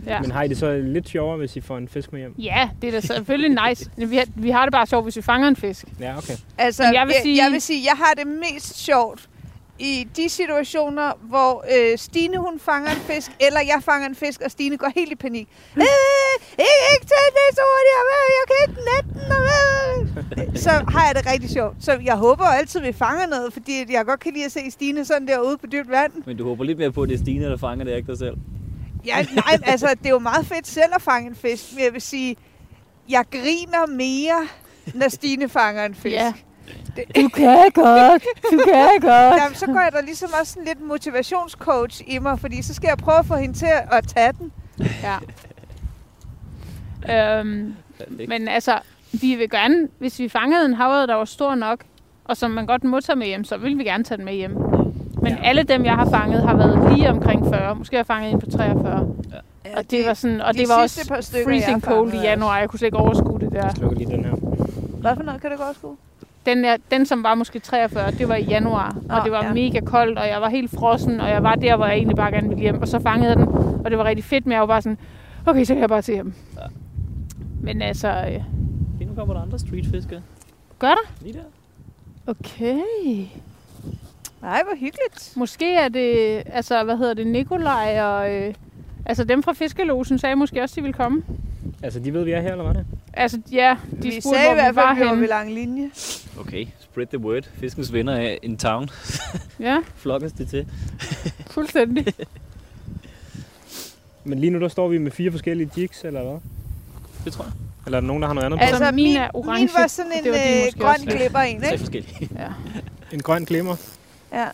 Ja. 0.07 0.21
Men 0.21 0.31
har 0.31 0.43
I 0.43 0.47
det 0.47 0.57
så 0.57 0.77
lidt 0.77 1.09
sjovere, 1.09 1.37
hvis 1.37 1.55
I 1.55 1.61
får 1.61 1.77
en 1.77 1.87
fisk 1.87 2.11
med 2.11 2.19
hjem? 2.19 2.35
ja, 2.39 2.69
det 2.81 2.87
er 2.87 2.91
da 2.91 2.99
selvfølgelig 3.01 3.57
nice. 3.69 3.89
Vi 3.97 4.15
har, 4.17 4.25
vi 4.35 4.49
har 4.49 4.65
det 4.65 4.71
bare 4.71 4.85
sjovt, 4.87 5.05
hvis 5.05 5.15
vi 5.15 5.21
fanger 5.21 5.47
en 5.47 5.55
fisk. 5.55 5.85
Ja, 5.99 6.17
okay. 6.17 6.33
Altså, 6.57 6.83
Men 6.83 6.93
jeg 6.93 7.07
vil 7.07 7.15
sige- 7.21 7.37
jeg, 7.37 7.43
jeg 7.43 7.51
vil 7.51 7.61
sige, 7.61 7.83
jeg 7.85 7.93
har 7.97 8.13
det 8.17 8.27
mest 8.27 8.79
sjovt 8.85 9.29
i 9.79 10.07
de 10.17 10.29
situationer, 10.29 11.11
hvor 11.21 11.65
øh, 11.75 11.97
Stine 11.97 12.37
hun 12.37 12.59
fanger 12.59 12.89
en 12.91 12.97
fisk, 12.97 13.31
eller 13.39 13.59
jeg 13.59 13.79
fanger 13.81 14.07
en 14.09 14.15
fisk, 14.15 14.41
og 14.45 14.51
Stine 14.51 14.77
går 14.77 14.91
helt 14.95 15.11
i 15.11 15.15
panik. 15.15 15.47
Øh, 15.77 15.81
ikke, 16.51 16.63
ikke 16.93 17.05
tag 17.05 17.25
det 17.37 17.55
så 17.57 17.61
hurtigt, 17.71 17.95
jeg 18.39 18.45
kan 18.49 18.57
ikke 18.67 18.81
nette 18.91 19.09
den. 19.25 20.47
øh. 20.49 20.57
Så 20.57 20.69
har 20.69 21.05
jeg 21.07 21.15
det 21.15 21.31
rigtig 21.33 21.49
sjovt. 21.49 21.75
Så 21.79 21.99
jeg 22.05 22.15
håber 22.15 22.43
altid, 22.45 22.81
at 22.81 22.87
vi 22.87 22.93
fanger 22.93 23.27
noget, 23.27 23.53
fordi 23.53 23.71
jeg 23.93 24.05
godt 24.05 24.19
kan 24.19 24.33
lide 24.33 24.45
at 24.45 24.51
se 24.51 24.71
Stine 24.71 25.05
sådan 25.05 25.27
derude 25.27 25.57
på 25.57 25.67
dybt 25.67 25.89
vand. 25.89 26.11
Men 26.25 26.37
du 26.37 26.43
håber 26.47 26.63
lidt 26.63 26.77
mere 26.77 26.91
på, 26.91 27.01
at 27.01 27.09
det 27.09 27.15
er 27.15 27.19
Stine, 27.19 27.45
der 27.45 27.57
fanger 27.57 27.85
det, 27.85 27.95
ikke 27.95 28.07
dig 28.11 28.17
selv. 28.19 28.35
Ja, 29.05 29.25
nej, 29.35 29.59
altså, 29.63 29.87
det 29.87 30.05
er 30.05 30.09
jo 30.09 30.19
meget 30.19 30.45
fedt 30.45 30.67
selv 30.67 30.91
at 30.95 31.01
fange 31.01 31.29
en 31.29 31.35
fisk, 31.35 31.63
men 31.75 31.83
jeg 31.83 31.93
vil 31.93 32.01
sige, 32.01 32.35
jeg 33.09 33.25
griner 33.31 33.87
mere, 33.87 34.47
når 34.93 35.09
Stine 35.09 35.49
fanger 35.49 35.85
en 35.85 35.95
fisk. 35.95 36.15
Ja. 36.15 36.33
Det, 36.95 37.15
Du 37.15 37.27
kan 37.29 37.71
godt. 37.73 38.23
Du 38.51 38.57
kan 38.65 39.01
godt. 39.11 39.41
Jamen, 39.41 39.55
så 39.55 39.65
går 39.65 39.79
jeg 39.79 39.91
der 39.91 40.01
ligesom 40.01 40.29
også 40.39 40.53
sådan 40.53 40.65
lidt 40.67 40.81
motivationscoach 40.81 42.01
i 42.07 42.19
mig, 42.19 42.39
fordi 42.39 42.61
så 42.61 42.73
skal 42.73 42.87
jeg 42.87 42.97
prøve 42.97 43.19
at 43.19 43.25
få 43.25 43.35
hende 43.35 43.57
til 43.57 43.69
at 43.91 44.07
tage 44.07 44.33
den. 44.39 44.51
Ja. 45.03 45.17
øhm, 47.39 47.75
men 48.27 48.47
altså, 48.47 48.79
vi 49.11 49.35
vil 49.35 49.49
gerne, 49.49 49.87
hvis 49.99 50.19
vi 50.19 50.29
fangede 50.29 50.65
en 50.65 50.73
havred, 50.73 51.07
der 51.07 51.15
var 51.15 51.25
stor 51.25 51.55
nok, 51.55 51.79
og 52.25 52.37
som 52.37 52.51
man 52.51 52.65
godt 52.65 52.83
må 52.83 52.99
tage 52.99 53.15
med 53.15 53.27
hjem, 53.27 53.43
så 53.43 53.57
vil 53.57 53.77
vi 53.77 53.83
gerne 53.83 54.03
tage 54.03 54.17
den 54.17 54.25
med 54.25 54.33
hjem. 54.33 54.57
Men 55.23 55.31
ja. 55.31 55.37
alle 55.43 55.63
dem, 55.63 55.85
jeg 55.85 55.95
har 55.95 56.09
fanget, 56.09 56.43
har 56.43 56.55
været 56.57 56.93
lige 56.93 57.09
omkring 57.09 57.45
40. 57.55 57.75
Måske 57.75 57.95
har 57.95 57.99
jeg 57.99 58.05
fanget 58.07 58.31
en 58.31 58.39
på 58.39 58.45
43. 58.45 59.07
Ja, 59.65 59.77
Og 59.77 59.91
det 59.91 60.05
var 60.07 60.13
sådan, 60.13 60.41
og 60.41 60.53
de 60.53 60.59
det 60.59 60.69
var 60.69 60.81
også 60.81 61.07
par 61.07 61.21
stykker, 61.21 61.51
jeg 61.51 61.61
freezing 61.63 61.81
cold 61.83 62.13
i 62.13 62.17
januar. 62.17 62.59
Jeg 62.59 62.69
kunne 62.69 62.79
slet 62.79 62.87
ikke 62.87 62.97
overskue 62.97 63.39
det 63.39 63.51
der. 63.51 63.63
Jeg 63.63 63.71
slukker 63.75 63.97
lige 63.97 64.11
den 64.11 64.25
her. 64.25 64.31
Hvad 65.01 65.15
for 65.15 65.23
noget 65.23 65.41
kan 65.41 65.51
det 65.51 65.59
godt 65.59 65.75
skue? 65.77 65.95
Den, 66.45 66.63
der, 66.63 66.77
den, 66.91 67.05
som 67.05 67.23
var 67.23 67.35
måske 67.35 67.59
43, 67.59 68.11
det 68.11 68.29
var 68.29 68.35
i 68.35 68.43
januar, 68.43 68.97
Nå, 69.07 69.15
og 69.15 69.23
det 69.23 69.31
var 69.31 69.45
ja. 69.45 69.53
mega 69.53 69.79
koldt, 69.79 70.19
og 70.19 70.27
jeg 70.27 70.41
var 70.41 70.49
helt 70.49 70.71
frossen, 70.71 71.19
og 71.19 71.29
jeg 71.29 71.43
var 71.43 71.55
der, 71.55 71.75
hvor 71.75 71.85
jeg 71.85 71.95
egentlig 71.95 72.15
bare 72.15 72.31
gerne 72.31 72.47
ville 72.47 72.61
hjem. 72.61 72.81
Og 72.81 72.87
så 72.87 72.99
fangede 72.99 73.29
jeg 73.29 73.37
den, 73.37 73.47
og 73.85 73.91
det 73.91 73.97
var 73.97 74.03
rigtig 74.03 74.23
fedt, 74.25 74.45
men 74.45 74.51
jeg 74.51 74.61
var 74.61 74.67
bare 74.67 74.81
sådan, 74.81 74.97
okay, 75.45 75.63
så 75.63 75.73
kan 75.73 75.81
jeg 75.81 75.89
bare 75.89 76.01
til 76.01 76.13
hjem. 76.13 76.33
Ja. 76.55 76.61
Men 77.61 77.81
altså, 77.81 78.07
øh, 78.09 78.43
Lige 78.99 79.09
nu 79.09 79.15
kommer 79.15 79.33
der 79.33 79.41
andre 79.41 79.59
streetfiskere. 79.59 80.21
gør 80.79 80.87
der? 80.87 81.23
Lige 81.23 81.33
der. 81.33 81.39
Okay. 82.31 82.77
Nej, 84.43 84.61
hvor 84.63 84.75
hyggeligt. 84.75 85.33
Måske 85.35 85.75
er 85.75 85.87
det, 85.89 86.43
altså, 86.45 86.83
hvad 86.83 86.97
hedder 86.97 87.13
det, 87.13 87.27
Nikolaj 87.27 88.01
og... 88.01 88.31
Øh, 88.33 88.53
altså, 89.05 89.23
dem 89.23 89.43
fra 89.43 89.53
Fiskelosen 89.53 90.19
sagde 90.19 90.35
måske 90.35 90.61
også, 90.61 90.75
de 90.75 90.81
ville 90.81 90.93
komme. 90.93 91.23
Altså, 91.83 91.99
de 91.99 92.13
ved, 92.13 92.23
vi 92.23 92.31
er 92.31 92.41
her, 92.41 92.51
eller 92.51 92.63
hvad 92.63 92.75
er 92.75 92.77
det? 92.79 92.85
Altså, 93.13 93.41
ja, 93.51 93.77
de 93.91 93.97
vi 93.97 94.11
spurgte, 94.21 94.21
sagde 94.39 94.43
i 94.51 94.53
hvor 94.53 94.53
hvert 94.53 94.71
vi 94.71 94.75
var 94.75 94.95
fald, 94.95 95.05
vi 95.05 95.09
var 95.09 95.15
ved 95.15 95.27
lang 95.27 95.53
linje. 95.53 95.89
Okay, 96.39 96.65
spread 96.79 97.07
the 97.07 97.17
word. 97.17 97.43
Fiskens 97.59 97.93
venner 97.93 98.13
er 98.15 98.35
in 98.41 98.57
town. 98.57 98.89
Ja, 99.59 99.77
Flokkes 99.95 100.31
det 100.31 100.49
til. 100.49 100.67
fuldstændig. 101.47 102.05
Men 104.23 104.39
lige 104.39 104.49
nu, 104.49 104.59
der 104.59 104.67
står 104.67 104.87
vi 104.87 104.97
med 104.97 105.11
fire 105.11 105.31
forskellige 105.31 105.69
jigs, 105.77 106.03
eller 106.03 106.23
hvad? 106.23 106.39
Det 107.25 107.33
tror 107.33 107.43
jeg. 107.43 107.53
Eller 107.85 107.97
er 107.97 108.01
der 108.01 108.07
nogen, 108.07 108.21
der 108.21 108.27
har 108.27 108.33
noget 108.33 108.45
andet 108.45 108.59
på? 108.59 108.65
Altså, 108.65 108.91
min 108.91 109.17
er 109.17 109.21
Min 109.21 109.29
orange, 109.33 109.69
var 109.77 109.87
sådan 109.87 110.11
en 110.11 110.23
det 110.23 110.31
var 110.31 110.37
øh, 110.37 110.79
grøn 110.79 110.89
også. 110.89 111.17
glipper 111.17 111.39
en, 111.39 111.59
Tre 111.61 111.67
ikke? 111.71 111.77
forskellige. 111.79 112.29
Ja. 112.39 112.47
En 113.13 113.19
grøn 113.21 113.45
glimmer. 113.45 113.75
Ja. 114.33 114.49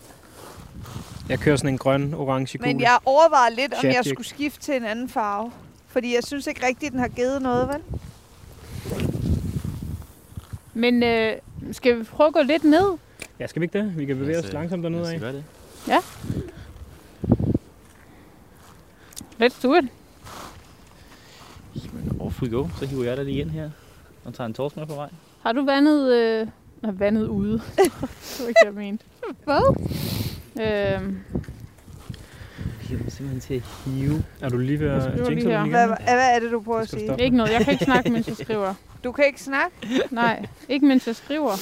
Jeg 1.28 1.38
kører 1.38 1.56
sådan 1.56 1.70
en 1.70 1.78
grøn, 1.78 2.14
orange 2.14 2.58
kugle. 2.58 2.72
Men 2.72 2.80
jeg 2.80 2.98
overvejede 3.04 3.56
lidt, 3.56 3.74
om 3.74 3.84
jeg 3.84 4.04
skulle 4.04 4.26
skifte 4.26 4.60
til 4.60 4.76
en 4.76 4.84
anden 4.84 5.08
farve. 5.08 5.52
Fordi 5.88 6.14
jeg 6.14 6.24
synes 6.24 6.46
ikke 6.46 6.66
rigtigt, 6.66 6.92
den 6.92 7.00
har 7.00 7.08
givet 7.08 7.42
noget, 7.42 7.68
vel? 7.68 7.82
Men 10.74 11.02
øh, 11.02 11.32
skal 11.72 11.98
vi 11.98 12.04
prøve 12.04 12.26
at 12.28 12.34
gå 12.34 12.42
lidt 12.42 12.64
ned? 12.64 12.96
Ja, 13.38 13.46
skal 13.46 13.60
vi 13.60 13.64
ikke 13.64 13.78
det? 13.78 13.98
Vi 13.98 14.04
kan 14.04 14.16
bevæge 14.18 14.38
os 14.38 14.52
langsomt 14.52 14.82
dernede 14.82 15.02
Lad 15.02 15.10
af. 15.10 15.16
os 15.16 15.20
gøre 15.20 15.32
det. 15.32 15.44
Let's 19.40 19.62
do 19.62 19.74
it. 19.74 19.84
Jamen, 21.74 22.16
off 22.20 22.42
we 22.42 22.48
go. 22.50 22.68
Så 22.78 22.86
hiver 22.86 23.04
jeg 23.04 23.16
dig 23.16 23.24
lige 23.24 23.40
ind 23.40 23.50
her. 23.50 23.70
Og 24.24 24.34
tager 24.34 24.46
en 24.46 24.54
torsk 24.54 24.76
med 24.76 24.86
på 24.86 24.94
vej. 24.94 25.08
Har 25.42 25.52
du 25.52 25.64
vandet... 25.64 26.12
Øh... 26.12 26.46
Nå, 26.82 26.90
vandet 26.90 27.26
ude. 27.26 27.52
det 27.76 28.40
var 28.40 28.48
ikke, 28.48 28.60
jeg 28.64 28.74
mente. 28.74 29.04
Hvad? 29.44 29.76
Øhm, 30.60 31.18
Jeg 32.90 32.98
er 33.06 33.10
simpelthen 33.10 33.40
til 33.40 33.54
at 33.54 33.62
hive. 33.86 34.24
Er 34.40 34.48
du 34.48 34.58
lige 34.58 34.80
ved 34.80 34.88
at 34.88 35.14
lige 35.14 35.24
den 35.24 35.38
igen? 35.38 35.68
Hvad, 35.68 35.86
hvad, 35.86 35.96
hvad 36.04 36.34
er 36.36 36.40
det, 36.40 36.50
du 36.52 36.60
prøver 36.60 36.80
at 36.80 36.88
sige? 36.88 37.06
stoppe? 37.06 37.24
ikke 37.24 37.36
noget. 37.36 37.52
Jeg 37.52 37.60
kan 37.64 37.72
ikke 37.72 37.84
snakke, 37.84 38.10
mens 38.10 38.28
jeg 38.28 38.36
skriver. 38.36 38.74
Du 39.04 39.12
kan 39.12 39.26
ikke 39.26 39.42
snakke? 39.42 39.76
Nej, 40.10 40.46
ikke 40.68 40.86
mens 40.86 41.06
jeg 41.06 41.16
skriver. 41.16 41.52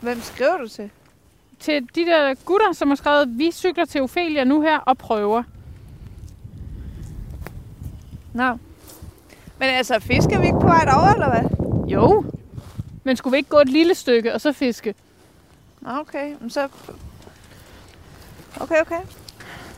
Hvem 0.00 0.20
skriver 0.22 0.56
du 0.58 0.68
til? 0.68 0.90
Til 1.60 1.82
de 1.94 2.00
der 2.06 2.34
gutter, 2.44 2.72
som 2.72 2.88
har 2.88 2.94
skrevet, 2.94 3.38
vi 3.38 3.50
cykler 3.52 3.84
til 3.84 4.02
Ophelia 4.02 4.44
nu 4.44 4.60
her 4.60 4.78
og 4.78 4.98
prøver. 4.98 5.42
Nå. 8.34 8.50
Men 9.58 9.68
altså, 9.68 9.98
fisker 10.00 10.40
vi 10.40 10.46
ikke 10.46 10.60
på 10.60 10.66
vej 10.66 10.84
derover, 10.84 11.12
eller 11.12 11.30
hvad? 11.30 11.50
Jo. 11.88 12.24
Men 13.04 13.16
skulle 13.16 13.32
vi 13.32 13.36
ikke 13.36 13.50
gå 13.50 13.58
et 13.58 13.68
lille 13.68 13.94
stykke 13.94 14.34
og 14.34 14.40
så 14.40 14.52
fiske? 14.52 14.94
Nå, 15.80 15.90
okay. 16.00 16.34
Så... 16.48 16.68
Okay, 18.60 18.74
okay. 18.80 19.00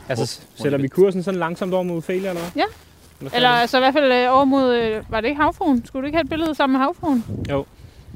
Altså, 0.09 0.41
sætter 0.55 0.77
vi 0.77 0.87
kursen 0.87 1.23
sådan 1.23 1.39
langsomt 1.39 1.73
over 1.73 1.83
mod 1.83 1.97
Ophelia, 1.97 2.29
eller 2.29 2.41
hvad? 2.41 2.51
Ja. 2.55 2.63
Eller, 3.21 3.35
Eller 3.35 3.49
altså 3.49 3.77
i 3.77 3.79
hvert 3.79 3.93
fald 3.93 4.11
øh, 4.11 4.33
over 4.35 4.45
mod, 4.45 4.75
øh, 4.75 5.11
var 5.11 5.21
det 5.21 5.27
ikke 5.27 5.41
havfruen? 5.41 5.85
Skulle 5.85 6.01
du 6.01 6.05
ikke 6.05 6.15
have 6.15 6.23
et 6.23 6.29
billede 6.29 6.55
sammen 6.55 6.73
med 6.73 6.85
havfruen? 6.85 7.25
Jo. 7.49 7.65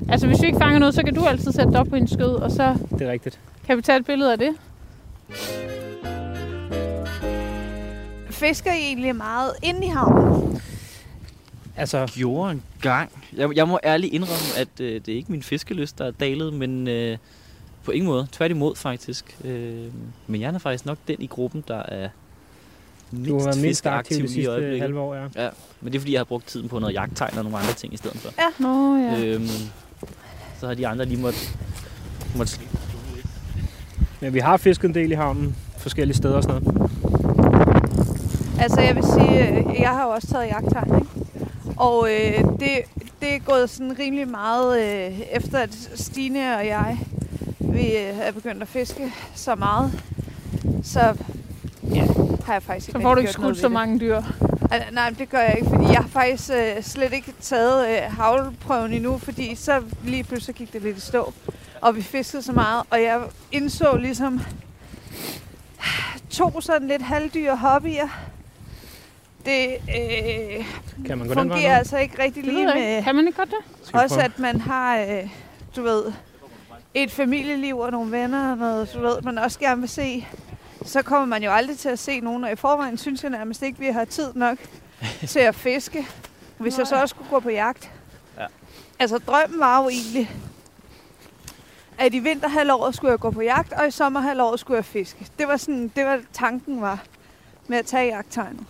Altså 0.10 0.28
hvis 0.28 0.42
vi 0.42 0.48
ikke 0.48 0.60
fanger 0.60 0.80
noget, 0.80 0.96
så 0.96 1.04
kan 1.04 1.16
du 1.16 1.26
altid 1.26 1.52
sætte 1.52 1.72
det 1.72 1.80
op 1.80 1.88
på 1.88 1.96
en 1.96 2.08
skød, 2.08 2.36
og 2.36 2.52
så 2.52 2.76
Det 3.00 3.08
er 3.08 3.12
rigtigt. 3.12 3.40
kan 3.66 3.78
vi 3.78 3.82
tage 3.82 4.00
et 4.00 4.06
billede 4.06 4.32
af 4.32 4.38
det. 4.38 4.56
Fisker 8.30 8.74
I 8.74 8.78
egentlig 8.82 9.16
meget 9.16 9.52
inde 9.64 9.86
i 9.86 9.90
havnen? 9.90 10.62
Altså, 11.76 12.12
Gjorde 12.16 12.52
en 12.52 12.64
gang. 12.82 13.12
Jeg, 13.34 13.56
jeg 13.56 13.68
må 13.68 13.80
ærligt 13.84 14.14
indrømme, 14.14 14.58
at 14.58 14.68
øh, 14.82 15.02
det 15.06 15.10
er 15.12 15.16
ikke 15.16 15.32
min 15.32 15.44
fiskelyst, 15.44 15.98
der 15.98 16.06
er 16.06 16.12
dalet, 16.12 16.54
men 16.54 16.88
øh, 16.88 17.18
på 17.88 17.92
ingen 17.92 18.08
måde. 18.08 18.28
Tværtimod 18.32 18.76
faktisk. 18.76 19.38
Øh, 19.44 19.86
men 20.28 20.42
jeg 20.42 20.54
er 20.54 20.58
faktisk 20.58 20.86
nok 20.86 20.98
den 21.08 21.16
i 21.20 21.28
gruppen, 21.28 21.64
der 21.68 21.84
er 21.84 22.10
mindst 23.12 23.30
du 23.30 23.38
har 23.38 23.44
været 23.46 23.62
mindst 23.62 23.86
aktiv 23.86 24.18
lige 24.18 24.26
i 24.26 24.34
sidste 24.34 24.50
øjeblikket. 24.52 24.82
halve 24.82 25.00
år, 25.00 25.16
ja. 25.16 25.50
Men 25.82 25.92
det 25.92 25.96
er 25.96 26.00
fordi, 26.00 26.14
jeg 26.14 26.20
har 26.20 26.26
brugt 26.26 26.48
tiden 26.48 26.70
på 26.70 26.80
noget 26.80 26.94
jagttegn 26.94 27.38
og 27.38 27.44
nogle 27.44 27.58
andre 27.58 27.74
ting 27.74 27.94
i 27.94 27.98
stedet 27.98 28.18
for. 28.18 28.32
Nå 28.60 28.96
ja. 28.96 29.26
Øhm, 29.26 29.48
så 30.60 30.68
har 30.68 30.74
de 30.74 30.88
andre 30.88 31.06
lige 31.06 31.22
måtte, 31.22 31.40
måtte 32.36 32.52
slippe. 32.52 32.78
Men 34.22 34.34
vi 34.34 34.40
har 34.40 34.58
fisket 34.58 34.88
en 34.88 34.96
del 34.96 35.12
i 35.12 35.16
havnen, 35.16 35.56
forskellige 35.78 36.18
steder 36.18 36.36
og 36.36 36.44
sådan 36.44 36.62
noget. 36.64 36.92
Altså, 38.60 38.82
jeg 38.82 38.96
vil 38.96 39.04
sige, 39.04 39.48
øh, 39.50 39.82
jeg 39.82 39.90
har 39.90 40.04
jo 40.04 40.10
også 40.10 40.28
taget 40.28 40.48
jagttegn, 40.48 40.96
ikke? 40.96 41.10
Og 41.78 42.08
øh, 42.12 42.44
det, 42.60 42.70
det 43.22 43.36
er 43.36 43.40
gået 43.40 43.70
sådan 43.70 44.00
rimelig 44.00 44.28
meget 44.28 44.80
øh, 44.80 45.20
efter, 45.32 45.60
at 45.60 45.90
Stine 45.96 46.58
og 46.58 46.68
jeg, 46.68 46.98
vi 47.78 47.98
øh, 47.98 48.18
er 48.20 48.32
begyndt 48.32 48.62
at 48.62 48.68
fiske 48.68 49.14
så 49.36 49.56
meget. 49.56 50.02
Så 50.84 51.00
ja, 51.96 52.06
har 52.46 52.54
jeg 52.54 52.64
faktisk 52.64 52.88
ikke 52.90 53.00
Så 53.00 53.04
får 53.04 53.14
du 53.14 53.20
ikke 53.20 53.32
skudt 53.32 53.58
så 53.58 53.70
mange 53.70 54.00
dyr. 54.00 54.16
det. 54.16 54.26
Al- 54.72 54.94
Nej, 54.94 55.10
det 55.10 55.30
gør 55.30 55.40
jeg 55.40 55.56
ikke, 55.58 55.70
fordi 55.70 55.84
jeg 55.84 55.98
har 55.98 56.08
faktisk 56.10 56.50
øh, 56.50 56.84
slet 56.84 57.14
ikke 57.14 57.34
taget 57.42 57.90
øh, 57.90 58.12
havlprøven 58.18 58.94
endnu, 58.94 59.18
fordi 59.18 59.56
så 59.56 59.82
lige 60.04 60.24
pludselig 60.24 60.56
gik 60.56 60.74
det 60.74 60.82
lidt 60.82 60.98
i 60.98 61.02
stå. 61.02 61.34
Og 61.82 61.96
vi 61.96 62.02
fiskede 62.02 62.42
så 62.44 62.52
meget, 62.54 62.84
og 62.90 63.02
jeg 63.02 63.22
indså 63.52 63.96
ligesom 63.98 64.42
to 66.30 66.62
sådan 66.62 66.88
lidt 66.88 67.02
halvdyre 67.02 67.56
hobbyer. 67.58 68.08
Det 69.46 69.68
øh, 69.74 70.66
Kan 71.06 71.18
man 71.18 71.30
fungerer 71.34 71.78
altså 71.78 71.98
ikke 71.98 72.24
rigtig 72.24 72.44
lige 72.44 72.60
ikke. 72.60 72.74
med 72.74 73.04
Kan 73.04 73.16
man 73.16 73.28
ikke 73.28 73.38
godt 73.38 73.50
det? 73.50 73.94
Også, 73.94 74.20
at 74.20 74.40
man 74.40 74.62
har, 74.62 74.98
øh, 75.00 75.30
du 75.76 75.82
ved, 75.84 76.04
et 77.04 77.12
familieliv 77.12 77.78
og 77.78 77.92
nogle 77.92 78.12
venner 78.12 78.52
og 78.52 78.58
noget, 78.58 78.94
du 78.94 79.00
ved, 79.00 79.22
man 79.22 79.38
også 79.38 79.60
gerne 79.60 79.82
vil 79.82 79.90
se. 79.90 80.28
Så 80.86 81.02
kommer 81.02 81.26
man 81.26 81.44
jo 81.44 81.52
aldrig 81.52 81.78
til 81.78 81.90
at 81.90 82.00
se 82.00 82.20
nogen, 82.20 82.44
og 82.44 82.52
i 82.52 82.56
forvejen 82.56 82.98
synes 82.98 83.24
jeg 83.24 83.32
nærmest 83.32 83.62
ikke, 83.62 83.80
vi 83.80 83.86
har 83.86 84.06
tid 84.06 84.34
nok 84.34 84.58
til 85.28 85.40
at 85.40 85.56
fiske, 85.56 86.08
hvis 86.58 86.78
jeg 86.78 86.88
så 86.88 87.02
også 87.02 87.14
skulle 87.14 87.30
gå 87.30 87.40
på 87.40 87.50
jagt. 87.50 87.92
Ja. 88.38 88.46
Altså, 89.00 89.18
drømmen 89.18 89.60
var 89.60 89.84
jo 89.84 89.90
egentlig, 89.90 90.32
at 91.98 92.14
i 92.14 92.20
vinterhalvåret 92.20 92.96
skulle 92.96 93.12
jeg 93.12 93.20
gå 93.20 93.32
på 93.32 93.42
jagt, 93.42 93.74
og 93.74 93.88
i 93.88 93.92
sommerhalvåret 93.92 94.60
skulle 94.60 94.78
jeg 94.78 94.86
fiske. 94.86 95.28
Det 95.40 95.48
var 95.48 95.58
sådan, 95.58 95.92
det 95.96 96.06
var 96.06 96.22
tanken 96.34 96.82
var 96.82 97.04
med 97.68 97.78
at 97.78 97.86
tage 97.86 98.16
jagttegnet. 98.16 98.66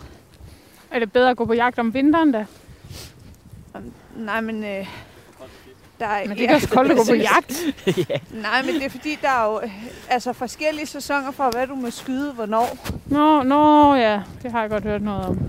Er 0.90 0.98
det 0.98 1.12
bedre 1.12 1.30
at 1.30 1.36
gå 1.36 1.44
på 1.44 1.52
jagt 1.52 1.78
om 1.78 1.94
vinteren 1.94 2.32
da? 2.32 2.46
Nej, 4.16 4.40
men... 4.40 4.64
Øh, 4.64 5.07
der 6.00 6.06
er, 6.06 6.28
Men 6.28 6.36
det 6.36 6.50
er 6.50 6.54
også 6.54 6.68
koldt 6.68 6.90
at 6.92 6.98
gå 6.98 7.04
på 7.08 7.14
jagt. 7.32 7.64
Nej, 8.30 8.62
men 8.64 8.74
det 8.74 8.84
er 8.84 8.90
fordi, 8.90 9.18
der 9.22 9.28
er 9.28 9.44
jo 9.44 9.60
altså, 10.10 10.32
forskellige 10.32 10.86
sæsoner 10.86 11.30
for, 11.30 11.50
hvad 11.52 11.66
du 11.66 11.74
må 11.74 11.90
skyde, 11.90 12.32
hvornår. 12.32 12.78
Nå, 13.06 13.42
nå 13.42 13.94
ja, 13.94 14.20
det 14.42 14.52
har 14.52 14.60
jeg 14.60 14.70
godt 14.70 14.84
hørt 14.84 15.02
noget 15.02 15.26
om. 15.26 15.38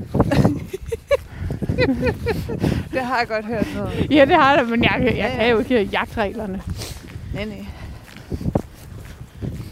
Det 2.93 3.01
har 3.01 3.17
jeg 3.17 3.27
godt 3.27 3.45
hørt 3.45 3.67
noget 3.75 3.87
om. 3.87 4.11
Ja, 4.11 4.25
det 4.25 4.35
har 4.35 4.55
jeg, 4.55 4.65
men 4.65 4.83
jeg, 4.83 5.01
jeg, 5.03 5.13
Ja, 5.13 5.23
jeg 5.23 5.31
ja. 5.31 5.37
kan 5.37 5.49
jo 5.49 5.59
ikke 5.59 5.81
jagtreglerne. 5.83 6.61
Nej, 7.33 7.45
nej. 7.45 7.65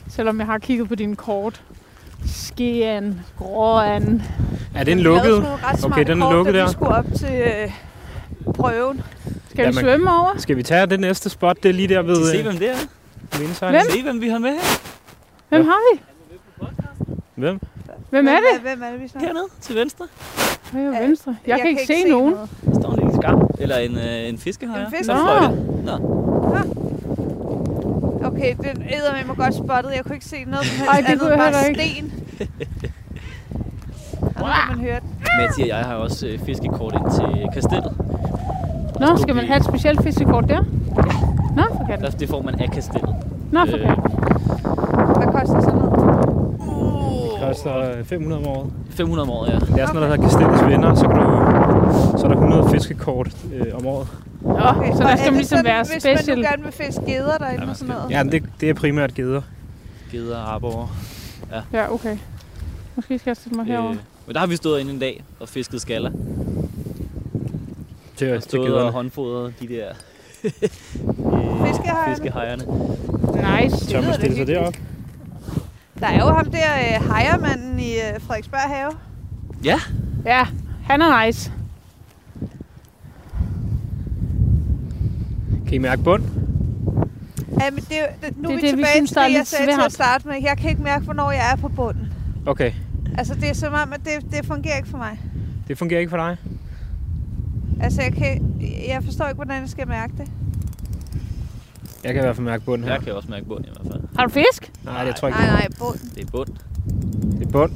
Selvom 0.10 0.40
jeg 0.40 0.46
har 0.48 0.58
kigget 0.58 0.88
på 0.90 0.96
dine 0.96 1.16
kort. 1.16 1.62
Skien, 2.26 3.22
gråan. 3.38 4.22
Er 4.76 4.84
den 4.84 5.00
lukket? 5.00 5.46
Okay, 5.84 6.06
den 6.06 6.22
er 6.22 6.32
lukket 6.32 6.54
der. 6.54 6.66
vi 6.66 6.72
skulle 6.72 6.96
op 6.96 7.06
til 7.20 7.34
øh, 7.34 7.72
prøven. 8.54 9.02
Skal 9.58 9.63
Ja, 9.63 9.70
vi 9.70 9.76
man- 9.76 9.84
svømme 9.84 10.12
over? 10.20 10.34
Skal 10.38 10.58
vi 10.58 10.63
tage 10.63 10.86
det 10.86 11.00
næste 11.00 11.30
spot? 11.30 11.63
Det 11.63 11.70
er 11.70 11.74
lige 11.74 11.88
der 11.88 12.02
ved 12.02 12.32
Se, 12.32 12.38
øh, 12.38 12.43
hvem 12.43 12.58
det 12.58 12.70
er. 12.70 12.76
vindsejlen. 13.39 13.82
Hvem? 13.82 13.91
Se, 13.91 14.04
hvem 14.04 14.22
vi 14.22 14.30
har 14.30 14.38
med 14.39 14.50
her. 14.52 14.80
Hvem 15.50 15.65
har 15.65 15.78
vi? 15.93 16.02
Hvem? 17.36 17.60
Hvem 18.10 18.28
er 18.28 18.32
det? 18.36 18.62
Hvem 18.62 18.84
er 18.84 18.91
det, 18.91 19.02
vi 19.02 19.08
snakker? 19.08 19.28
Hernede 19.28 19.46
til 19.62 19.76
venstre. 19.76 20.08
Højre 20.72 20.93
Ja, 20.96 21.02
venstre. 21.02 21.36
Jeg, 21.48 21.58
kan 21.60 21.67
ikke 21.70 21.86
se, 21.88 22.04
nogen. 22.10 22.34
noget. 22.34 22.50
Der 22.65 22.80
står 22.82 22.91
en 22.91 23.00
lille 23.00 23.15
skam. 23.22 23.50
Eller 23.60 23.78
en, 23.78 23.98
øh, 23.98 24.30
en 24.30 24.38
fiskehajer. 24.38 24.86
En 24.86 24.91
fisk- 24.91 25.06
Som 25.06 25.17
Nå. 25.86 25.93
Okay, 28.28 28.56
den 28.56 28.82
æder 28.93 29.13
med 29.17 29.26
mig 29.26 29.36
godt 29.38 29.56
spottet. 29.56 29.91
Jeg 29.96 30.04
kunne 30.04 30.15
ikke 30.15 30.26
se 30.26 30.43
noget 30.48 30.65
som 30.65 30.78
helst 30.78 30.89
Ej, 30.91 30.98
det 30.98 31.06
andet, 31.06 31.20
kunne 31.20 31.32
jeg 31.34 31.43
heller 31.43 31.65
ikke. 31.65 31.93
sten. 31.93 32.12
Og 34.36 34.48
nu 34.48 34.54
kan 34.67 34.78
man 34.78 34.80
høre 34.80 35.00
den. 35.00 35.10
Matti 35.41 35.62
og 35.62 35.67
jeg 35.67 35.78
har 35.78 35.96
også 35.96 36.28
øh, 36.28 36.39
fiskekort 36.46 36.93
ind 36.93 37.12
til 37.12 37.48
kastellet. 37.54 37.93
Nå, 39.00 39.18
skal 39.18 39.36
man 39.36 39.46
have 39.46 39.58
et 39.58 39.66
specielt 39.66 40.04
fiskekort 40.04 40.46
der? 40.50 40.62
Nå, 41.56 41.64
for 41.72 41.84
Der, 41.84 41.98
katten. 41.98 42.20
det 42.20 42.30
får 42.30 42.42
man 42.42 42.60
af 42.62 42.72
kastellet. 42.72 43.16
Nå, 43.52 43.60
for 43.70 43.78
Øh, 43.78 43.84
katten. 43.86 44.04
Hvad 45.18 45.28
koster 45.40 45.60
sådan 45.62 45.80
noget? 45.80 45.94
Det 47.24 47.48
koster 47.48 47.98
øh, 47.98 48.04
500 48.06 48.42
om 48.42 48.48
året. 48.48 48.72
500 48.90 49.24
om 49.28 49.30
året, 49.30 49.50
ja. 49.50 49.54
Det 49.56 49.62
er 49.62 49.68
sådan 49.88 49.96
noget, 49.96 50.02
der 50.02 50.08
hedder 50.16 50.24
Kastellets 50.24 50.64
Venner, 50.66 50.96
så, 50.96 51.06
kan 51.08 51.16
du, 51.16 52.18
så 52.18 52.24
er 52.26 52.28
der 52.30 52.36
100 52.38 52.70
fiskekort 52.70 53.28
øh, 53.54 53.66
om 53.80 53.86
året. 53.86 54.08
Nå, 54.42 54.50
så 54.52 54.58
og 54.58 54.98
der 54.98 55.06
er 55.08 55.16
skal 55.16 55.34
ligesom 55.34 55.58
sådan, 55.58 55.66
være 55.66 55.84
Hvis 55.84 56.06
man 56.06 56.18
special. 56.18 56.38
nu 56.38 56.44
gerne 56.44 56.64
vil 56.64 56.72
fiske 56.72 57.02
geder 57.06 57.38
derinde 57.38 57.64
Ja, 57.64 57.70
og 57.70 57.76
sådan 57.76 57.96
noget. 57.96 58.12
Ja, 58.12 58.24
men 58.24 58.32
det, 58.32 58.44
det 58.62 58.70
er 58.70 58.74
primært 58.74 59.14
geder. 59.14 59.42
Geder 60.12 60.38
og 60.38 60.54
arbor. 60.54 60.92
Ja, 61.74 61.94
okay. 61.94 62.18
Måske 62.96 63.20
skal 63.20 63.30
jeg 63.30 63.38
sætte 63.38 63.58
mig 63.58 63.66
herover. 63.66 63.92
Øh, 63.92 63.98
men 64.28 64.34
der 64.34 64.40
har 64.40 64.48
vi 64.48 64.56
stået 64.56 64.80
inde 64.80 64.92
en 64.92 65.00
dag 65.00 65.24
og 65.40 65.50
fisket 65.50 65.82
skaller. 65.82 66.12
Til, 68.17 68.34
Og 68.34 68.41
til 68.41 68.49
stået 68.49 68.63
og 68.63 68.67
gederne. 68.77 68.91
håndfodret 68.91 69.53
de 69.62 69.67
der 69.67 69.88
øh, 70.43 70.51
Fiskehajerne? 71.67 72.15
fiskehejerne. 72.15 72.63
Nice. 73.63 73.88
Tør 73.88 74.01
man 74.01 74.13
stille 74.13 74.36
sig 74.36 74.47
derop? 74.47 74.73
Der 75.99 76.08
er 76.08 76.19
jo 76.19 76.25
ham 76.25 76.45
der 76.51 76.58
øh, 76.99 77.08
hejermanden 77.15 77.80
i 77.80 77.91
øh, 77.93 78.21
Frederiksberg 78.21 78.60
Have. 78.62 78.91
Ja, 79.63 79.80
Ja, 80.25 80.45
han 80.84 81.01
er 81.01 81.25
nice. 81.25 81.51
Kan 85.65 85.73
I 85.73 85.77
mærke 85.77 86.03
bund? 86.03 86.23
Ja, 87.62 87.71
men 87.71 87.80
det, 87.89 87.99
er 87.99 88.06
det, 88.30 88.38
nu 88.38 88.49
Det 88.49 88.53
er 88.53 88.58
er 88.58 88.62
vi 88.62 88.62
det, 88.62 88.63
vi 88.63 88.67
tilbage 88.69 88.91
synes, 88.95 89.10
til 89.10 89.15
der 89.15 89.21
er 89.21 89.27
det, 89.27 89.34
jeg 89.36 89.47
sagde 89.47 89.65
til 89.65 89.73
svært. 89.75 89.86
at 89.86 89.91
starte 89.93 90.27
med. 90.27 90.36
Jeg 90.41 90.58
kan 90.58 90.69
ikke 90.69 90.82
mærke, 90.84 91.06
hvornår 91.06 91.32
jeg 91.32 91.51
er 91.51 91.56
på 91.56 91.67
bunden. 91.67 92.13
Okay, 92.45 92.71
Altså, 93.17 93.36
det 93.36 93.49
er 93.49 93.53
som 93.53 93.73
om, 93.73 93.93
at 93.93 93.99
det, 94.03 94.32
det 94.32 94.45
fungerer 94.45 94.77
ikke 94.77 94.89
for 94.89 94.97
mig. 94.97 95.19
det 95.67 95.77
fungerer 95.77 95.99
ikke 95.99 96.10
for 96.10 96.17
dig. 96.17 96.38
Altså, 97.82 98.02
jeg, 98.02 98.13
kan, 98.13 98.56
jeg 98.88 99.04
forstår 99.04 99.26
ikke, 99.28 99.36
hvordan 99.36 99.62
jeg 99.62 99.70
skal 99.70 99.88
mærke 99.88 100.13
det. 100.18 100.28
Jeg 102.04 102.13
kan 102.13 102.22
i 102.22 102.26
hvert 102.26 102.36
fald 102.36 102.46
mærke 102.46 102.63
bunden 102.63 102.88
her. 102.88 102.94
jeg 102.94 103.02
kan 103.04 103.13
også 103.13 103.30
mærke 103.30 103.46
bund 103.46 103.66
i 103.66 103.70
hvert 103.76 103.92
fald. 103.94 104.04
Har 104.18 104.26
du 104.26 104.30
fisk? 104.34 104.72
Nej, 104.84 105.04
det 105.06 105.16
tror 105.16 105.28
jeg 105.28 105.38
Nej, 105.38 105.46
ikke. 105.46 105.80
nej, 105.80 105.88
bunden. 105.88 106.10
Det 106.16 106.24
er 106.24 106.32
bund. 106.32 106.48
Det 107.40 107.48
er 107.48 107.52
bund. 107.52 107.72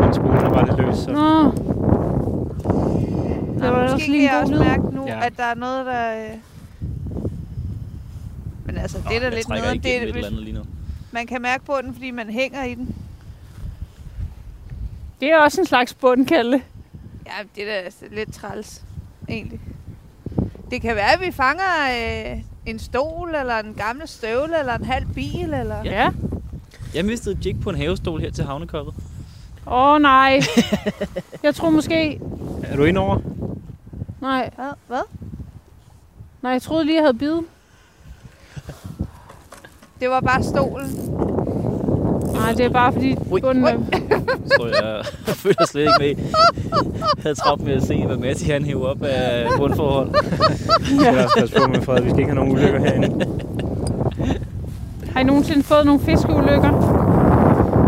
Men 0.00 0.14
spolen 0.14 0.36
er 0.38 0.50
bare 0.50 0.66
lidt 0.66 0.78
løs, 0.86 0.96
så... 0.96 1.10
Nå. 1.12 1.52
Det 3.54 3.72
var 3.72 3.82
Måske 3.82 3.94
også 3.94 4.06
kan 4.06 4.22
jeg 4.22 4.40
også 4.42 4.52
lyd. 4.54 4.58
mærke 4.60 4.82
nu, 4.94 5.06
Ja. 5.06 5.26
at 5.26 5.32
der 5.36 5.42
er 5.44 5.54
noget, 5.54 5.86
der... 5.86 6.12
Øh... 6.14 6.36
Men 8.66 8.78
altså, 8.78 8.98
det 9.08 9.16
er 9.16 9.20
da 9.20 9.28
lidt 9.36 9.48
noget. 9.48 9.82
Det, 9.82 9.96
er, 9.96 10.02
et 10.02 10.08
eller 10.08 10.26
andet 10.26 10.42
lige 10.42 10.54
nu. 10.54 10.62
man 11.12 11.26
kan 11.26 11.42
mærke 11.42 11.64
bunden, 11.64 11.92
fordi 11.94 12.10
man 12.10 12.30
hænger 12.30 12.64
i 12.64 12.74
den. 12.74 12.94
Det 15.20 15.30
er 15.32 15.38
også 15.38 15.60
en 15.60 15.66
slags 15.66 15.94
bundkalde. 15.94 16.60
Ja, 17.28 17.44
det 17.56 17.70
er 17.70 17.82
da 17.82 17.90
lidt 18.10 18.34
træls, 18.34 18.82
egentlig. 19.28 19.60
Det 20.70 20.82
kan 20.82 20.96
være, 20.96 21.12
at 21.12 21.20
vi 21.20 21.32
fanger 21.32 21.64
øh, 22.34 22.40
en 22.66 22.78
stol, 22.78 23.34
eller 23.34 23.58
en 23.58 23.74
gammel 23.74 24.08
støvle, 24.08 24.58
eller 24.58 24.74
en 24.74 24.84
halv 24.84 25.06
bil, 25.06 25.54
eller... 25.54 25.84
Ja. 25.84 25.90
Ja. 26.02 26.10
Jeg 26.94 27.04
mistede 27.04 27.38
et 27.38 27.46
jig 27.46 27.60
på 27.60 27.70
en 27.70 27.76
havestol 27.76 28.20
her 28.20 28.30
til 28.30 28.44
havnekoppet. 28.44 28.94
Åh 29.66 29.72
oh, 29.94 30.02
nej. 30.02 30.40
Jeg 31.42 31.54
tror 31.54 31.70
måske... 31.70 32.20
Er 32.62 32.76
du 32.76 32.84
ind 32.84 32.98
over? 32.98 33.18
Nej, 34.20 34.50
Hvad? 34.56 34.72
Hvad? 34.86 35.02
nej, 36.42 36.52
jeg 36.52 36.62
troede 36.62 36.84
lige, 36.84 36.96
jeg 36.96 37.02
havde 37.04 37.18
bidet. 37.18 37.44
Det 40.00 40.10
var 40.10 40.20
bare 40.20 40.42
stolen. 40.42 40.90
Nej, 42.48 42.54
det 42.54 42.64
er 42.66 42.70
bare 42.70 42.92
fordi 42.92 43.16
Ui. 43.30 43.40
bunden 43.40 43.64
er... 43.64 43.78
Så 44.56 44.66
jeg 44.82 45.04
følger 45.42 45.66
slet 45.66 45.82
ikke 45.82 45.94
med. 45.98 46.06
Jeg 46.92 47.22
havde 47.22 47.34
travlt 47.34 47.64
med 47.64 47.72
at 47.72 47.82
se, 47.82 48.06
hvad 48.06 48.16
Matti 48.16 48.44
han 48.50 48.64
hæver 48.64 48.86
op 48.86 49.02
af 49.02 49.46
bundforhold. 49.56 50.10
Vi 50.80 50.98
skal 51.00 51.18
også 51.24 51.36
passe 51.38 51.54
på 51.54 51.68
med 51.68 51.80
Fred. 51.82 52.02
Vi 52.02 52.08
skal 52.10 52.18
ikke 52.18 52.32
have 52.32 52.44
nogen 52.44 52.52
ulykker 52.52 52.80
herinde. 52.80 53.26
Har 55.12 55.20
I 55.20 55.24
nogensinde 55.24 55.62
fået 55.62 55.86
nogle 55.86 56.00
fiskeulykker? 56.00 56.72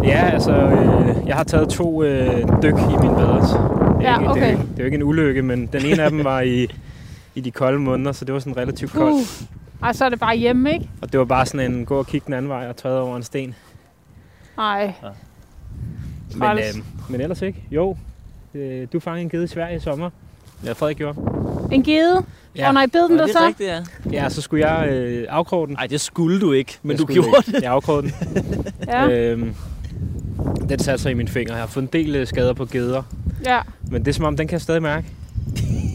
Ja, 0.04 0.30
altså, 0.32 0.52
øh, 0.52 1.26
jeg 1.26 1.36
har 1.36 1.44
taget 1.44 1.68
to 1.68 2.02
øh, 2.02 2.38
dyk 2.62 2.74
i 2.74 2.96
min 3.02 3.14
baders. 3.14 3.48
Det 3.50 4.06
er, 4.06 4.10
Ja, 4.10 4.18
ikke, 4.18 4.20
det, 4.20 4.26
er 4.26 4.30
okay. 4.30 4.50
det 4.52 4.58
er 4.76 4.78
jo 4.78 4.84
ikke 4.84 4.94
en 4.94 5.02
ulykke, 5.02 5.42
men 5.42 5.66
den 5.72 5.84
ene 5.84 6.02
af 6.02 6.10
dem 6.10 6.24
var 6.24 6.40
i, 6.40 6.68
i 7.34 7.40
de 7.40 7.50
kolde 7.50 7.78
måneder, 7.78 8.12
så 8.12 8.24
det 8.24 8.34
var 8.34 8.40
sådan 8.40 8.56
relativt 8.56 8.92
koldt. 8.92 9.14
Uh. 9.14 9.46
Ej, 9.82 9.92
så 9.92 10.04
er 10.04 10.08
det 10.08 10.20
bare 10.20 10.36
hjemme, 10.36 10.72
ikke? 10.72 10.88
Og 11.02 11.12
det 11.12 11.18
var 11.18 11.24
bare 11.24 11.46
sådan 11.46 11.72
en 11.72 11.84
gå 11.84 11.98
og 11.98 12.06
kigge 12.06 12.24
den 12.26 12.34
anden 12.34 12.48
vej 12.48 12.66
og 12.68 12.76
træde 12.76 13.00
over 13.00 13.16
en 13.16 13.22
sten. 13.22 13.54
Nej. 14.60 14.92
Men, 16.32 16.40
Træls. 16.40 16.76
øh, 16.76 16.82
men 17.08 17.20
ellers 17.20 17.42
ikke. 17.42 17.64
Jo, 17.70 17.96
øh, 18.54 18.86
du 18.92 19.00
fangede 19.00 19.22
en 19.22 19.28
gede 19.28 19.44
i 19.44 19.46
Sverige 19.46 19.76
i 19.76 19.80
sommer. 19.80 20.10
Ja, 20.64 20.72
Frederik 20.72 20.96
gjorde. 20.96 21.18
En 21.72 21.82
gede? 21.82 22.24
Ja. 22.56 22.68
oh, 22.68 22.74
nej, 22.74 22.86
bed 22.86 23.08
den 23.08 23.10
Nå, 23.10 23.16
der 23.16 23.26
det 23.26 23.34
er 23.34 23.38
så? 23.38 23.46
rigtigt, 23.46 23.68
ja. 23.68 23.82
Ja, 24.12 24.28
så 24.28 24.40
skulle 24.42 24.68
jeg 24.68 24.88
øh, 24.88 25.26
afkroge 25.28 25.66
den. 25.66 25.74
Nej, 25.74 25.86
det 25.86 26.00
skulle 26.00 26.40
du 26.40 26.52
ikke, 26.52 26.78
men 26.82 26.90
Jeg 26.90 26.98
du 26.98 27.12
gjorde 27.12 27.28
ikke. 27.48 27.60
Jeg 27.62 27.72
afkrogede 27.72 28.02
den. 28.02 28.12
Ja. 28.88 29.08
Øhm, 29.10 29.54
den 30.68 30.78
satte 30.78 31.02
sig 31.02 31.10
i 31.10 31.14
min 31.14 31.28
finger. 31.28 31.52
Jeg 31.52 31.62
har 31.62 31.66
fået 31.66 31.82
en 31.82 31.88
del 31.92 32.16
øh, 32.16 32.26
skader 32.26 32.52
på 32.52 32.64
geder. 32.64 33.02
ja. 33.44 33.58
Men 33.90 34.04
det 34.04 34.08
er 34.08 34.12
som 34.14 34.24
om, 34.24 34.36
den 34.36 34.48
kan 34.48 34.52
jeg 34.52 34.60
stadig 34.60 34.82
mærke. 34.82 35.06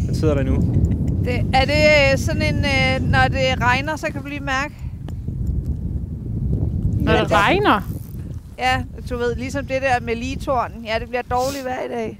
Den 0.07 0.15
sidder 0.15 0.33
der 0.33 0.43
nu. 0.43 0.55
Det, 1.25 1.45
er 1.53 1.65
det 1.65 2.11
øh, 2.13 2.17
sådan 2.17 2.41
en, 2.41 2.55
øh, 2.65 3.11
når 3.11 3.27
det 3.27 3.61
regner, 3.61 3.95
så 3.95 4.05
kan 4.11 4.21
du 4.21 4.27
lige 4.27 4.39
mærke? 4.43 4.73
Når 6.99 7.13
det 7.13 7.31
regner. 7.31 7.81
Ja, 8.57 8.83
du 9.09 9.17
ved, 9.17 9.35
ligesom 9.35 9.65
det 9.65 9.81
der 9.81 9.99
med 10.01 10.15
ligetårnen. 10.15 10.85
Ja, 10.85 10.99
det 10.99 11.07
bliver 11.09 11.21
dårligt 11.21 11.63
hver 11.63 11.81
i 11.85 11.87
dag. 11.87 12.19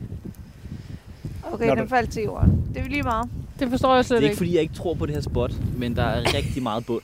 Okay, 1.52 1.66
Når 1.68 1.76
den 1.76 1.84
du- 1.84 1.90
faldt 1.90 2.10
til 2.12 2.24
jorden. 2.24 2.64
Det 2.74 2.82
er 2.82 2.88
lige 2.90 3.04
meget. 3.04 3.30
Det 3.60 3.70
forstår 3.70 3.96
jeg 3.96 4.06
slet 4.06 4.18
Det 4.18 4.24
er 4.26 4.30
ikke 4.30 4.32
ikke. 4.32 4.38
fordi, 4.38 4.54
jeg 4.54 4.62
ikke 4.62 4.74
tror 4.74 4.94
på 4.94 5.06
det 5.06 5.16
her 5.16 5.22
spot, 5.22 5.52
men 5.78 5.96
der 5.96 6.04
er 6.04 6.34
rigtig 6.34 6.64
meget 6.64 6.86
bund 6.86 7.02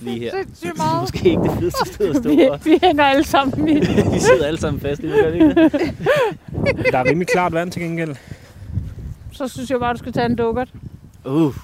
lige 0.00 0.18
her. 0.20 0.30
Det 0.62 0.68
er 0.68 0.74
meget. 0.76 1.00
måske 1.00 1.28
ikke 1.30 1.42
det 1.42 1.52
fedeste 1.58 1.94
sted 1.94 2.10
at 2.10 2.16
stå 2.16 2.28
Vi, 2.30 2.70
vi 2.70 2.78
hænger 2.82 3.04
alle 3.04 3.24
sammen 3.24 3.68
i. 3.68 3.74
Vi 4.14 4.18
sidder 4.20 4.46
alle 4.46 4.60
sammen 4.60 4.80
fast 4.80 5.02
i 5.02 5.06
det, 5.06 5.14
gør 5.22 5.30
vi 5.30 5.34
ikke 5.36 5.54
det? 6.76 6.92
Der 6.92 6.98
er 6.98 7.04
rimelig 7.04 7.28
klart 7.28 7.52
vand 7.52 7.70
til 7.72 7.82
gengæld. 7.82 8.16
Så 9.32 9.48
synes 9.48 9.70
jeg 9.70 9.78
bare, 9.80 9.92
du 9.92 9.98
skal 9.98 10.12
tage 10.12 10.26
en 10.26 10.36
dukkert. 10.36 10.68
Uh, 11.24 11.54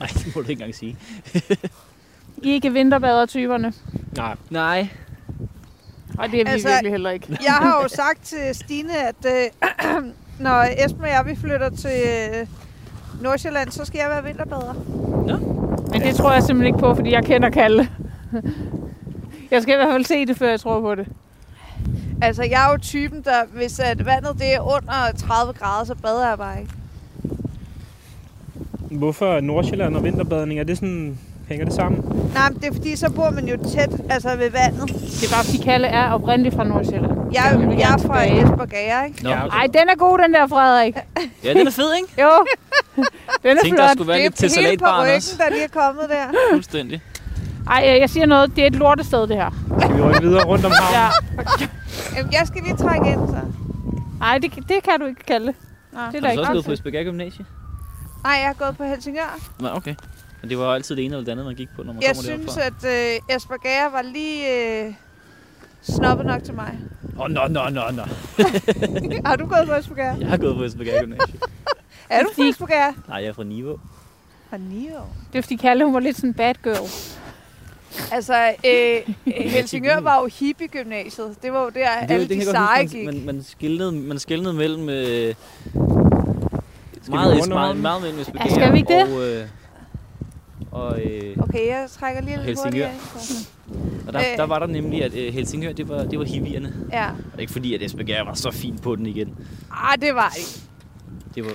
nej, 0.00 0.08
det 0.14 0.26
må 0.26 0.32
du 0.32 0.48
ikke 0.48 0.52
engang 0.52 0.74
sige. 0.74 0.96
I 2.42 2.50
er 2.50 2.54
ikke 2.54 2.72
vinterbader-typerne. 2.72 3.72
Nej, 4.16 4.36
Nej, 4.50 4.88
Og 6.18 6.30
det 6.30 6.40
er 6.40 6.44
vi 6.44 6.50
Altså, 6.50 6.68
virkelig 6.68 6.90
heller 6.90 7.10
ikke. 7.10 7.26
Jeg 7.44 7.52
har 7.52 7.82
jo 7.82 7.88
sagt 8.02 8.22
til 8.22 8.54
Stine, 8.54 9.08
at 9.08 9.26
øh, 9.26 10.02
når 10.46 10.84
Esben 10.84 11.02
og 11.02 11.08
jeg 11.08 11.22
vi 11.26 11.36
flytter 11.36 11.70
til 11.70 11.90
øh, 12.40 12.46
Nordsjælland, 13.22 13.70
så 13.70 13.84
skal 13.84 13.98
jeg 13.98 14.10
være 14.10 14.24
vinterbader. 14.24 14.74
Men 15.92 16.02
det 16.02 16.14
tror 16.14 16.32
jeg 16.32 16.42
simpelthen 16.42 16.66
ikke 16.66 16.78
på, 16.78 16.94
fordi 16.94 17.12
jeg 17.12 17.24
kender 17.24 17.50
Kalle. 17.50 17.88
Jeg 19.50 19.62
skal 19.62 19.72
i 19.72 19.76
hvert 19.76 19.92
fald 19.92 20.04
se 20.04 20.26
det, 20.26 20.36
før 20.36 20.48
jeg 20.48 20.60
tror 20.60 20.80
på 20.80 20.94
det. 20.94 21.06
Altså, 22.22 22.42
jeg 22.42 22.66
er 22.68 22.72
jo 22.72 22.78
typen, 22.78 23.22
der 23.22 23.44
hvis 23.52 23.78
at 23.78 24.06
vandet 24.06 24.38
det 24.38 24.54
er 24.54 24.60
under 24.60 25.12
30 25.16 25.52
grader, 25.52 25.84
så 25.84 25.94
bader 25.94 26.28
jeg 26.28 26.38
bare 26.38 26.60
ikke. 26.60 26.72
hvorfor 28.90 29.40
Nordsjælland 29.40 29.96
og 29.96 30.04
vinterbadning? 30.04 30.60
Er 30.60 30.64
det 30.64 30.78
sådan, 30.78 31.18
hænger 31.48 31.64
det 31.64 31.74
sammen? 31.74 32.30
Nej, 32.34 32.50
men 32.50 32.60
det 32.60 32.68
er 32.68 32.72
fordi, 32.72 32.96
så 32.96 33.10
bor 33.10 33.30
man 33.30 33.48
jo 33.48 33.56
tæt 33.70 33.90
altså 34.10 34.28
ved 34.36 34.50
vandet. 34.50 34.88
Det 34.88 35.24
er 35.30 35.34
bare, 35.34 35.44
fordi 35.44 35.56
Kalle 35.58 35.86
er 35.86 36.10
oprindeligt 36.10 36.54
fra 36.54 36.64
Nordsjælland. 36.64 37.12
Jeg, 37.32 37.48
Jeg 37.50 37.58
vil 37.60 37.68
jeg, 37.68 37.78
jeg 37.78 37.92
er 37.94 37.98
fra. 37.98 38.24
Esbergager, 38.24 39.04
ikke? 39.04 39.22
Nå, 39.24 39.30
okay. 39.30 39.56
Ej, 39.56 39.66
den 39.66 39.88
er 39.88 39.96
god, 39.96 40.18
den 40.18 40.34
der, 40.34 40.46
Frederik. 40.46 40.94
Ja, 41.44 41.54
den 41.54 41.66
er 41.66 41.70
fed, 41.70 41.94
ikke? 41.96 42.22
Jo, 42.22 42.30
den 42.96 43.04
er 43.44 43.50
Jeg 43.50 43.58
tænkte, 43.62 43.82
der 43.82 43.86
flot. 43.88 43.96
skulle 43.96 44.08
være 44.08 44.16
det 44.18 44.24
lidt 44.24 44.34
til 44.34 44.46
er 44.46 44.68
helt 44.68 44.80
på 44.80 44.84
salatbaren 44.86 45.02
ryggen, 45.04 45.16
også. 45.16 45.34
der 45.38 45.50
lige 45.50 45.64
er 45.64 45.68
kommet 45.68 46.04
der. 46.08 46.24
Fuldstændig. 46.52 47.02
Ej, 47.70 47.98
jeg 48.00 48.10
siger 48.10 48.26
noget. 48.26 48.56
Det 48.56 48.62
er 48.62 48.66
et 48.66 48.74
lortested, 48.76 49.26
det 49.26 49.36
her. 49.36 49.50
Skal 49.80 49.96
vi 49.96 50.02
rykke 50.02 50.22
videre 50.22 50.44
rundt 50.44 50.64
om 50.64 50.72
havnen? 50.72 51.12
Ja. 51.60 51.66
Jamen, 52.16 52.32
jeg 52.32 52.42
skal 52.46 52.62
lige 52.62 52.76
trække 52.76 53.06
ind, 53.12 53.28
så. 53.28 53.40
Ej, 54.22 54.38
det, 54.38 54.52
det 54.54 54.82
kan 54.84 55.00
du 55.00 55.06
ikke 55.06 55.24
kalde. 55.24 55.46
Nå. 55.46 55.52
Det 55.92 55.96
er 55.98 56.00
Har 56.00 56.10
du 56.10 56.16
ikke 56.16 56.24
så 56.34 56.40
også 56.40 56.42
grund 56.44 56.54
gået 56.54 56.64
på. 56.64 56.72
Esbjerg 56.72 57.04
Gymnasie? 57.04 57.44
Nej, 58.24 58.32
jeg 58.32 58.46
har 58.46 58.54
gået 58.64 58.76
på 58.76 58.84
Helsingør. 58.84 59.38
Nej, 59.60 59.70
okay. 59.74 59.94
Men 60.40 60.50
det 60.50 60.58
var 60.58 60.64
jo 60.64 60.72
altid 60.72 60.96
det 60.96 61.04
ene 61.04 61.14
eller 61.14 61.24
det 61.24 61.32
andet, 61.32 61.46
man 61.46 61.54
gik 61.54 61.68
på, 61.76 61.82
når 61.82 61.92
man 61.92 62.02
Jeg 62.02 62.10
kommer 62.14 62.22
synes, 62.22 62.54
derfra. 62.54 62.86
at 62.88 63.18
øh, 63.30 63.36
Esbergager 63.36 63.90
var 63.90 64.02
lige 64.02 64.84
øh, 64.86 64.92
snobbet 65.82 66.26
nok 66.26 66.44
til 66.44 66.54
mig. 66.54 66.78
Åh, 67.16 67.20
oh, 67.24 67.30
nå, 67.30 67.46
nå, 67.48 67.68
nå, 67.68 67.80
nå. 67.92 68.02
har 69.28 69.36
du 69.36 69.46
gået 69.46 69.68
på 69.68 69.74
Esbergager? 69.74 70.16
Jeg 70.20 70.28
har 70.28 70.36
gået 70.36 70.56
på 70.56 70.62
Esbjerg 70.64 71.00
Gymnasie. 71.00 71.34
Er 72.10 72.22
du 72.22 72.28
fra 72.36 72.42
Esbergager? 72.48 72.92
Nej, 73.08 73.16
jeg 73.16 73.26
er 73.26 73.32
fra 73.32 73.44
Niveau. 73.44 73.78
Fra 74.50 74.56
Nio. 74.56 75.00
Det 75.32 75.38
er 75.38 75.42
fordi 75.42 75.56
Kalle, 75.56 75.84
hun 75.84 75.94
var 75.94 76.00
lidt 76.00 76.16
sådan 76.16 76.30
en 76.30 76.34
bad 76.34 76.54
girl. 76.64 76.88
Altså, 78.12 78.54
øh, 78.66 79.14
Helsingør 79.52 80.00
var 80.00 80.20
jo 80.20 80.28
hippie-gymnasiet. 80.40 81.42
Det 81.42 81.52
var 81.52 81.60
jo 81.62 81.68
der, 81.68 82.00
det, 82.00 82.10
alle 82.14 82.28
det 82.28 82.30
de 82.30 82.36
jeg 82.36 82.44
seje 82.44 82.86
gik. 82.86 83.04
man, 83.04 83.14
man, 83.14 83.24
man, 83.26 83.42
skillede, 83.44 83.92
man 83.92 84.18
skillede 84.18 84.52
mellem... 84.52 84.88
Øh, 84.88 85.34
meget, 87.08 87.36
meget, 87.36 87.48
meget, 87.48 87.76
meget 87.76 88.02
mellem 88.02 88.20
Esbjerg 88.20 88.46
Ja, 88.46 88.54
skal 88.54 88.72
vi 88.72 88.78
ikke 88.78 88.92
det? 88.94 89.02
og, 89.02 89.28
øh, 89.28 89.46
og, 90.78 91.00
øh, 91.00 91.36
Okay, 91.42 91.66
jeg 91.68 91.86
trækker 91.90 92.22
lige 92.22 92.36
lidt 92.36 92.46
Helsingør. 92.46 92.88
og 94.06 94.12
der, 94.12 94.18
Øh. 94.20 94.36
der 94.36 94.46
var 94.46 94.58
der 94.58 94.66
nemlig, 94.66 95.04
at 95.04 95.14
øh, 95.14 95.32
Helsingør, 95.34 95.72
det 95.72 95.88
var, 95.88 96.04
det 96.04 96.18
var 96.18 96.24
hippierne. 96.24 96.72
Ja. 96.92 97.08
Og 97.34 97.40
ikke 97.40 97.52
fordi, 97.52 97.74
at 97.74 97.82
Esbjerg 97.82 98.26
var 98.26 98.34
så 98.34 98.50
fint 98.50 98.82
på 98.82 98.96
den 98.96 99.06
igen. 99.06 99.34
Ah, 99.72 100.00
det 100.00 100.14
var 100.14 100.32
ikke. 100.38 100.50
Det 101.34 101.44
var, 101.44 101.52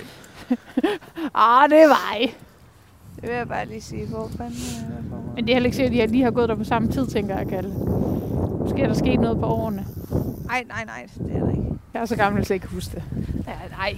Ah, 1.62 1.70
det 1.70 1.88
var 1.88 2.16
I. 2.20 2.26
Det 3.20 3.22
vil 3.28 3.36
jeg 3.36 3.48
bare 3.48 3.66
lige 3.66 3.80
sige. 3.80 4.06
Hvor 4.06 4.30
fanden 4.36 4.54
er 4.54 4.94
jeg 4.94 5.04
for? 5.10 5.32
Men 5.34 5.44
det 5.44 5.50
er 5.50 5.54
heller 5.54 5.66
ikke 5.66 5.76
sikkert, 5.76 5.92
at 5.92 5.98
jeg 5.98 6.08
lige 6.08 6.24
har 6.24 6.30
gået 6.30 6.48
der 6.48 6.54
på 6.54 6.64
samme 6.64 6.92
tid, 6.92 7.06
tænker 7.06 7.36
jeg, 7.38 7.46
Kalle. 7.48 7.70
Måske 8.60 8.82
er 8.82 8.86
der 8.86 8.94
sket 8.94 9.20
noget 9.20 9.38
på 9.40 9.46
årene. 9.46 9.86
Nej, 10.46 10.64
nej, 10.68 10.84
nej. 10.84 11.06
Det 11.18 11.36
er 11.36 11.40
der 11.44 11.50
ikke. 11.50 11.62
Jeg 11.94 12.00
er 12.02 12.06
så 12.06 12.16
gammel, 12.16 12.40
at 12.42 12.50
jeg 12.50 12.54
ikke 12.54 12.66
kan 12.66 12.74
huske 12.74 12.90
det. 12.94 13.02
Ja, 13.46 13.52
nej, 13.78 13.96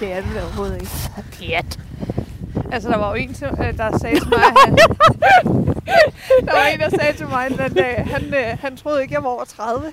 det 0.00 0.12
er 0.12 0.16
det 0.20 0.42
overhovedet 0.42 0.74
ikke. 0.74 0.90
Pjat. 1.32 1.78
Altså, 2.72 2.88
der 2.88 2.96
var 2.96 3.08
jo 3.08 3.14
en, 3.14 3.34
til, 3.34 3.46
øh, 3.46 3.76
der 3.78 3.98
sagde 3.98 4.20
til 4.20 4.28
mig, 4.28 4.38
at 4.38 4.56
han... 4.64 4.76
der 6.46 6.52
var 6.52 6.66
en, 6.66 6.80
der 6.80 6.90
sagde 6.90 7.16
til 7.16 7.26
mig 7.28 7.50
den 7.50 7.74
dag, 7.74 8.06
han, 8.10 8.34
øh, 8.34 8.58
han 8.60 8.76
troede 8.76 9.02
ikke, 9.02 9.14
jeg 9.14 9.22
var 9.22 9.28
over 9.28 9.44
30. 9.44 9.92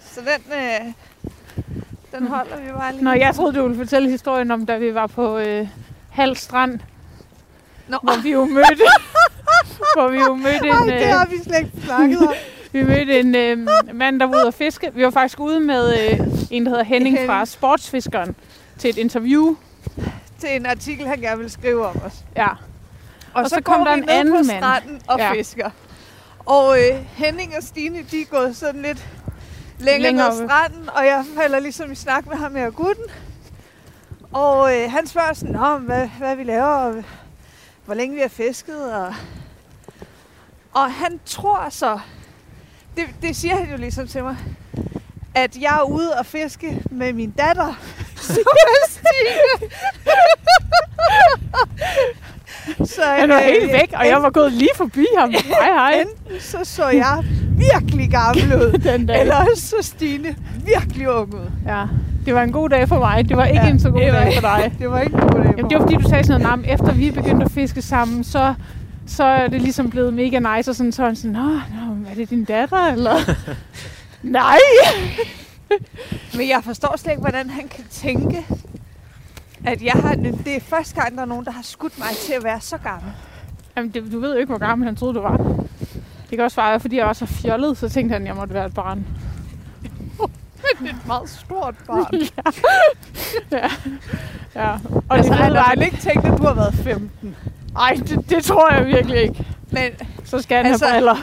Så 0.00 0.20
den, 0.20 0.52
øh, 0.52 0.92
den 2.18 2.26
holder 2.26 2.60
vi 2.60 2.72
bare 2.72 2.92
lige. 2.92 3.04
Nå, 3.04 3.12
jeg 3.12 3.34
troede, 3.34 3.56
du 3.58 3.62
ville 3.62 3.78
fortælle 3.78 4.10
historien 4.10 4.50
om, 4.50 4.66
da 4.66 4.78
vi 4.78 4.94
var 4.94 5.06
på 5.06 5.38
øh, 5.38 5.68
Hal 6.10 6.36
Strand, 6.36 6.80
Nå, 7.88 7.98
hvor 8.02 8.22
vi 8.22 8.30
jo 8.30 8.44
mødte, 8.44 8.84
hvor 9.96 10.08
vi 10.08 10.18
jo 10.18 10.34
mødte 10.34 10.68
Ej, 10.68 10.82
en, 10.82 10.88
det 10.88 11.06
har 11.06 11.24
øh, 11.24 11.30
vi 11.30 11.36
slet 11.44 11.58
ikke 11.58 11.70
snakket 11.84 12.18
om. 12.18 12.34
vi 12.72 12.82
mødte 12.82 13.20
en 13.20 13.34
øh, 13.34 13.68
mand, 13.94 14.20
der 14.20 14.26
var 14.26 14.36
ude 14.36 14.46
at 14.46 14.54
fiske. 14.54 14.90
Vi 14.94 15.04
var 15.04 15.10
faktisk 15.10 15.40
ude 15.40 15.60
med 15.60 15.92
øh, 15.92 16.20
en, 16.50 16.64
der 16.64 16.70
hedder 16.70 16.84
Henning 16.84 17.18
fra. 17.26 17.46
Sportsfiskeren 17.46 18.36
til 18.78 18.90
et 18.90 18.96
interview. 18.96 19.56
Til 20.40 20.56
en 20.56 20.66
artikel, 20.66 21.06
han 21.06 21.20
gerne 21.20 21.36
ville 21.36 21.50
skrive 21.50 21.86
om 21.86 22.00
os. 22.04 22.12
Ja. 22.36 22.48
Og, 22.48 22.56
Og 23.34 23.48
så, 23.50 23.54
så 23.54 23.62
kom 23.62 23.84
der 23.84 23.92
en 23.92 24.00
ned 24.00 24.08
anden 24.08 24.32
på 24.34 24.36
mand. 24.36 24.46
stranden 24.58 25.00
og 25.08 25.18
Ja. 25.18 25.32
fisker. 25.32 25.70
Og 26.38 26.78
øh, 26.80 26.98
Henning 27.08 27.56
og 27.56 27.62
Stine, 27.62 28.02
de 28.10 28.20
er 28.20 28.24
gået 28.24 28.56
sådan 28.56 28.82
lidt 28.82 29.08
længere, 29.78 30.02
Længere 30.02 30.28
ned 30.28 30.48
stranden, 30.48 30.88
og 30.88 31.04
jeg 31.06 31.24
falder 31.36 31.58
ligesom 31.58 31.92
i 31.92 31.94
snak 31.94 32.26
med 32.26 32.36
ham 32.36 32.54
og 32.56 32.74
gutten. 32.74 33.04
Og 34.32 34.76
øh, 34.78 34.90
han 34.90 35.06
spørger 35.06 35.32
sådan, 35.32 35.56
om 35.56 35.82
hvad, 35.82 36.08
hvad 36.18 36.36
vi 36.36 36.44
laver, 36.44 36.64
og 36.66 37.04
hvor 37.84 37.94
længe 37.94 38.14
vi 38.14 38.20
har 38.20 38.28
fisket. 38.28 38.92
Og, 38.94 39.14
og 40.72 40.92
han 40.92 41.20
tror 41.26 41.66
så, 41.70 41.98
det, 42.96 43.04
det 43.22 43.36
siger 43.36 43.56
han 43.56 43.70
jo 43.70 43.76
ligesom 43.76 44.06
til 44.08 44.22
mig, 44.22 44.36
at 45.34 45.56
jeg 45.60 45.76
er 45.80 45.82
ude 45.90 46.10
og 46.18 46.26
fiske 46.26 46.82
med 46.90 47.12
min 47.12 47.30
datter, 47.30 47.66
er 47.66 48.86
Stine. 48.88 49.68
så, 52.86 53.02
Han 53.18 53.28
var 53.28 53.36
øh, 53.38 53.42
helt 53.44 53.72
væk, 53.72 53.92
og 53.96 54.06
jeg 54.06 54.22
var 54.22 54.30
gået 54.30 54.52
lige 54.52 54.70
forbi 54.76 55.06
ham. 55.18 55.30
Hej, 55.30 55.68
hej. 55.72 55.92
Enten 56.00 56.40
så 56.40 56.58
så 56.62 56.88
jeg 56.88 57.24
virkelig 57.56 58.10
gammel 58.10 58.54
ud, 58.62 58.78
Den 58.78 59.06
dag. 59.06 59.20
eller 59.20 59.34
også 59.50 59.62
så 59.66 59.76
Stine 59.80 60.36
virkelig 60.66 61.10
ung 61.10 61.34
ud. 61.34 61.50
Ja, 61.66 61.84
det 62.26 62.34
var 62.34 62.42
en 62.42 62.52
god 62.52 62.68
dag 62.68 62.88
for 62.88 62.98
mig. 62.98 63.28
Det 63.28 63.36
var 63.36 63.44
ikke 63.46 63.60
Ja, 63.62 63.68
en 63.70 63.80
så 63.80 63.90
god 63.90 64.00
var 64.00 64.10
dag 64.24 64.34
for 64.34 64.40
dig. 64.40 64.72
Det 64.78 64.90
var 64.90 65.00
ikke 65.00 65.14
en 65.14 65.20
god 65.20 65.30
dag 65.44 65.54
Jamen, 65.56 65.70
det 65.70 65.78
var 65.78 65.84
fordi, 65.84 65.94
du 66.02 66.08
sagde 66.08 66.24
sådan 66.24 66.40
noget, 66.40 66.58
"Nå, 66.58 66.62
men 66.62 66.74
efter 66.74 66.92
vi 66.92 67.10
begyndte 67.10 67.44
at 67.44 67.50
fiske 67.52 67.82
sammen, 67.82 68.24
så, 68.24 68.54
så 69.06 69.24
er 69.24 69.48
det 69.48 69.62
ligesom 69.62 69.90
blevet 69.90 70.14
mega 70.14 70.38
nice, 70.56 70.70
og 70.70 70.74
sådan, 70.76 70.92
så 70.92 71.04
han 71.04 71.16
sådan, 71.16 71.30
Nå, 71.30 71.42
nå, 71.50 72.10
er 72.10 72.14
det 72.16 72.30
din 72.30 72.44
datter, 72.44 72.86
eller? 72.86 73.14
Nej! 74.22 74.58
Men 76.36 76.48
jeg 76.48 76.60
forstår 76.64 76.96
slet 76.96 77.12
ikke, 77.12 77.20
hvordan 77.20 77.50
han 77.50 77.68
kan 77.68 77.84
tænke, 77.90 78.46
at 79.66 79.82
jeg 79.82 79.92
har, 79.92 80.14
det 80.14 80.56
er 80.56 80.60
første 80.60 81.00
gang, 81.00 81.16
der 81.16 81.22
er 81.22 81.26
nogen, 81.26 81.44
der 81.44 81.50
har 81.50 81.62
skudt 81.62 81.98
mig 81.98 82.08
til 82.26 82.32
at 82.32 82.44
være 82.44 82.60
så 82.60 82.78
gammel. 82.78 83.12
Jamen, 83.76 83.90
det, 83.90 84.12
du 84.12 84.20
ved 84.20 84.32
jo 84.32 84.38
ikke, 84.38 84.50
hvor 84.50 84.58
gammel 84.58 84.86
han 84.86 84.96
troede, 84.96 85.14
du 85.14 85.20
var. 85.20 85.36
Det 86.30 86.38
kan 86.38 86.40
også 86.40 86.60
være, 86.62 86.80
fordi 86.80 86.96
jeg 86.96 87.06
var 87.06 87.12
så 87.12 87.26
fjollet, 87.26 87.78
så 87.78 87.88
tænkte 87.88 88.12
han, 88.12 88.22
at 88.22 88.28
jeg 88.28 88.36
måtte 88.36 88.54
være 88.54 88.66
et 88.66 88.74
barn. 88.74 89.06
Det 90.80 90.86
er 90.86 90.90
et 90.90 91.06
meget 91.06 91.28
stort 91.30 91.74
barn. 91.86 92.14
Ja. 94.54 94.78
Og 95.08 95.16
altså, 95.16 95.32
det 95.32 95.38
han 95.40 95.56
har 95.56 95.74
vel 95.74 95.84
ikke 95.84 95.96
tænkt, 95.96 96.26
at 96.26 96.38
du 96.38 96.42
har 96.46 96.54
været 96.54 96.74
15. 96.74 97.36
Ej, 97.76 97.94
det, 98.06 98.30
det, 98.30 98.44
tror 98.44 98.72
jeg 98.72 98.86
virkelig 98.86 99.22
ikke. 99.22 99.46
Men 99.70 99.92
Så 100.24 100.42
skal 100.42 100.56
han 100.56 100.66
Altså, 100.66 100.86
have 100.86 100.94
briller. 100.94 101.16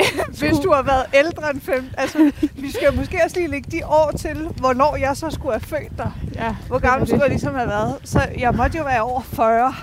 hvis 0.40 0.58
du 0.64 0.72
har 0.72 0.82
været 0.82 1.04
ældre 1.14 1.50
end 1.50 1.60
15, 1.60 1.90
altså, 1.98 2.32
vi 2.54 2.70
skal 2.70 2.96
måske 2.96 3.20
også 3.24 3.36
lige 3.36 3.48
lægge 3.48 3.70
de 3.70 3.86
år 3.86 4.12
til, 4.18 4.48
hvornår 4.56 4.96
jeg 4.96 5.16
så 5.16 5.30
skulle 5.30 5.52
have 5.52 5.60
født 5.60 5.98
dig. 5.98 6.12
Ja, 6.34 6.56
Hvor 6.68 6.78
gammel 6.78 7.08
skulle 7.08 7.22
jeg 7.22 7.30
ligesom 7.30 7.54
have 7.54 7.68
været? 7.68 7.96
Så 8.04 8.20
jeg 8.38 8.54
måtte 8.54 8.78
jo 8.78 8.84
være 8.84 9.00
over 9.02 9.20
40. 9.20 9.74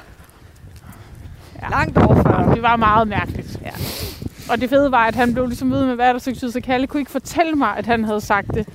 Ja. 1.62 1.70
Langt 1.70 1.98
over 1.98 2.24
40. 2.24 2.56
Det 2.56 2.62
var 2.62 2.76
meget 2.76 3.08
mærkeligt. 3.08 3.60
Ja. 3.62 3.72
Og 4.50 4.62
det 4.62 4.70
fede 4.70 4.92
var, 4.92 5.06
at 5.08 5.16
han 5.16 5.34
blev 5.34 5.48
ligesom 5.48 5.72
ved 5.72 5.86
med 5.86 5.96
hvad 5.96 6.14
der 6.14 6.20
tid, 6.20 6.52
så 6.52 6.62
Kalle 6.62 6.88
kunne 6.88 7.02
ikke 7.02 7.12
fortælle 7.12 7.54
mig, 7.54 7.78
at 7.78 7.86
han 7.86 8.04
havde 8.04 8.22
sagt 8.22 8.48
det. 8.54 8.68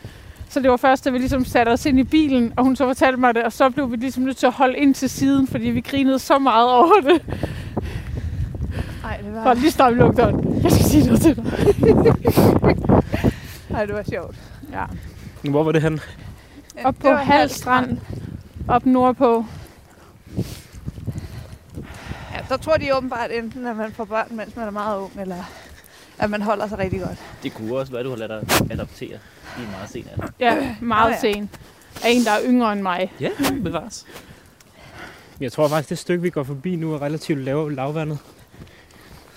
Så 0.48 0.60
det 0.60 0.70
var 0.70 0.76
først, 0.76 1.04
da 1.04 1.10
vi 1.10 1.18
ligesom 1.18 1.44
satte 1.44 1.70
os 1.70 1.86
ind 1.86 1.98
i 1.98 2.04
bilen, 2.04 2.52
og 2.56 2.64
hun 2.64 2.76
så 2.76 2.86
fortalte 2.86 3.20
mig 3.20 3.34
det, 3.34 3.42
og 3.42 3.52
så 3.52 3.70
blev 3.70 3.90
vi 3.90 3.96
ligesom 3.96 4.22
nødt 4.22 4.36
til 4.36 4.46
at 4.46 4.52
holde 4.52 4.78
ind 4.78 4.94
til 4.94 5.10
siden, 5.10 5.46
fordi 5.46 5.70
vi 5.70 5.80
grinede 5.80 6.18
så 6.18 6.38
meget 6.38 6.70
over 6.70 7.00
det. 7.04 7.22
Ej, 9.04 9.16
det 9.16 9.34
var, 9.34 9.54
lige 9.54 9.70
stoppe 9.70 9.98
lugteren. 9.98 10.62
Jeg 10.62 10.72
skal 10.72 10.84
sige 10.84 11.06
noget 11.06 11.20
til 11.20 11.36
dig. 11.36 11.44
ej, 13.74 13.86
det 13.86 13.94
var 13.94 14.02
sjovt. 14.10 14.36
Ja. 14.72 14.84
Hvor 15.50 15.62
var 15.64 15.72
det 15.72 15.82
han? 15.82 16.00
Op 16.84 16.94
på 17.00 17.08
var 17.08 17.16
Hal 17.16 17.50
Strand. 17.50 17.98
Op 18.68 18.86
nordpå. 18.86 19.44
Så 22.48 22.56
tror 22.56 22.76
de 22.76 22.96
åbenbart 22.96 23.30
enten, 23.30 23.66
at 23.66 23.76
man 23.76 23.92
får 23.92 24.04
børn, 24.04 24.26
mens 24.30 24.56
man 24.56 24.66
er 24.66 24.70
meget 24.70 24.98
ung, 24.98 25.12
eller 25.20 25.44
at 26.18 26.30
man 26.30 26.42
holder 26.42 26.68
sig 26.68 26.78
rigtig 26.78 27.00
godt. 27.00 27.18
Det 27.42 27.54
kunne 27.54 27.76
også 27.76 27.92
være, 27.92 28.00
at 28.00 28.04
du 28.04 28.10
har 28.10 28.16
ladet 28.16 28.48
dig 28.48 28.70
adoptere 28.70 29.18
i 29.58 29.62
en 29.62 29.70
meget 29.70 29.90
sen 29.90 30.06
alder. 30.12 30.28
Ja, 30.40 30.76
meget 30.80 31.10
Nå 31.22 31.28
ja. 31.28 31.32
sen. 31.34 31.50
Af 32.04 32.08
en, 32.10 32.24
der 32.24 32.30
er 32.30 32.38
yngre 32.46 32.72
end 32.72 32.82
mig. 32.82 33.12
Ja, 33.20 33.28
bevares. 33.62 34.06
Jeg 35.40 35.52
tror 35.52 35.68
faktisk, 35.68 35.90
det 35.90 35.98
stykke, 35.98 36.22
vi 36.22 36.30
går 36.30 36.42
forbi 36.42 36.76
nu, 36.76 36.94
er 36.94 37.02
relativt 37.02 37.38
lav, 37.40 37.70
lavvandet. 37.70 38.18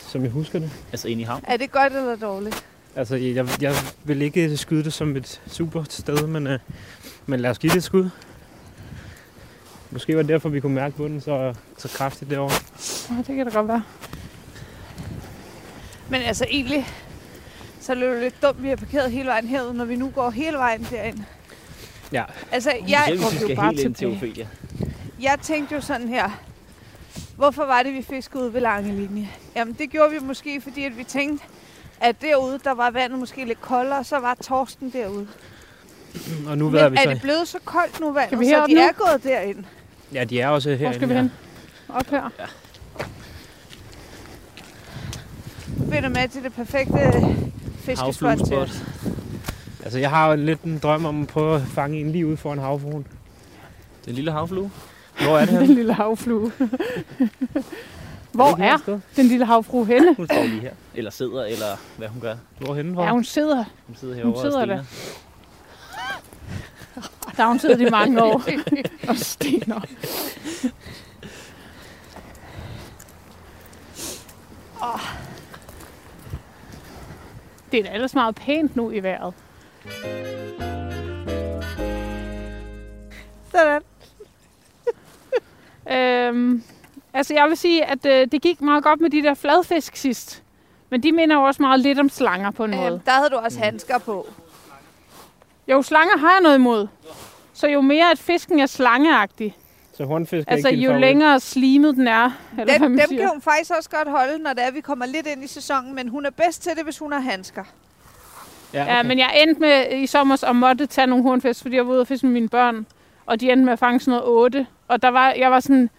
Som 0.08 0.24
jeg 0.24 0.32
husker 0.32 0.60
det. 0.60 0.72
Altså 0.92 1.08
ind 1.08 1.22
i 1.22 1.24
havn. 1.24 1.44
Er 1.48 1.58
det 1.58 1.72
godt 1.72 1.94
eller 1.94 2.16
dårligt? 2.16 2.66
Altså, 2.96 3.16
jeg, 3.16 3.48
jeg 3.62 3.74
vil 4.04 4.22
ikke 4.22 4.58
skyde 4.58 4.84
det 4.84 4.94
som 4.94 5.16
et 5.16 5.42
super 5.48 5.84
sted, 5.90 6.28
men, 6.28 6.48
øh, 6.48 6.60
men 7.26 7.40
lad 7.40 7.50
os 7.50 7.60
give 7.60 7.70
det 7.72 7.78
et 7.78 7.84
skud. 7.84 8.10
Måske 9.92 10.16
var 10.16 10.22
det 10.22 10.30
derfor, 10.30 10.50
vi 10.50 10.60
kunne 10.60 10.76
mærke 10.76 10.96
bunden 10.96 11.22
så, 11.22 11.54
så 11.78 11.88
kraftigt 11.88 12.32
derovre. 12.32 12.56
Ja, 13.10 13.18
det 13.18 13.36
kan 13.36 13.46
da 13.46 13.52
godt 13.52 13.68
være. 13.68 13.84
Men 16.10 16.22
altså 16.22 16.46
egentlig, 16.50 16.88
så 17.80 17.92
er 17.92 17.96
det 17.96 18.08
jo 18.08 18.20
lidt 18.20 18.42
dumt, 18.42 18.58
at 18.58 18.64
vi 18.64 18.70
har 18.70 18.76
parkeret 18.76 19.12
hele 19.12 19.28
vejen 19.30 19.48
herud, 19.48 19.74
når 19.74 19.86
vi 19.86 19.96
nu 19.96 20.10
går 20.10 20.30
hele 20.30 20.58
vejen 20.58 20.88
derind. 20.92 21.20
Ja. 22.12 22.24
Altså, 22.52 22.70
Selv 22.70 22.90
jeg, 22.90 23.06
hvis 23.10 23.20
vi 23.20 23.26
vi 23.26 23.42
jo 23.42 23.46
skal 23.46 23.56
bare 23.56 23.70
helt 23.72 23.80
ind 23.80 23.96
til. 23.96 24.08
Ophelia. 24.08 24.48
jeg 25.22 25.38
tænkte 25.42 25.76
jo 25.76 25.82
sådan 25.82 26.08
her. 26.08 26.47
Hvorfor 27.38 27.66
var 27.66 27.84
det, 27.84 27.94
vi 27.94 28.02
fiskede 28.02 28.44
ud 28.44 28.50
ved 28.50 28.62
lange 28.62 28.96
linje? 28.96 29.30
Jamen, 29.56 29.74
det 29.74 29.90
gjorde 29.90 30.12
vi 30.12 30.20
måske, 30.20 30.62
fordi 30.62 30.84
at 30.84 30.98
vi 30.98 31.04
tænkte, 31.04 31.46
at 32.02 32.22
derude, 32.22 32.60
der 32.64 32.72
var 32.74 32.90
vandet 32.92 33.20
måske 33.20 33.46
lidt 33.46 33.62
koldere, 33.62 34.04
så 34.04 34.20
var 34.20 34.38
torsken 34.44 34.90
derude. 34.90 35.28
Og 36.48 36.58
nu 36.58 36.66
Men 36.70 36.74
ved 36.74 36.90
vi 36.90 36.96
er 36.98 37.04
så... 37.04 37.10
det 37.10 37.22
blevet 37.22 37.48
så 37.48 37.58
koldt 37.66 38.00
nu, 38.00 38.12
vandet, 38.12 38.30
Skal 38.30 38.40
vi 38.40 38.46
så 38.46 38.66
de 38.68 38.74
nu? 38.74 38.82
er 38.82 38.92
gået 38.92 39.24
derind? 39.24 39.64
Ja, 40.14 40.24
de 40.24 40.42
er 40.42 40.48
også 40.48 40.70
Hvor 40.70 40.78
herinde. 40.78 40.96
skal 40.96 41.10
vi 41.10 41.14
ja. 41.14 41.22
hen? 41.22 41.32
Op 41.90 42.06
her. 42.10 42.30
Finder 45.92 46.10
med 46.10 46.28
til 46.30 46.44
det 46.44 46.54
perfekte 46.54 46.94
fiskespot 47.80 48.14
til 48.14 48.26
Havfluespot. 48.28 48.58
os. 48.70 48.84
Altså, 49.84 50.00
jeg 50.00 50.10
har 50.10 50.30
jo 50.30 50.36
lidt 50.36 50.62
en 50.64 50.78
drøm 50.78 51.06
om 51.06 51.22
at 51.22 51.28
prøve 51.28 51.56
at 51.56 51.62
fange 51.62 52.00
en 52.00 52.12
lige 52.12 52.28
ude 52.28 52.38
foran 52.38 52.58
havfruen. 52.60 53.08
Den 54.06 54.14
lille 54.14 54.32
havflue. 54.32 54.72
Hvor 55.22 55.38
er 55.38 55.40
det 55.40 55.50
Den 55.50 55.58
henne? 55.62 55.76
lille 55.76 55.94
havflue. 55.94 56.52
Hvor 58.32 58.62
er 58.62 58.78
sted? 58.78 59.00
den 59.16 59.26
lille 59.26 59.46
havfrue 59.46 59.86
henne? 59.86 60.16
Hun 60.16 60.26
står 60.26 60.44
lige 60.44 60.62
her. 60.62 60.72
Eller 60.96 61.12
sidder, 61.12 61.46
eller 61.46 61.78
hvad 61.98 62.08
hun 62.08 62.22
gør. 62.22 62.36
Hvor? 62.60 63.04
Ja, 63.04 63.12
hun 63.12 63.24
sidder. 63.24 63.64
Hun 63.88 63.96
sidder 63.96 64.16
herovre 64.16 64.42
sidder 64.42 64.58
og 64.58 64.64
stener. 64.64 64.84
Der 67.38 67.44
har 67.44 67.48
hun 67.50 67.60
siddet 67.60 67.82
i 67.82 67.90
mange 67.90 68.24
år. 68.24 68.42
og 69.08 69.18
stener. 69.18 69.82
Åh. 74.84 75.00
Det 77.72 77.80
er 77.80 77.84
da 77.84 77.94
ellers 77.94 78.14
meget 78.14 78.36
pænt 78.36 78.76
nu 78.76 78.92
i 78.92 79.04
vejret. 79.04 79.34
Sådan. 83.52 83.82
Øhm, 85.92 86.64
altså 87.14 87.34
jeg 87.34 87.46
vil 87.50 87.58
sige, 87.58 87.86
at 87.86 88.06
øh, 88.06 88.28
det 88.32 88.42
gik 88.42 88.62
meget 88.62 88.84
godt 88.84 89.02
med 89.02 89.10
de 89.10 89.24
der 89.24 89.34
fladfisk 89.34 89.96
sidst. 89.96 90.44
Men 90.90 91.04
de 91.04 91.12
minder 91.12 91.36
jo 91.36 91.44
også 91.44 91.62
meget 91.62 91.80
lidt 91.80 92.00
om 92.00 92.10
slanger 92.10 92.52
på 92.52 92.64
en 92.64 92.72
måde. 92.76 92.92
Øhm, 92.92 93.00
der 93.00 93.12
havde 93.12 93.30
du 93.30 93.36
også 93.36 93.60
handsker 93.60 93.98
på. 93.98 94.28
Jo, 95.68 95.82
slanger 95.82 96.18
har 96.18 96.32
jeg 96.32 96.42
noget 96.42 96.56
imod. 96.56 96.88
Så 97.54 97.68
jo 97.68 97.82
mere 97.82 98.12
at 98.12 98.20
fisken 98.20 98.60
er 98.60 98.66
slangeagtig, 98.66 99.56
Så 99.98 100.06
hornfisk 100.06 100.48
er 100.48 100.52
altså 100.52 100.68
ikke 100.70 100.82
jo 100.84 100.90
favorit? 100.90 101.02
længere 101.02 101.40
slimet 101.40 101.96
den 101.96 102.08
er, 102.08 102.24
eller 102.52 102.64
hvad 102.66 102.74
Dem, 102.74 102.82
man 102.82 103.00
dem 103.00 103.08
siger. 103.10 103.22
kan 103.22 103.30
hun 103.30 103.42
faktisk 103.42 103.72
også 103.78 103.90
godt 103.90 104.08
holde, 104.10 104.38
når 104.44 104.54
det 104.54 104.64
er, 104.64 104.72
vi 104.72 104.82
kommer 104.82 105.06
lidt 105.06 105.28
ind 105.28 105.44
i 105.44 105.48
sæsonen, 105.48 105.96
men 105.96 106.08
hun 106.08 106.26
er 106.26 106.30
bedst 106.30 106.64
til 106.64 106.72
det, 106.76 106.84
hvis 106.84 106.98
hun 106.98 107.12
har 107.12 107.20
handsker. 107.20 107.64
Ja, 108.74 108.84
Ja, 108.96 109.04
men 109.04 109.20
jeg 109.20 109.44
endte 109.44 109.62
med 109.62 109.98
i 109.98 110.08
sommer 110.08 110.44
at 110.44 110.56
måtte 110.56 110.86
tage 110.86 111.08
nogle 111.08 111.24
hornfisk, 111.24 111.62
fordi 111.62 111.76
jeg 111.76 111.88
var 111.88 111.94
ude 111.94 112.02
og 112.02 112.08
fiske 112.08 112.26
med 112.26 112.34
mine 112.34 112.50
børn. 112.50 112.86
Og 113.28 113.40
de 113.40 113.52
endte 113.52 113.66
med 113.66 113.74
at 113.74 113.80
fange 113.80 114.00
sådan 114.00 114.12
noget 114.12 114.28
8. 114.28 114.68
Og 114.88 115.02
der 115.02 115.08
var, 115.08 115.32
jeg 115.32 115.52
var 115.52 115.60
sådan, 115.60 115.90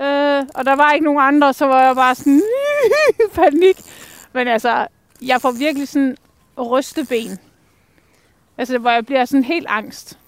øh, 0.00 0.42
og 0.54 0.64
der 0.64 0.76
var 0.76 0.92
ikke 0.92 1.04
nogen 1.04 1.20
andre, 1.20 1.52
så 1.52 1.66
var 1.66 1.86
jeg 1.86 1.94
bare 1.94 2.14
sådan, 2.14 2.42
panik. 3.34 3.76
Men 4.32 4.48
altså, 4.48 4.86
jeg 5.22 5.40
får 5.40 5.52
virkelig 5.52 5.88
sådan 5.88 6.16
rysteben. 6.58 7.38
Altså, 8.58 8.78
hvor 8.78 8.90
jeg 8.90 9.06
bliver 9.06 9.24
sådan 9.24 9.44
helt 9.44 9.66
angst. 9.68 10.18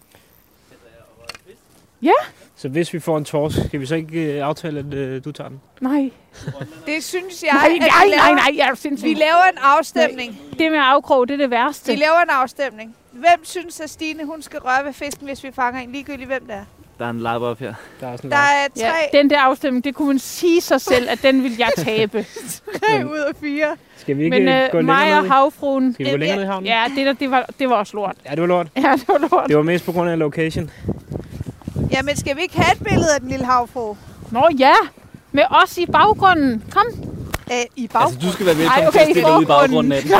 Ja. 2.02 2.12
Så 2.58 2.68
hvis 2.68 2.92
vi 2.94 2.98
får 2.98 3.18
en 3.18 3.24
torsk, 3.24 3.56
skal 3.66 3.80
vi 3.80 3.86
så 3.86 3.94
ikke 3.94 4.20
øh, 4.34 4.46
aftale, 4.46 4.78
at 4.78 4.94
øh, 4.94 5.24
du 5.24 5.32
tager 5.32 5.48
den? 5.48 5.60
Nej, 5.80 6.10
Det 6.86 7.04
synes 7.04 7.42
jeg, 7.42 7.52
nej, 7.52 7.66
at 7.66 7.72
vi 7.72 7.78
nej, 7.78 7.88
nej, 7.88 8.06
laver, 8.06 8.34
nej, 8.36 8.50
jeg 8.56 8.68
er 8.68 8.74
sindssygt. 8.74 9.08
Vi 9.08 9.14
laver 9.14 9.44
en 9.52 9.58
afstemning. 9.62 10.38
Det 10.58 10.70
med 10.70 10.78
afkrog, 10.82 11.28
det 11.28 11.34
er 11.34 11.38
det 11.38 11.50
værste. 11.50 11.92
Vi 11.92 11.98
laver 11.98 12.20
en 12.22 12.30
afstemning. 12.30 12.96
Hvem 13.12 13.44
synes, 13.44 13.80
at 13.80 13.90
Stine 13.90 14.24
hun 14.24 14.42
skal 14.42 14.60
røre 14.60 14.84
ved 14.86 14.92
fisken, 14.92 15.26
hvis 15.26 15.44
vi 15.44 15.48
fanger 15.54 15.80
en? 15.80 15.92
Ligegyldigt 15.92 16.28
hvem 16.28 16.46
det 16.46 16.54
er. 16.54 16.64
Der 16.98 17.04
er 17.06 17.10
en 17.10 17.20
lap 17.20 17.42
op 17.42 17.58
her. 17.58 17.74
Der 18.00 18.06
er 18.08 18.16
sådan 18.16 18.30
Der 18.30 18.36
er 18.36 18.66
Ja, 18.76 18.88
tre, 18.88 19.18
den 19.18 19.30
der 19.30 19.40
afstemning, 19.40 19.84
det 19.84 19.94
kunne 19.94 20.08
man 20.08 20.18
sige 20.18 20.60
sig 20.60 20.80
selv, 20.80 21.08
at 21.10 21.22
den 21.22 21.42
vil 21.42 21.52
jeg 21.58 21.70
tabe. 21.76 22.26
tre 22.82 23.06
ud 23.06 23.18
af 23.18 23.36
fire. 23.40 23.76
Skal 23.96 24.16
vi 24.18 24.24
ikke 24.24 24.38
Men 24.38 24.48
øh, 24.48 24.54
gå 24.54 24.78
øh, 24.78 24.84
længere 24.86 25.06
mig 25.10 25.18
og 25.18 25.26
havfruen, 25.34 25.94
Skal 25.94 26.06
vi 26.06 26.10
gå 26.10 26.16
længere 26.16 26.36
ned 26.36 26.44
i 26.44 26.46
havnen? 26.46 26.66
ja, 26.66 26.84
det, 26.96 27.06
der, 27.06 27.12
det, 27.12 27.30
var, 27.30 27.46
det 27.58 27.68
var 27.68 27.76
også 27.76 27.96
lort. 27.96 28.16
Ja, 28.26 28.30
det 28.30 28.40
var 28.40 28.46
lort. 28.46 28.66
Ja, 28.76 28.92
det 28.96 29.08
var 29.08 29.18
lort. 29.30 29.48
Det 29.48 29.56
var 29.56 29.62
mest 29.62 29.84
på 29.84 29.92
grund 29.92 30.10
af 30.10 30.18
location. 30.18 30.70
Jamen, 31.90 32.16
skal 32.16 32.36
vi 32.36 32.42
ikke 32.42 32.56
have 32.60 32.72
et 32.76 32.84
billede 32.84 33.14
af 33.14 33.20
den 33.20 33.28
lille 33.28 33.44
havfru? 33.44 33.96
Nå 34.30 34.48
ja, 34.58 34.74
med 35.32 35.44
os 35.50 35.78
i 35.78 35.86
baggrunden. 35.86 36.64
Kom. 36.70 36.86
Æ, 37.50 37.62
I 37.76 37.86
bag. 37.88 38.02
Altså, 38.02 38.18
du 38.18 38.32
skal 38.32 38.46
være 38.46 38.56
velkommen 38.56 38.82
Ej, 38.82 38.88
okay, 38.88 38.98
til 38.98 39.04
at 39.10 39.10
stille 39.16 39.36
ud 39.38 39.42
i 39.42 39.46
baggrunden 39.46 39.92
af 39.92 40.02
den. 40.04 40.14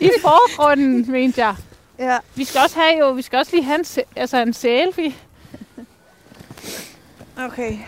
I 0.00 0.10
forgrunden, 0.20 1.12
mente 1.12 1.46
jeg. 1.46 1.56
Ja. 1.98 2.18
Vi 2.34 2.44
skal 2.44 2.60
også 2.64 2.78
have 2.80 2.98
jo, 2.98 3.10
vi 3.12 3.22
skal 3.22 3.38
også 3.38 3.52
lige 3.52 3.64
have 3.64 3.78
en, 3.78 3.84
altså 4.16 4.36
en 4.42 4.52
selfie. 4.52 5.14
Okay. 7.38 7.78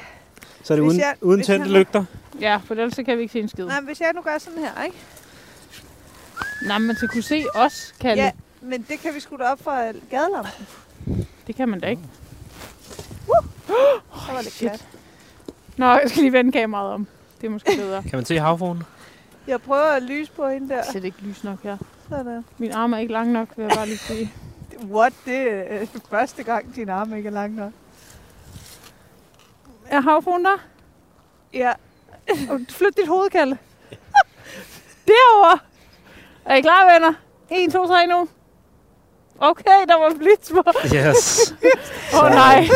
Så 0.62 0.72
er 0.72 0.76
det 0.76 0.84
Hvis 0.84 0.90
uden, 0.90 1.00
jeg- 1.00 1.14
uden 1.20 1.42
tændte 1.42 1.68
lygter. 1.70 2.04
Ja, 2.40 2.56
for 2.66 2.74
ellers 2.74 2.94
så 2.94 3.02
kan 3.02 3.16
vi 3.16 3.22
ikke 3.22 3.32
se 3.32 3.40
en 3.40 3.48
skid. 3.48 3.64
Nej, 3.64 3.80
men 3.80 3.86
hvis 3.86 4.00
jeg 4.00 4.10
nu 4.14 4.20
gør 4.20 4.38
sådan 4.38 4.58
her, 4.58 4.84
ikke? 4.84 4.96
Nej, 6.66 6.78
men 6.78 6.96
så 6.96 7.06
kunne 7.12 7.22
se 7.22 7.44
os, 7.54 7.94
Kalle. 8.00 8.22
Ja, 8.22 8.24
Ja. 8.26 8.30
men 8.60 8.82
det 8.88 9.00
kan 9.00 9.14
vi 9.14 9.20
sgu 9.20 9.36
da 9.36 9.42
op 9.44 9.58
fra 9.64 9.82
gadelampen. 10.10 10.66
Det 11.46 11.56
kan 11.56 11.68
man 11.68 11.80
da 11.80 11.86
ikke. 11.86 12.02
Så 14.26 14.32
var 14.32 14.40
det 14.42 14.52
shit. 14.52 14.88
Nå, 15.76 15.86
jeg 15.86 16.02
skal 16.06 16.22
lige 16.22 16.32
vende 16.32 16.52
kameraet 16.52 16.92
om. 16.92 17.06
Det 17.40 17.46
er 17.46 17.50
måske 17.50 17.72
bedre. 17.76 18.02
Kan 18.02 18.10
man 18.12 18.24
se 18.24 18.38
havfruen? 18.38 18.82
Jeg 19.46 19.60
prøver 19.62 19.84
at 19.84 20.02
lyse 20.02 20.32
på 20.32 20.48
hende 20.48 20.68
der. 20.68 20.74
Jeg 20.74 20.84
sætter 20.92 21.06
ikke 21.06 21.20
lys 21.22 21.44
nok 21.44 21.62
her. 21.62 21.76
Sådan. 22.08 22.44
Min 22.58 22.72
arm 22.72 22.92
er 22.92 22.98
ikke 22.98 23.12
lang 23.12 23.32
nok, 23.32 23.48
vil 23.56 23.62
jeg 23.62 23.72
bare 23.76 23.86
lige 23.86 23.98
sige. 23.98 24.32
What? 24.84 25.12
Det 25.24 25.36
er 25.52 25.80
øh, 25.80 25.86
første 26.10 26.42
gang, 26.42 26.74
din 26.74 26.88
arm 26.88 27.14
ikke 27.14 27.26
er 27.26 27.32
lang 27.32 27.54
nok. 27.54 27.72
Er 29.86 30.00
havfruen 30.00 30.44
der? 30.44 30.56
Ja. 31.54 31.72
Og 32.50 32.60
Flyt 32.68 32.96
dit 32.96 33.08
hoved, 33.08 33.30
Kalle. 33.30 33.58
Derovre. 35.06 35.58
Er 36.44 36.54
I 36.54 36.60
klar, 36.60 36.92
venner? 36.92 37.12
1, 37.50 37.72
2, 37.72 37.86
3 37.86 38.06
nu. 38.06 38.28
Okay, 39.40 39.80
der 39.88 39.98
var 39.98 40.14
blitz 40.18 40.50
på. 40.50 40.62
Yes. 40.96 41.54
Åh 42.14 42.24
oh, 42.24 42.30
nej. 42.30 42.68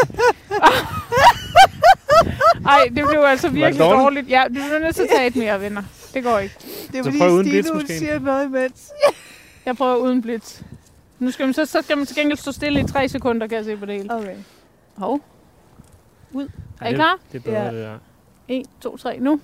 Ej, 2.66 2.84
det 2.84 3.04
blev 3.08 3.20
altså 3.26 3.48
virkelig 3.48 3.78
dårligt? 3.78 4.00
dårligt. 4.02 4.28
Ja, 4.28 4.44
du 4.48 4.52
bliver 4.54 4.78
nødt 4.78 4.94
til 4.96 5.02
at 5.02 5.08
tage 5.08 5.26
et 5.26 5.36
mere, 5.36 5.60
venner. 5.60 5.82
Det 6.14 6.24
går 6.24 6.38
ikke. 6.38 6.54
Det 6.92 6.98
er 6.98 7.02
Så 7.02 7.10
fordi 7.10 7.18
uden 7.32 7.44
Stine, 7.44 7.50
blitz 7.52 7.68
hun 7.68 7.76
måske. 7.80 7.98
siger 7.98 8.18
noget 8.18 8.44
imens. 8.46 8.90
Jeg 9.66 9.76
prøver 9.76 9.96
uden 9.96 10.22
blitz. 10.22 10.60
Nu 11.18 11.30
skal 11.30 11.46
man, 11.46 11.54
så, 11.54 11.66
så 11.66 11.82
skal 11.82 11.96
man 11.96 12.06
til 12.06 12.16
gengæld 12.16 12.38
stå 12.38 12.52
stille 12.52 12.80
i 12.80 12.84
3 12.84 13.08
sekunder, 13.08 13.46
kan 13.46 13.56
jeg 13.56 13.64
se 13.64 13.76
på 13.76 13.86
det 13.86 13.94
hele. 13.94 14.14
Okay. 14.14 14.36
Hov. 14.96 15.20
Ud. 16.32 16.48
Er 16.80 16.86
I 16.86 16.88
det- 16.88 16.94
klar? 16.96 17.18
Det 17.32 17.38
er 17.38 17.42
bedre, 17.42 17.62
Ja. 17.62 17.70
det 17.72 17.84
der. 17.84 17.98
1, 18.48 18.66
2, 18.80 18.96
3, 18.96 19.18
nu. 19.20 19.40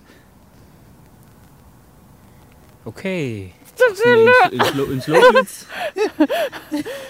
Okay. 2.87 3.49
Sådan 3.77 4.18
en, 4.18 4.29
en, 4.53 4.61
slow, 4.72 4.87
en 4.87 5.01
slow. 5.01 5.20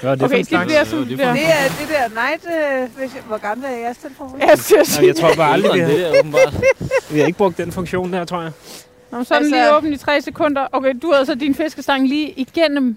Hvad 0.01 0.11
er 0.11 0.15
det 0.15 0.23
Okay, 0.25 0.39
det 0.39 0.49
bliver 0.49 0.63
Ja, 0.71 0.85
sådan 0.85 1.09
det 1.09 1.19
der. 1.19 1.33
Det 1.33 1.43
er 1.45 1.69
det 1.81 1.89
der 1.89 2.09
night... 2.09 2.47
Øh, 2.47 2.99
hvis 2.99 3.15
jeg, 3.15 3.23
hvor 3.27 3.37
gammel 3.39 3.67
er 3.67 3.71
jeres 3.77 3.97
telefon? 3.97 4.41
Jeg 4.41 4.59
skal 4.59 4.77
Nå, 5.01 5.07
jeg 5.07 5.17
tror 5.17 5.35
bare 5.37 5.53
aldrig, 5.53 5.75
vi 5.75 5.79
har, 5.81 5.89
det 5.89 5.99
der, 5.99 6.19
åbenbart. 6.19 6.55
vi 7.13 7.19
har 7.19 7.27
ikke 7.27 7.39
brugt 7.39 7.59
den 7.59 7.73
funktion 7.73 8.13
der, 8.13 8.25
tror 8.25 8.43
jeg. 8.43 8.51
Nå, 9.11 9.25
så 9.25 9.35
er 9.35 9.39
den 9.39 9.47
Altså- 9.55 9.57
lige 9.57 9.77
åben 9.77 9.93
i 9.93 9.97
3 9.97 10.23
sekunder. 10.23 10.67
Okay, 10.73 10.93
du 11.03 11.13
havde 11.13 11.27
så 11.27 11.35
din 11.35 11.55
fiskestang 11.55 12.09
lige 12.09 12.31
igennem 12.31 12.97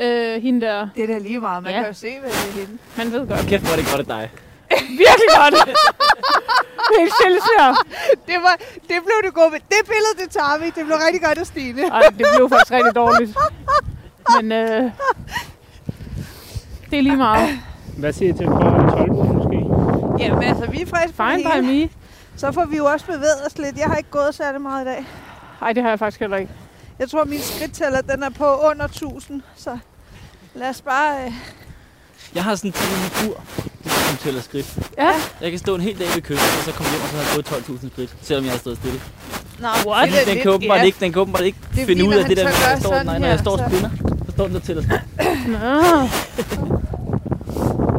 øh, 0.00 0.42
hende 0.42 0.60
der. 0.66 0.88
Det 0.96 1.02
er 1.04 1.06
da 1.06 1.18
lige 1.18 1.40
meget. 1.40 1.62
Man 1.62 1.72
Ja. 1.72 1.78
kan 1.78 1.88
jo 1.88 1.94
se, 1.94 2.08
hvad 2.20 2.30
det 2.30 2.38
er 2.48 2.52
hende. 2.66 2.78
Man 2.96 3.12
ved 3.12 3.28
godt. 3.28 3.40
Kæft, 3.40 3.62
hvor 3.62 3.72
er 3.72 3.76
det 3.76 3.86
godt 3.90 4.00
af 4.00 4.06
dig. 4.06 4.30
Virkelig 5.02 5.28
godt. 5.40 5.54
Helt 6.98 7.12
stille 7.20 7.40
her. 7.58 7.68
Det, 8.26 8.38
var, 8.46 8.54
det 8.90 8.98
blev 9.06 9.18
det 9.24 9.34
gode. 9.34 9.50
Det 9.50 9.82
billede, 9.92 10.14
det 10.22 10.30
tager 10.30 10.58
vi. 10.60 10.66
Det 10.66 10.84
blev 10.86 10.96
rigtig 11.06 11.22
godt 11.22 11.38
af 11.38 11.46
Stine. 11.46 11.82
Ej, 11.86 12.00
det 12.18 12.26
blev 12.36 12.48
faktisk 12.48 12.72
rigtig 12.72 12.94
dårligt. 12.94 13.36
Men 14.34 14.52
øh, 14.52 14.90
det 16.90 16.98
er 16.98 17.02
lige 17.02 17.16
meget. 17.16 17.58
Hvad 17.98 18.12
siger 18.12 18.34
I 18.34 18.36
til 18.36 18.46
en 18.46 18.52
12 18.52 19.12
måske? 19.12 19.56
Jamen 20.24 20.42
altså, 20.42 20.66
vi 20.70 20.80
er 20.82 20.86
friske 20.86 21.16
på 21.16 21.22
Fine 21.30 21.42
by 21.42 21.66
me. 21.66 21.90
Så 22.36 22.52
får 22.52 22.64
vi 22.64 22.76
jo 22.76 22.84
også 22.84 23.06
bevæget 23.06 23.46
os 23.46 23.58
lidt. 23.58 23.76
Jeg 23.76 23.86
har 23.86 23.96
ikke 23.96 24.10
gået 24.10 24.34
særlig 24.34 24.60
meget 24.60 24.82
i 24.84 24.88
dag. 24.88 25.06
Nej, 25.60 25.72
det 25.72 25.82
har 25.82 25.90
jeg 25.90 25.98
faktisk 25.98 26.20
heller 26.20 26.36
ikke. 26.36 26.52
Jeg 26.98 27.10
tror, 27.10 27.24
min 27.24 27.40
skridttæller 27.40 28.00
den 28.00 28.22
er 28.22 28.30
på 28.30 28.56
under 28.56 28.84
1000, 28.84 29.42
så 29.56 29.78
lad 30.54 30.68
os 30.68 30.82
bare... 30.82 31.24
Øh... 31.24 31.32
Jeg 32.34 32.44
har 32.44 32.54
sådan 32.54 32.70
en 32.70 33.30
ur, 33.30 33.44
tæller 34.24 34.42
skridt. 34.42 34.78
Ja. 34.98 35.10
Jeg 35.40 35.50
kan 35.50 35.58
stå 35.58 35.74
en 35.74 35.80
hel 35.80 35.98
dag 35.98 36.06
ved 36.14 36.22
køkkenet, 36.22 36.50
og 36.58 36.64
så 36.64 36.72
komme 36.72 36.90
hjem, 36.92 37.02
og 37.02 37.08
så 37.08 37.16
har 37.16 37.22
jeg 37.22 37.30
gået 37.34 37.46
12.000 37.46 37.92
skridt, 37.92 38.14
selvom 38.22 38.44
jeg 38.44 38.52
har 38.52 38.58
stået 38.58 38.76
stille. 38.76 39.00
Nå, 39.60 39.68
What? 39.86 40.08
det 40.08 40.18
Den 40.26 40.34
lidt- 40.34 40.42
kan 40.42 40.50
åbenbart 40.50 40.78
ja. 40.78 40.84
ikke, 40.84 40.98
den 41.00 41.12
kan 41.12 41.20
åbenbart 41.22 41.44
ikke 41.44 41.58
Det 41.76 41.86
finde 41.86 42.04
ud 42.08 42.14
af 42.14 42.24
det 42.24 42.36
der, 42.36 42.42
når 42.44 42.50
jeg 42.70 42.78
står, 42.80 42.90
sådan 42.90 43.06
nej, 43.06 43.18
når 43.18 43.24
her, 43.26 43.32
jeg 43.32 43.38
står 43.38 43.52
og 43.52 43.58
så- 43.58 43.64
spinner. 43.68 43.90
Så 44.26 44.32
står 44.32 44.44
den 44.46 44.54
der 44.54 44.60
tæller 44.60 44.82
skridt. 44.82 45.02
Nå. 45.48 45.58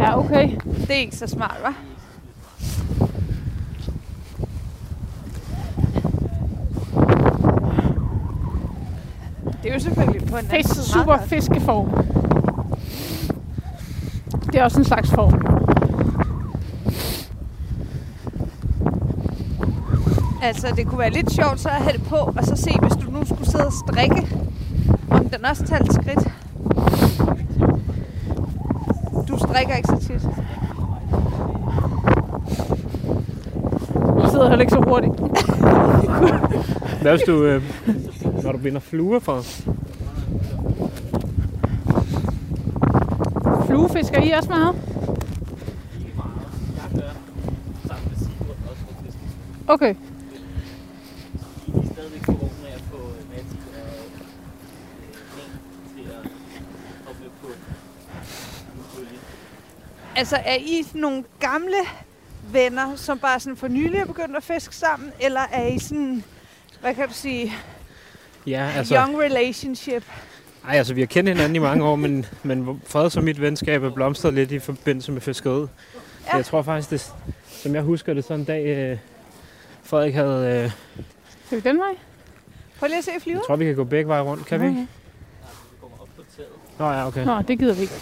Ja, 0.03 0.19
okay. 0.19 0.49
Det 0.81 0.89
er 0.89 0.95
ikke 0.99 1.15
så 1.15 1.27
smart, 1.27 1.57
hva'? 1.63 1.73
Det 9.63 9.69
er 9.69 9.73
jo 9.73 9.79
selvfølgelig 9.79 10.27
på 10.27 10.37
en 10.37 10.45
anden 10.51 10.63
side 10.67 10.85
super 10.85 11.17
fiskeform. 11.27 11.89
Det 14.45 14.55
er 14.55 14.63
også 14.63 14.79
en 14.79 14.85
slags 14.85 15.09
form. 15.09 15.54
Altså, 20.47 20.73
det 20.75 20.87
kunne 20.87 20.99
være 20.99 21.09
lidt 21.09 21.31
sjovt 21.31 21.59
så 21.59 21.69
at 21.69 21.75
have 21.75 21.93
det 21.93 22.03
på, 22.03 22.15
og 22.15 22.43
så 22.43 22.55
se, 22.55 22.71
hvis 22.81 22.93
du 22.93 23.11
nu 23.11 23.25
skulle 23.25 23.45
sidde 23.51 23.65
og 23.65 23.73
strikke, 23.73 24.27
om 25.09 25.29
den 25.29 25.45
også 25.45 25.65
talte 25.65 25.93
skridt. 25.93 26.27
Du 29.27 29.37
strikker 29.37 29.75
ikke 29.75 29.87
så 29.87 29.99
tit. 29.99 30.21
Du 34.23 34.29
sidder 34.31 34.49
heller 34.49 34.61
ikke 34.61 34.73
så 34.73 34.83
hurtigt. 34.87 35.13
Hvad 37.01 37.11
hvis 37.11 37.21
du, 37.27 37.43
øh, 37.43 37.63
når 38.43 38.51
du 38.51 38.57
binder 38.57 38.79
fluer 38.79 39.19
for? 39.19 39.41
Fluefisker 43.65 44.21
I 44.21 44.31
også 44.31 44.49
meget? 44.49 44.75
Jeg 46.75 47.01
gør 47.01 47.11
sammen 47.87 48.09
med 48.09 48.17
Sigurd 48.17 48.57
også 48.69 48.81
for 48.81 49.03
fisk. 49.05 49.17
Okay. 49.67 49.95
De 51.65 51.79
er 51.79 51.93
stadigvæk 51.93 52.21
på 52.25 52.31
ung 52.31 52.51
med 52.63 52.71
at 52.75 52.81
få 52.91 52.97
øh, 52.97 53.29
Matti 53.29 53.57
og 53.73 53.95
øh, 55.37 55.43
en 55.43 55.51
til 55.95 56.05
at 56.11 56.31
hoppe 57.05 57.25
på 57.41 57.47
en 57.47 57.55
bølge. 58.95 59.19
Altså, 60.15 60.35
er 60.45 60.55
I 60.55 60.85
nogle 60.93 61.23
gamle 61.39 61.75
venner, 62.51 62.95
som 62.95 63.19
bare 63.19 63.39
sådan 63.39 63.57
for 63.57 63.67
nylig 63.67 63.99
er 63.99 64.05
begyndt 64.05 64.37
at 64.37 64.43
fiske 64.43 64.75
sammen, 64.75 65.11
eller 65.19 65.41
er 65.51 65.67
I 65.67 65.79
sådan, 65.79 66.23
hvad 66.81 66.95
kan 66.95 67.07
du 67.07 67.13
sige, 67.13 67.53
Ja, 68.47 68.69
altså... 68.75 68.95
young 68.95 69.19
relationship? 69.19 70.03
ej, 70.67 70.75
altså 70.77 70.93
vi 70.93 71.01
har 71.01 71.05
kendt 71.07 71.29
hinanden 71.29 71.55
i 71.55 71.59
mange 71.59 71.83
år, 71.85 71.95
men, 71.95 72.25
men 72.43 72.81
Freds 72.87 73.17
og 73.17 73.23
mit 73.23 73.41
venskab 73.41 73.83
er 73.83 73.89
blomstret 73.89 74.33
lidt 74.33 74.51
i 74.51 74.59
forbindelse 74.59 75.11
med 75.11 75.21
fiskeriet. 75.21 75.69
Ja. 76.27 76.35
Jeg 76.35 76.45
tror 76.45 76.61
faktisk, 76.61 76.89
det, 76.89 77.13
som 77.47 77.75
jeg 77.75 77.81
husker 77.83 78.13
det, 78.13 78.23
sådan 78.23 78.39
en 78.39 78.45
dag, 78.45 78.65
øh, 78.65 78.97
Frederik 79.83 80.13
havde... 80.13 80.63
Øh, 80.63 80.71
Skal 81.45 81.63
vi 81.63 81.69
den 81.69 81.77
vej? 81.79 81.93
Prøv 82.79 82.87
lige 82.87 82.97
at 82.97 83.03
se 83.03 83.11
flyver. 83.19 83.37
jeg 83.37 83.43
tror, 83.47 83.55
vi 83.55 83.65
kan 83.65 83.75
gå 83.75 83.83
begge 83.83 84.07
veje 84.07 84.21
rundt, 84.21 84.45
kan 84.45 84.61
vi 84.61 84.65
ikke? 84.67 84.77
Okay. 84.79 84.87
Vi 85.71 85.77
kommer 85.81 85.97
op 86.01 86.07
på 86.15 86.21
taget. 86.37 86.49
Nå 86.79 86.85
ja, 86.91 87.07
okay. 87.07 87.25
Nå, 87.25 87.41
det 87.41 87.59
gider 87.59 87.73
vi 87.73 87.81
ikke. 87.81 87.93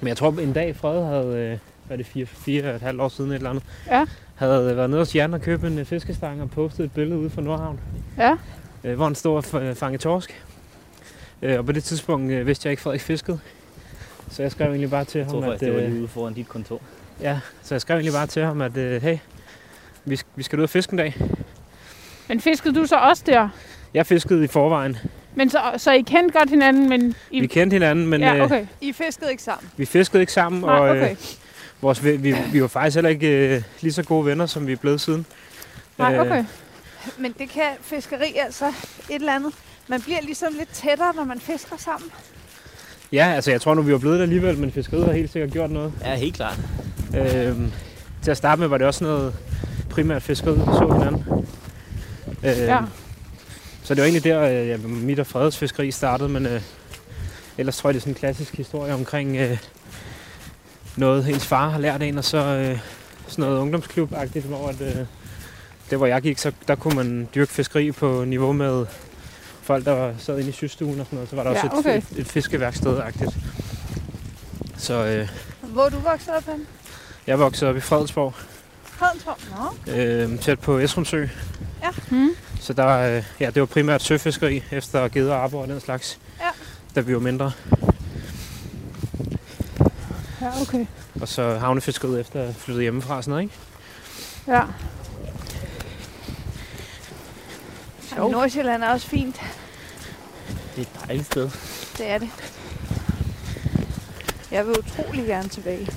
Men 0.00 0.08
jeg 0.08 0.16
tror, 0.16 0.30
en 0.40 0.52
dag 0.52 0.76
Fred 0.76 1.04
havde, 1.04 1.26
øh, 1.26 1.58
hvad 1.86 1.94
er 1.94 1.96
det, 1.96 2.06
fire, 2.06 2.26
fire 2.26 2.64
og 2.70 2.74
et 2.76 2.82
halvt 2.82 3.00
år 3.00 3.08
siden 3.08 3.30
et 3.30 3.34
eller 3.34 3.50
andet, 3.50 3.64
Ja. 3.86 4.04
havde 4.34 4.76
været 4.76 4.90
nede 4.90 5.00
hos 5.00 5.14
Jan 5.14 5.34
og 5.34 5.40
købt 5.40 5.64
en 5.64 5.78
øh, 5.78 5.84
fiskestang 5.84 6.42
og 6.42 6.50
postet 6.50 6.84
et 6.84 6.92
billede 6.92 7.18
ude 7.18 7.30
fra 7.30 7.42
Nordhavn, 7.42 7.80
Ja. 8.18 8.36
øh, 8.84 8.94
hvor 8.96 9.04
han 9.04 9.14
stod 9.14 9.36
og 9.36 9.44
f- 9.70 9.72
fange 9.74 9.98
torsk. 9.98 10.44
Øh, 11.42 11.58
og 11.58 11.66
på 11.66 11.72
det 11.72 11.84
tidspunkt 11.84 12.32
øh, 12.32 12.46
vidste 12.46 12.66
jeg 12.66 12.70
ikke, 12.70 12.82
Frederik 12.82 13.00
fiskede. 13.00 13.40
Så 14.30 14.42
jeg 14.42 14.52
skrev 14.52 14.66
egentlig 14.68 14.90
bare 14.90 15.04
til 15.04 15.18
Jeg 15.18 15.28
tror 15.28 15.40
ham, 15.40 15.50
faktisk, 15.50 15.62
at, 15.62 15.66
det 15.68 15.76
var 15.76 15.82
øh, 15.82 15.88
lige 15.90 16.00
ude 16.00 16.08
foran 16.08 16.34
dit 16.34 16.48
kontor. 16.48 16.80
ja, 17.20 17.40
så 17.62 17.74
jeg 17.74 17.80
skrev 17.80 17.96
egentlig 17.96 18.12
bare 18.12 18.26
til 18.26 18.42
ham, 18.44 18.60
at 18.60 18.76
øh, 18.76 19.02
hey, 19.02 19.18
vi, 20.04 20.20
vi 20.36 20.42
skal 20.42 20.58
ud 20.58 20.64
og 20.64 20.70
fiske 20.70 20.92
en 20.92 20.98
dag. 20.98 21.16
Men 22.28 22.40
fiskede 22.40 22.74
du 22.74 22.86
så 22.86 22.96
også 22.96 23.22
der? 23.26 23.48
Jeg 23.94 24.06
fiskede 24.06 24.44
i 24.44 24.46
forvejen. 24.46 24.96
Men 25.34 25.50
så, 25.50 25.58
så 25.76 25.92
I 25.92 26.00
kendte 26.00 26.38
godt 26.38 26.50
hinanden, 26.50 26.88
men 26.88 27.14
I... 27.30 27.40
Vi 27.40 27.46
kendte 27.46 27.74
hinanden, 27.74 28.06
men 28.06 28.20
ja, 28.20 28.36
øh, 28.36 28.42
okay. 28.42 28.66
I 28.80 28.92
fiskede 28.92 29.30
ikke 29.30 29.42
sammen. 29.42 29.70
vi 29.76 29.84
fiskede 29.84 30.20
ikke 30.22 30.32
sammen. 30.32 30.60
Nej, 30.60 30.70
og, 30.78 30.88
okay. 30.90 31.10
øh, 31.10 31.16
vores, 31.80 31.98
ve- 32.04 32.16
vi, 32.16 32.34
vi 32.52 32.62
var 32.62 32.68
faktisk 32.68 32.94
heller 32.94 33.08
ikke 33.10 33.28
øh, 33.56 33.62
lige 33.80 33.92
så 33.92 34.02
gode 34.02 34.26
venner, 34.26 34.46
som 34.46 34.66
vi 34.66 34.72
er 34.72 34.76
blevet 34.76 35.00
siden. 35.00 35.26
Nej, 35.98 36.14
Øh, 36.14 36.20
okay. 36.20 36.44
Men 37.18 37.34
det 37.38 37.48
kan 37.50 37.62
fiskeri 37.82 38.36
altså 38.44 38.66
et 39.10 39.14
eller 39.14 39.34
andet. 39.34 39.52
Man 39.88 40.00
bliver 40.02 40.18
ligesom 40.22 40.52
lidt 40.58 40.68
tættere, 40.72 41.12
når 41.16 41.24
man 41.24 41.40
fisker 41.40 41.76
sammen. 41.76 42.10
Ja, 43.12 43.32
altså 43.34 43.50
jeg 43.50 43.60
tror 43.60 43.74
nu, 43.74 43.82
vi 43.82 43.92
var 43.92 43.98
blevet 43.98 44.16
der 44.16 44.22
alligevel, 44.22 44.58
men 44.58 44.72
fiskeriet 44.72 45.04
har 45.06 45.12
helt 45.12 45.32
sikkert 45.32 45.50
gjort 45.52 45.70
noget. 45.70 45.92
Ja, 46.04 46.14
helt 46.14 46.34
klart. 46.36 46.58
Øhm, 47.16 47.72
til 48.22 48.30
at 48.30 48.36
starte 48.36 48.60
med 48.60 48.68
var 48.68 48.78
det 48.78 48.86
også 48.86 49.04
noget 49.04 49.34
primært 49.90 50.22
fiskeriet, 50.22 50.58
vi 50.58 50.64
så 50.64 50.92
hinanden. 50.98 51.24
Øhm, 52.44 52.58
Ja. 52.66 52.78
Så 53.90 53.94
det 53.94 54.00
var 54.00 54.06
egentlig 54.06 54.24
der, 54.24 54.42
øh, 54.42 54.68
ja, 54.68 54.76
mit 54.76 55.18
og 55.18 55.26
Freds 55.26 55.58
fiskeri 55.58 55.90
startede, 55.90 56.28
men 56.28 56.46
øh, 56.46 56.62
ellers 57.58 57.76
tror 57.76 57.88
jeg, 57.90 57.94
det 57.94 57.98
er 57.98 58.02
sådan 58.02 58.10
en 58.12 58.18
klassisk 58.18 58.56
historie 58.56 58.94
omkring 58.94 59.36
øh, 59.36 59.58
noget, 60.96 61.28
ens 61.28 61.46
far 61.46 61.68
har 61.68 61.78
lært 61.78 62.02
en, 62.02 62.18
og 62.18 62.24
så 62.24 62.38
øh, 62.38 62.78
sådan 63.28 63.44
noget 63.44 63.60
ungdomsklub-agtigt, 63.60 64.46
hvor 64.46 64.68
at, 64.68 64.80
øh, 64.80 64.96
det, 65.90 65.98
hvor 65.98 66.06
jeg 66.06 66.22
gik, 66.22 66.38
så 66.38 66.52
der 66.68 66.74
kunne 66.74 66.96
man 66.96 67.28
dyrke 67.34 67.52
fiskeri 67.52 67.92
på 67.92 68.24
niveau 68.24 68.52
med 68.52 68.86
folk, 69.62 69.84
der 69.84 69.92
var, 69.92 70.14
sad 70.18 70.38
inde 70.38 70.48
i 70.48 70.52
systuen 70.52 71.00
og 71.00 71.06
sådan 71.06 71.16
noget. 71.16 71.30
Så 71.30 71.36
var 71.36 71.42
der 71.42 71.50
Ja, 71.50 71.62
også 71.64 71.78
okay. 71.78 71.98
et, 71.98 72.04
et, 72.12 72.18
et 72.18 72.26
fiskeværksted-agtigt. 72.26 73.36
Så 74.76 74.94
øh, 75.06 75.28
Hvor 75.62 75.84
er 75.84 75.88
du 75.90 75.98
vokset 75.98 76.34
op 76.36 76.44
hen? 76.46 76.66
jeg 77.26 77.38
voksede 77.38 77.70
op 77.70 77.76
i 77.76 77.80
Fredensborg, 77.80 78.34
Fredensborg. 78.84 79.38
Nå. 79.86 79.92
øh, 79.92 80.38
tæt 80.38 80.60
på 80.60 80.78
Esrumsø. 80.78 81.26
Hmm. 82.08 82.30
Så 82.60 82.72
der, 82.72 83.16
øh, 83.16 83.24
ja, 83.40 83.46
det 83.50 83.60
var 83.60 83.66
primært 83.66 84.02
søfiskeri 84.02 84.62
efter 84.70 85.08
geder 85.08 85.34
og 85.34 85.42
arbor 85.44 85.62
og 85.62 85.68
den 85.68 85.80
slags, 85.80 86.18
Ja. 86.40 86.46
da 86.94 87.00
vi 87.00 87.14
var 87.14 87.20
mindre. 87.20 87.52
Ja, 90.40 90.60
okay. 90.62 90.86
Og 91.20 91.28
så 91.28 91.58
havnefiskeriet 91.58 92.20
efter 92.20 92.42
at 92.42 92.54
flytte 92.54 92.80
hjemmefra 92.82 93.16
og 93.16 93.24
sådan 93.24 93.30
noget, 93.30 93.42
ikke? 93.42 93.54
Ja. 94.48 94.62
Jamen, 98.16 98.30
Nordsjælland 98.30 98.82
er 98.82 98.88
også 98.88 99.06
fint. 99.06 99.36
Det 100.76 100.86
er 100.86 101.00
et 101.00 101.06
dejligt 101.06 101.26
sted. 101.26 101.50
Det 101.98 102.10
er 102.10 102.18
det. 102.18 102.28
Jeg 104.50 104.66
vil 104.66 104.74
utrolig 104.78 105.26
gerne 105.26 105.48
tilbage. 105.48 105.88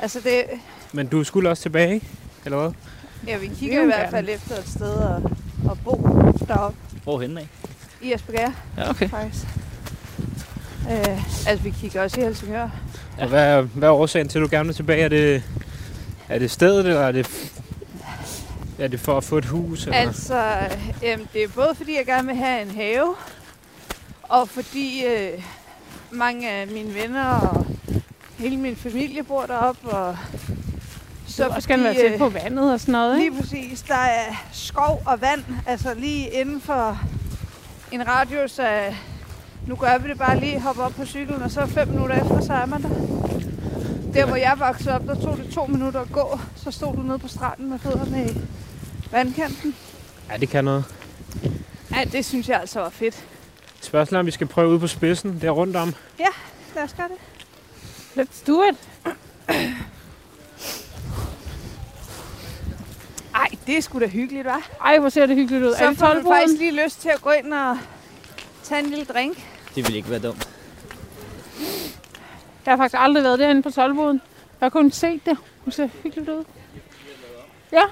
Altså 0.00 0.20
det, 0.20 0.44
Men 0.92 1.06
du 1.06 1.24
skulle 1.24 1.50
også 1.50 1.62
tilbage, 1.62 1.94
ikke? 1.94 2.06
Eller 2.44 2.58
hvad? 2.58 2.70
ja, 3.26 3.36
vi 3.38 3.46
vil 3.48 3.56
kigger 3.58 3.76
i 3.78 3.80
jo 3.80 3.86
hvert 3.86 3.98
gerne. 3.98 4.10
fald 4.10 4.28
efter 4.28 4.56
et 4.56 4.68
sted 4.68 5.02
at, 5.02 5.22
deroppe 6.48 6.78
Hvorhenne 7.04 7.40
af? 7.40 7.48
i 8.02 8.14
Esbjerg, 8.14 8.52
Ja, 8.76 8.90
okay. 8.90 9.08
faktisk. 9.08 9.46
Øh, 10.90 11.48
altså, 11.48 11.62
vi 11.64 11.70
kigger 11.70 12.02
også 12.02 12.20
i 12.20 12.24
Helsingør. 12.24 12.68
Ja. 13.18 13.22
Og 13.22 13.28
hvad, 13.28 13.44
er- 13.46 13.60
hvad 13.62 13.88
er 13.88 13.92
årsagen 13.92 14.28
til, 14.28 14.38
at 14.38 14.42
du 14.42 14.48
gerne 14.50 14.66
vil 14.66 14.74
tilbage? 14.76 15.02
Er 15.02 15.08
det, 15.08 15.42
er 16.28 16.38
det 16.38 16.50
stedet, 16.50 16.86
eller 16.86 17.00
er 17.00 17.12
det, 17.12 17.52
er 18.78 18.88
det 18.88 19.00
for 19.00 19.16
at 19.16 19.24
få 19.24 19.38
et 19.38 19.44
hus? 19.44 19.84
Eller? 19.86 19.98
Altså, 19.98 20.44
øh, 21.04 21.18
det 21.32 21.42
er 21.44 21.48
både 21.54 21.74
fordi, 21.74 21.96
jeg 21.96 22.06
gerne 22.06 22.26
vil 22.28 22.36
have 22.36 22.62
en 22.62 22.70
have, 22.70 23.14
og 24.22 24.48
fordi 24.48 25.04
øh, 25.04 25.42
mange 26.10 26.50
af 26.50 26.66
mine 26.66 26.94
venner 26.94 27.24
og 27.24 27.66
hele 28.38 28.56
min 28.56 28.76
familie 28.76 29.22
bor 29.22 29.46
deroppe. 29.46 29.88
Og 29.88 30.16
Så 31.38 31.44
du 31.44 31.50
også 31.50 31.68
gerne 31.68 31.84
være 31.84 31.94
tæt 31.94 32.18
på 32.18 32.28
vandet 32.28 32.72
og 32.72 32.80
sådan 32.80 32.92
noget, 32.92 33.16
Lige 33.16 33.24
ikke? 33.24 33.40
præcis. 33.40 33.82
Der 33.82 33.94
er 33.94 34.44
skov 34.52 35.02
og 35.06 35.20
vand, 35.20 35.44
altså 35.66 35.94
lige 35.94 36.28
inden 36.28 36.60
for 36.60 37.00
en 37.92 38.08
radius 38.08 38.58
af... 38.58 38.96
Nu 39.66 39.76
gør 39.76 39.98
vi 39.98 40.08
det 40.08 40.18
bare 40.18 40.40
lige, 40.40 40.60
hoppe 40.60 40.82
op 40.82 40.92
på 40.92 41.06
cyklen, 41.06 41.42
og 41.42 41.50
så 41.50 41.66
fem 41.66 41.88
minutter 41.88 42.16
efter, 42.16 42.40
så 42.40 42.52
er 42.52 42.66
man 42.66 42.82
der. 42.82 42.88
Der, 44.14 44.26
hvor 44.26 44.36
jeg 44.36 44.54
voksede 44.58 44.94
op, 44.94 45.02
der 45.06 45.14
tog 45.14 45.36
det 45.36 45.52
to 45.54 45.66
minutter 45.66 46.00
at 46.00 46.12
gå. 46.12 46.40
Så 46.56 46.70
stod 46.70 46.96
du 46.96 47.02
nede 47.02 47.18
på 47.18 47.28
stranden 47.28 47.70
med 47.70 47.78
fødderne 47.78 48.30
i 48.30 48.40
vandkanten. 49.10 49.74
Ja, 50.30 50.36
det 50.36 50.48
kan 50.48 50.64
noget. 50.64 50.84
Ja, 51.94 52.04
det 52.04 52.24
synes 52.24 52.48
jeg 52.48 52.60
altså 52.60 52.80
var 52.80 52.90
fedt. 52.90 53.24
Spørgsmålet 53.80 54.16
er, 54.16 54.20
om 54.20 54.26
vi 54.26 54.30
skal 54.30 54.46
prøve 54.46 54.68
ude 54.68 54.80
på 54.80 54.86
spidsen, 54.86 55.38
der 55.40 55.50
rundt 55.50 55.76
om. 55.76 55.94
Lad 56.74 56.84
os 56.84 56.94
gøre 56.96 57.08
det. 57.08 57.18
Let's 58.20 58.46
do 58.46 58.62
it. 58.62 58.76
Ej, 63.38 63.48
det 63.66 63.76
er 63.76 63.80
sgu 63.82 63.98
da 64.00 64.06
hyggeligt, 64.06 64.46
hva'? 64.46 64.84
Ej, 64.84 64.98
hvor 64.98 65.08
ser 65.08 65.26
det 65.26 65.36
hyggeligt 65.36 65.64
ud. 65.64 65.74
Så 65.78 65.84
er 65.84 65.88
det 65.88 65.98
får 65.98 66.06
tolvboden? 66.06 66.36
faktisk 66.36 66.58
lige 66.58 66.84
lyst 66.84 67.00
til 67.00 67.08
at 67.08 67.22
gå 67.22 67.30
ind 67.30 67.54
og 67.54 67.78
tage 68.62 68.80
en 68.84 68.86
lille 68.86 69.04
drink. 69.04 69.36
Det 69.74 69.76
ville 69.84 69.96
ikke 69.96 70.10
være 70.10 70.18
dumt. 70.18 70.48
Jeg 72.66 72.72
har 72.72 72.76
faktisk 72.76 72.96
aldrig 72.98 73.24
været 73.24 73.38
derinde 73.38 73.62
på 73.62 73.70
tolvboden. 73.70 74.20
Jeg 74.60 74.64
har 74.64 74.70
kun 74.70 74.90
set 74.90 75.26
det. 75.26 75.38
Hun 75.64 75.72
ser 75.72 75.88
hyggeligt 76.02 76.28
ud. 76.28 76.44
Ja. 77.72 77.82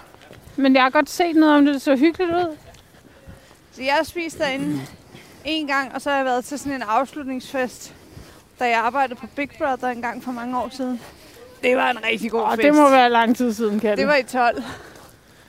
Men 0.57 0.75
jeg 0.75 0.83
har 0.83 0.91
godt 0.91 1.11
set 1.11 1.37
noget 1.37 1.55
om 1.57 1.65
det, 1.65 1.75
det 1.75 1.83
så 1.83 1.97
hyggeligt 1.97 2.31
ud. 2.35 2.57
Så 3.73 3.83
jeg 3.83 3.95
har 3.95 4.05
spist 4.05 4.39
derinde 4.39 4.81
en 5.45 5.67
gang, 5.67 5.95
og 5.95 6.03
så 6.03 6.11
har 6.11 6.17
jeg 6.17 6.25
været 6.27 6.45
til 6.45 6.59
sådan 6.59 6.73
en 6.73 6.83
afslutningsfest, 6.83 7.95
da 8.59 8.65
jeg 8.69 8.79
arbejdede 8.79 9.15
på 9.15 9.27
Big 9.37 9.51
Brother 9.59 9.89
en 9.89 10.03
gang 10.03 10.25
for 10.25 10.33
mange 10.33 10.59
år 10.59 10.69
siden. 10.73 11.01
Det 11.63 11.77
var 11.77 11.91
en 11.91 12.05
rigtig 12.05 12.31
god 12.31 12.41
Og 12.41 12.53
fest. 12.57 12.63
det 12.67 12.75
må 12.75 12.91
være 12.91 13.11
lang 13.11 13.37
tid 13.37 13.53
siden, 13.53 13.81
Kalle. 13.81 13.97
det 13.97 14.07
var 14.07 14.17
i 14.17 14.23
12. 14.23 14.63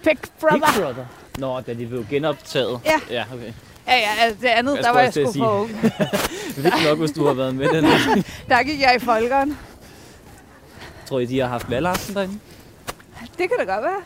Big 0.07 0.17
Brother. 0.39 0.57
Big 0.57 0.83
Brother. 0.83 1.05
Nå, 1.37 1.61
da 1.61 1.73
de 1.73 1.85
blev 1.87 2.05
genoptaget. 2.09 2.79
Ja. 2.85 2.99
Ja, 3.09 3.23
okay. 3.33 3.53
Ja, 3.87 3.95
ja, 3.95 4.09
altså 4.21 4.37
det 4.41 4.47
andet, 4.47 4.79
der 4.83 4.89
var 4.89 4.99
jeg 4.99 5.13
sgu 5.13 5.33
for 5.37 5.59
ung. 5.61 5.69
Vildt 6.63 6.83
nok, 6.89 6.99
hvis 6.99 7.11
du 7.11 7.25
har 7.25 7.33
været 7.33 7.55
med 7.55 7.69
den. 7.69 7.83
Der 8.49 8.63
gik 8.63 8.81
jeg 8.81 8.95
i 8.95 8.99
folkeren. 8.99 9.57
Tror 11.05 11.19
I, 11.19 11.25
de 11.25 11.39
har 11.39 11.47
haft 11.47 11.69
valgaften 11.69 12.15
derinde? 12.15 12.39
Det 13.37 13.49
kan 13.49 13.67
da 13.67 13.73
godt 13.73 13.83
være. 13.83 14.01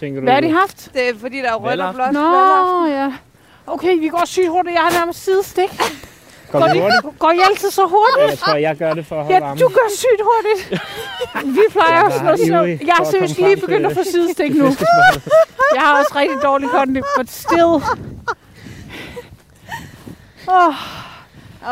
Tænker 0.00 0.20
du? 0.20 0.24
Hvad 0.24 0.34
har 0.34 0.40
de 0.40 0.50
haft? 0.52 0.90
Det 0.92 1.08
er 1.08 1.18
fordi, 1.18 1.36
der 1.38 1.50
er 1.50 1.54
rødt 1.54 1.80
og 1.80 1.94
blåt. 1.94 2.12
Nå, 2.12 2.86
ja. 2.86 3.12
Okay, 3.66 3.98
vi 3.98 4.08
går 4.08 4.22
sygt 4.24 4.48
hurtigt. 4.48 4.74
Jeg 4.74 4.82
har 4.82 4.90
nærmest 4.90 5.24
sidestik. 5.24 5.70
Går 6.60 6.80
Går, 6.80 7.10
de, 7.10 7.18
går 7.18 7.30
I 7.30 7.40
altid 7.50 7.70
så 7.70 7.82
hurtigt? 7.82 8.30
Jeg 8.30 8.38
tror, 8.38 8.56
jeg 8.56 8.76
gør 8.76 8.94
det 8.94 9.06
for 9.06 9.16
at 9.20 9.24
holde 9.24 9.46
Ja, 9.46 9.54
du 9.54 9.68
gør 9.68 9.88
sygt 9.96 10.22
hurtigt. 10.30 10.82
Vi 11.56 11.62
plejer 11.70 12.02
også 12.04 12.22
noget 12.24 12.38
så. 12.38 12.64
Jeg 12.86 12.94
for 12.96 13.04
er 13.04 13.10
seriøst 13.10 13.38
lige 13.38 13.56
begyndt 13.56 13.86
at 13.86 13.96
få 13.96 14.02
sidestik 14.04 14.54
nu. 14.54 14.64
Jeg 15.76 15.82
har 15.82 15.98
også 15.98 16.12
rigtig 16.16 16.38
dårlig 16.42 16.68
kondi, 16.68 17.00
but 17.16 17.30
still. 17.30 17.74
Oh, 20.48 20.74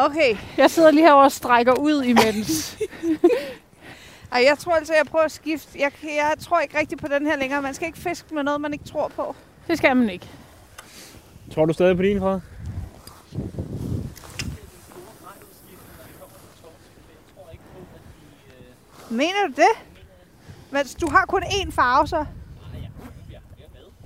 Okay. 0.06 0.36
jeg 0.56 0.70
sidder 0.70 0.90
lige 0.90 1.04
herovre 1.04 1.24
og 1.24 1.32
strækker 1.32 1.72
ud 1.72 2.02
imens. 2.02 2.76
Ej, 4.32 4.44
jeg 4.48 4.58
tror 4.58 4.72
altså, 4.72 4.92
jeg 4.94 5.06
prøver 5.10 5.24
at 5.24 5.32
skifte. 5.32 5.68
Jeg, 5.78 5.90
jeg 6.02 6.32
tror 6.40 6.60
ikke 6.60 6.78
rigtig 6.78 6.98
på 6.98 7.06
den 7.08 7.26
her 7.26 7.36
længere. 7.36 7.62
Man 7.62 7.74
skal 7.74 7.86
ikke 7.86 7.98
fiske 7.98 8.34
med 8.34 8.42
noget, 8.42 8.60
man 8.60 8.72
ikke 8.72 8.84
tror 8.84 9.08
på. 9.16 9.34
Det 9.68 9.78
skal 9.78 9.96
man 9.96 10.10
ikke. 10.10 10.26
Tror 11.54 11.64
du 11.64 11.72
stadig 11.72 11.96
på 11.96 12.02
din, 12.02 12.20
Fred? 12.20 12.40
Mener 19.14 19.46
du 19.46 19.52
det? 19.56 19.84
Men 20.70 20.86
du 21.00 21.10
har 21.10 21.24
kun 21.26 21.42
én 21.42 21.70
farve, 21.70 22.06
så? 22.08 22.24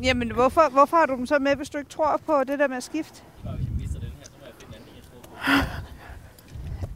Jamen, 0.02 0.32
hvorfor, 0.32 0.68
hvorfor 0.70 0.96
har 0.96 1.06
du 1.06 1.16
dem 1.16 1.26
så 1.26 1.38
med, 1.38 1.56
hvis 1.56 1.70
du 1.70 1.78
ikke 1.78 1.90
tror 1.90 2.20
på 2.26 2.44
det 2.44 2.58
der 2.58 2.68
med 2.68 2.76
at 2.76 2.82
skifte? 2.82 3.22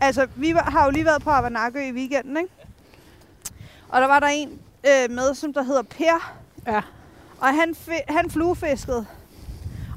Altså, 0.01 0.29
vi 0.37 0.51
har 0.51 0.85
jo 0.85 0.91
lige 0.91 1.05
været 1.05 1.23
på 1.23 1.31
Avanakø 1.31 1.81
i 1.89 1.93
weekenden, 1.93 2.37
ikke? 2.37 2.51
Og 3.89 4.01
der 4.01 4.07
var 4.07 4.21
der 4.21 4.27
en 4.27 4.61
øh, 4.87 5.11
med, 5.11 5.35
som 5.35 5.53
der 5.53 5.63
hedder 5.63 5.83
Per. 5.83 6.35
Ja. 6.67 6.81
Og 7.41 7.49
han, 7.49 7.77
han 8.09 8.31
fluefiskede. 8.31 9.07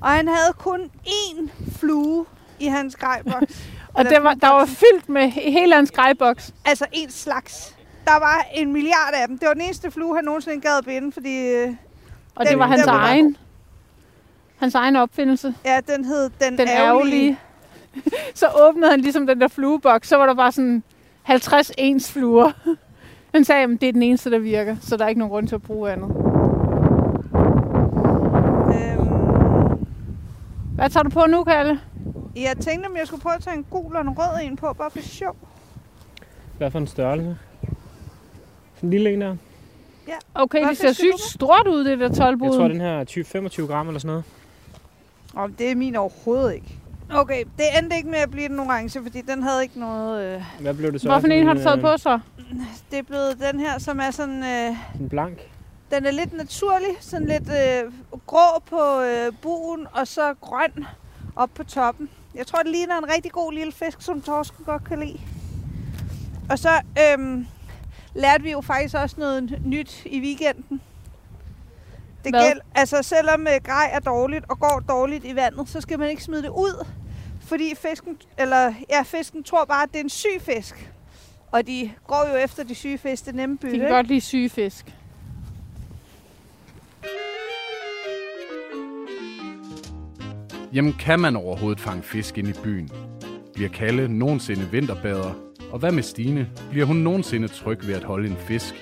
Og 0.01 0.09
han 0.09 0.27
havde 0.27 0.53
kun 0.53 0.91
én 1.07 1.49
flue 1.79 2.25
i 2.59 2.67
hans 2.67 2.95
grejboks. 3.01 3.67
Og 3.93 4.05
det 4.05 4.23
var, 4.23 4.33
der 4.33 4.49
var 4.49 4.65
fyldt 4.65 5.09
med 5.09 5.29
hele 5.29 5.75
hans 5.75 5.91
grejboks. 5.91 6.53
altså 6.65 6.85
en 6.91 7.11
slags. 7.11 7.75
Der 8.05 8.19
var 8.19 8.45
en 8.53 8.73
milliard 8.73 9.13
af 9.13 9.27
dem. 9.27 9.37
Det 9.39 9.47
var 9.47 9.53
den 9.53 9.61
eneste 9.63 9.91
flue, 9.91 10.15
han 10.15 10.23
nogensinde 10.25 10.61
gad 10.61 10.83
binde, 10.85 11.11
fordi 11.11 11.47
øh, 11.47 11.67
Og 12.35 12.45
Den- 12.45 12.51
det 12.51 12.59
var 12.59 12.67
hans 12.67 12.85
var 12.85 12.99
egen. 12.99 13.37
Hans 14.57 14.75
egen 14.75 14.95
opfindelse. 14.95 15.55
ja, 15.65 15.79
den 15.95 16.05
hed 16.05 16.29
Den, 16.41 16.57
Den 16.57 16.67
ærgerlige. 16.67 16.77
ærgerlige. 16.87 17.39
Så 18.35 18.47
åbnede 18.69 18.91
han 18.91 19.01
ligesom 19.01 19.27
den 19.27 19.41
der 19.41 19.47
flueboks, 19.47 20.07
så 20.07 20.17
var 20.17 20.25
der 20.25 20.33
bare 20.33 20.51
sådan 20.51 20.83
50 21.23 21.71
ens 21.77 22.11
fluer. 22.11 22.51
Han 23.33 23.43
sagde, 23.45 23.63
at 23.63 23.69
det 23.81 23.89
er 23.89 23.93
den 23.93 24.03
eneste, 24.03 24.31
der 24.31 24.39
virker, 24.39 24.75
så 24.81 24.97
der 24.97 25.03
er 25.05 25.09
ikke 25.09 25.19
nogen 25.19 25.31
grund 25.31 25.47
til 25.47 25.55
at 25.55 25.61
bruge 25.61 25.91
andet. 25.91 26.09
Øhm, 28.75 29.85
Hvad 30.75 30.89
tager 30.89 31.03
du 31.03 31.09
på 31.09 31.25
nu, 31.29 31.43
Kalle? 31.43 31.79
jeg 32.35 32.57
tænkte, 32.57 32.87
om 32.87 32.97
jeg 32.97 33.07
skulle 33.07 33.21
prøve 33.21 33.35
at 33.35 33.41
tage 33.41 33.57
en 33.57 33.65
gul 33.69 33.95
og 33.95 34.01
en 34.01 34.09
rød 34.09 34.39
en 34.43 34.55
på, 34.55 34.73
bare 34.73 34.91
for 34.91 34.99
sjov. 34.99 35.35
Hvad 36.57 36.71
for 36.71 36.79
en 36.79 36.87
størrelse? 36.87 37.37
Sådan 38.85 38.97
en 38.97 39.03
lille 39.03 39.13
en 39.13 39.21
der. 39.21 39.35
Okay, 40.35 40.59
Hvad 40.59 40.69
det 40.69 40.77
ser 40.77 40.93
sygt 40.93 41.19
stort 41.21 41.67
ud, 41.67 41.85
det 41.85 41.99
der 41.99 42.07
Jeg 42.07 42.15
12 42.17 42.39
tror, 42.39 42.67
den 42.67 42.81
her 42.81 42.99
er 42.99 43.05
20-25 43.63 43.67
gram 43.67 43.87
eller 43.87 43.99
sådan 43.99 44.07
noget. 44.07 44.23
Og 45.33 45.49
det 45.59 45.71
er 45.71 45.75
min 45.75 45.95
overhovedet 45.95 46.53
ikke. 46.53 46.79
Okay, 47.09 47.43
det 47.57 47.65
endte 47.81 47.95
ikke 47.97 48.09
med 48.09 48.19
at 48.19 48.31
blive 48.31 48.47
den 48.47 48.59
orange, 48.59 49.03
fordi 49.03 49.21
den 49.21 49.43
havde 49.43 49.63
ikke 49.63 49.79
noget... 49.79 50.35
Øh, 50.35 50.41
Hvad 50.59 50.73
blev 50.73 50.91
det 50.91 51.01
så? 51.01 51.07
Hvorfor 51.07 51.27
en 51.27 51.47
har 51.47 51.53
du 51.53 51.61
taget 51.61 51.77
øh, 51.77 51.81
på 51.83 51.97
så? 51.97 52.19
det 52.91 52.99
er 52.99 53.03
blevet 53.03 53.37
den 53.51 53.59
her, 53.59 53.79
som 53.79 53.99
er 53.99 54.11
sådan... 54.11 54.43
Øh, 54.43 54.75
En 55.01 55.09
blank. 55.09 55.39
den 55.91 56.05
er 56.05 56.11
lidt 56.11 56.33
naturlig, 56.33 56.95
sådan 56.99 57.27
lidt 57.27 57.49
øh, 57.49 57.91
grå 58.27 58.59
på 58.69 59.01
øh, 59.01 59.31
buen, 59.41 59.87
og 59.93 60.07
så 60.07 60.33
grøn 60.41 60.85
op 61.35 61.49
på 61.55 61.63
toppen. 61.63 62.09
Jeg 62.35 62.47
tror, 62.47 62.59
det 62.59 62.71
ligner 62.71 62.97
en 62.97 63.13
rigtig 63.15 63.31
god 63.31 63.53
lille 63.53 63.71
fisk, 63.71 64.01
som 64.01 64.21
torsken 64.21 64.65
godt 64.65 64.83
kan 64.83 64.99
lide. 64.99 65.19
Og 66.49 66.59
så 66.59 66.69
øhm, 67.19 67.47
lærte 68.15 68.43
vi 68.43 68.51
jo 68.51 68.61
faktisk 68.61 68.95
også 68.95 69.15
noget 69.19 69.61
nyt 69.65 70.05
i 70.05 70.19
weekenden. 70.19 70.81
Det 72.23 72.33
Hvad? 72.33 72.47
gæld, 72.47 72.61
altså 72.75 73.03
selvom 73.03 73.41
øh, 73.41 73.63
grej 73.63 73.89
er 73.93 73.99
dårligt 73.99 74.45
og 74.49 74.59
går 74.59 74.83
dårligt 74.87 75.25
i 75.25 75.35
vandet, 75.35 75.69
så 75.69 75.81
skal 75.81 75.99
man 75.99 76.09
ikke 76.09 76.23
smide 76.23 76.41
det 76.41 76.49
ud. 76.49 76.85
Fordi 77.41 77.73
fisken, 77.75 78.17
eller, 78.37 78.73
ja, 78.89 79.01
fisken 79.01 79.43
tror 79.43 79.65
bare, 79.65 79.83
at 79.83 79.89
det 79.91 79.99
er 79.99 80.03
en 80.03 80.09
syg 80.09 80.41
fisk. 80.41 80.91
Og 81.51 81.67
de 81.67 81.91
går 82.07 82.27
jo 82.29 82.35
efter 82.35 82.63
de 82.63 82.75
syge 82.75 82.97
fisk, 82.97 83.25
det 83.25 83.35
nemme 83.35 83.57
bytte. 83.57 83.73
De 83.73 83.79
kan 83.79 83.87
ikke? 83.87 83.95
godt 83.95 84.07
lide 84.07 84.21
syge 84.21 84.49
fisk. 84.49 84.95
Jamen 90.73 90.93
kan 90.93 91.19
man 91.19 91.35
overhovedet 91.35 91.79
fange 91.79 92.03
fisk 92.03 92.37
ind 92.37 92.47
i 92.47 92.53
byen? 92.63 92.89
Bliver 93.53 93.69
Kalle 93.69 94.07
nogensinde 94.07 94.69
vinterbader? 94.71 95.44
Og 95.75 95.79
hvad 95.79 95.91
med 95.91 96.03
Stine? 96.03 96.49
Bliver 96.71 96.85
hun 96.85 96.95
nogensinde 96.95 97.47
tryg 97.47 97.87
ved 97.87 97.95
at 97.95 98.03
holde 98.03 98.29
en 98.29 98.37
fisk? 98.37 98.73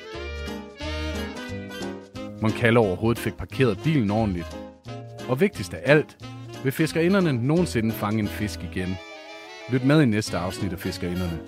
Mon 2.42 2.78
overhovedet 2.78 3.20
fik 3.20 3.34
parkeret 3.34 3.80
bilen 3.84 4.12
ordentligt? 4.12 4.58
Og 5.30 5.42
vigtigst 5.42 5.74
af 5.74 5.82
alt, 5.92 6.18
vil 6.64 6.72
fiskerinderne 6.72 7.48
nogensinde 7.48 7.92
fange 7.92 8.20
en 8.20 8.28
fisk 8.28 8.60
igen? 8.72 8.98
Lyt 9.72 9.86
med 9.86 10.02
i 10.02 10.06
næste 10.06 10.38
afsnit 10.38 10.74
af 10.74 10.80
Fiskerinderne. 10.80 11.40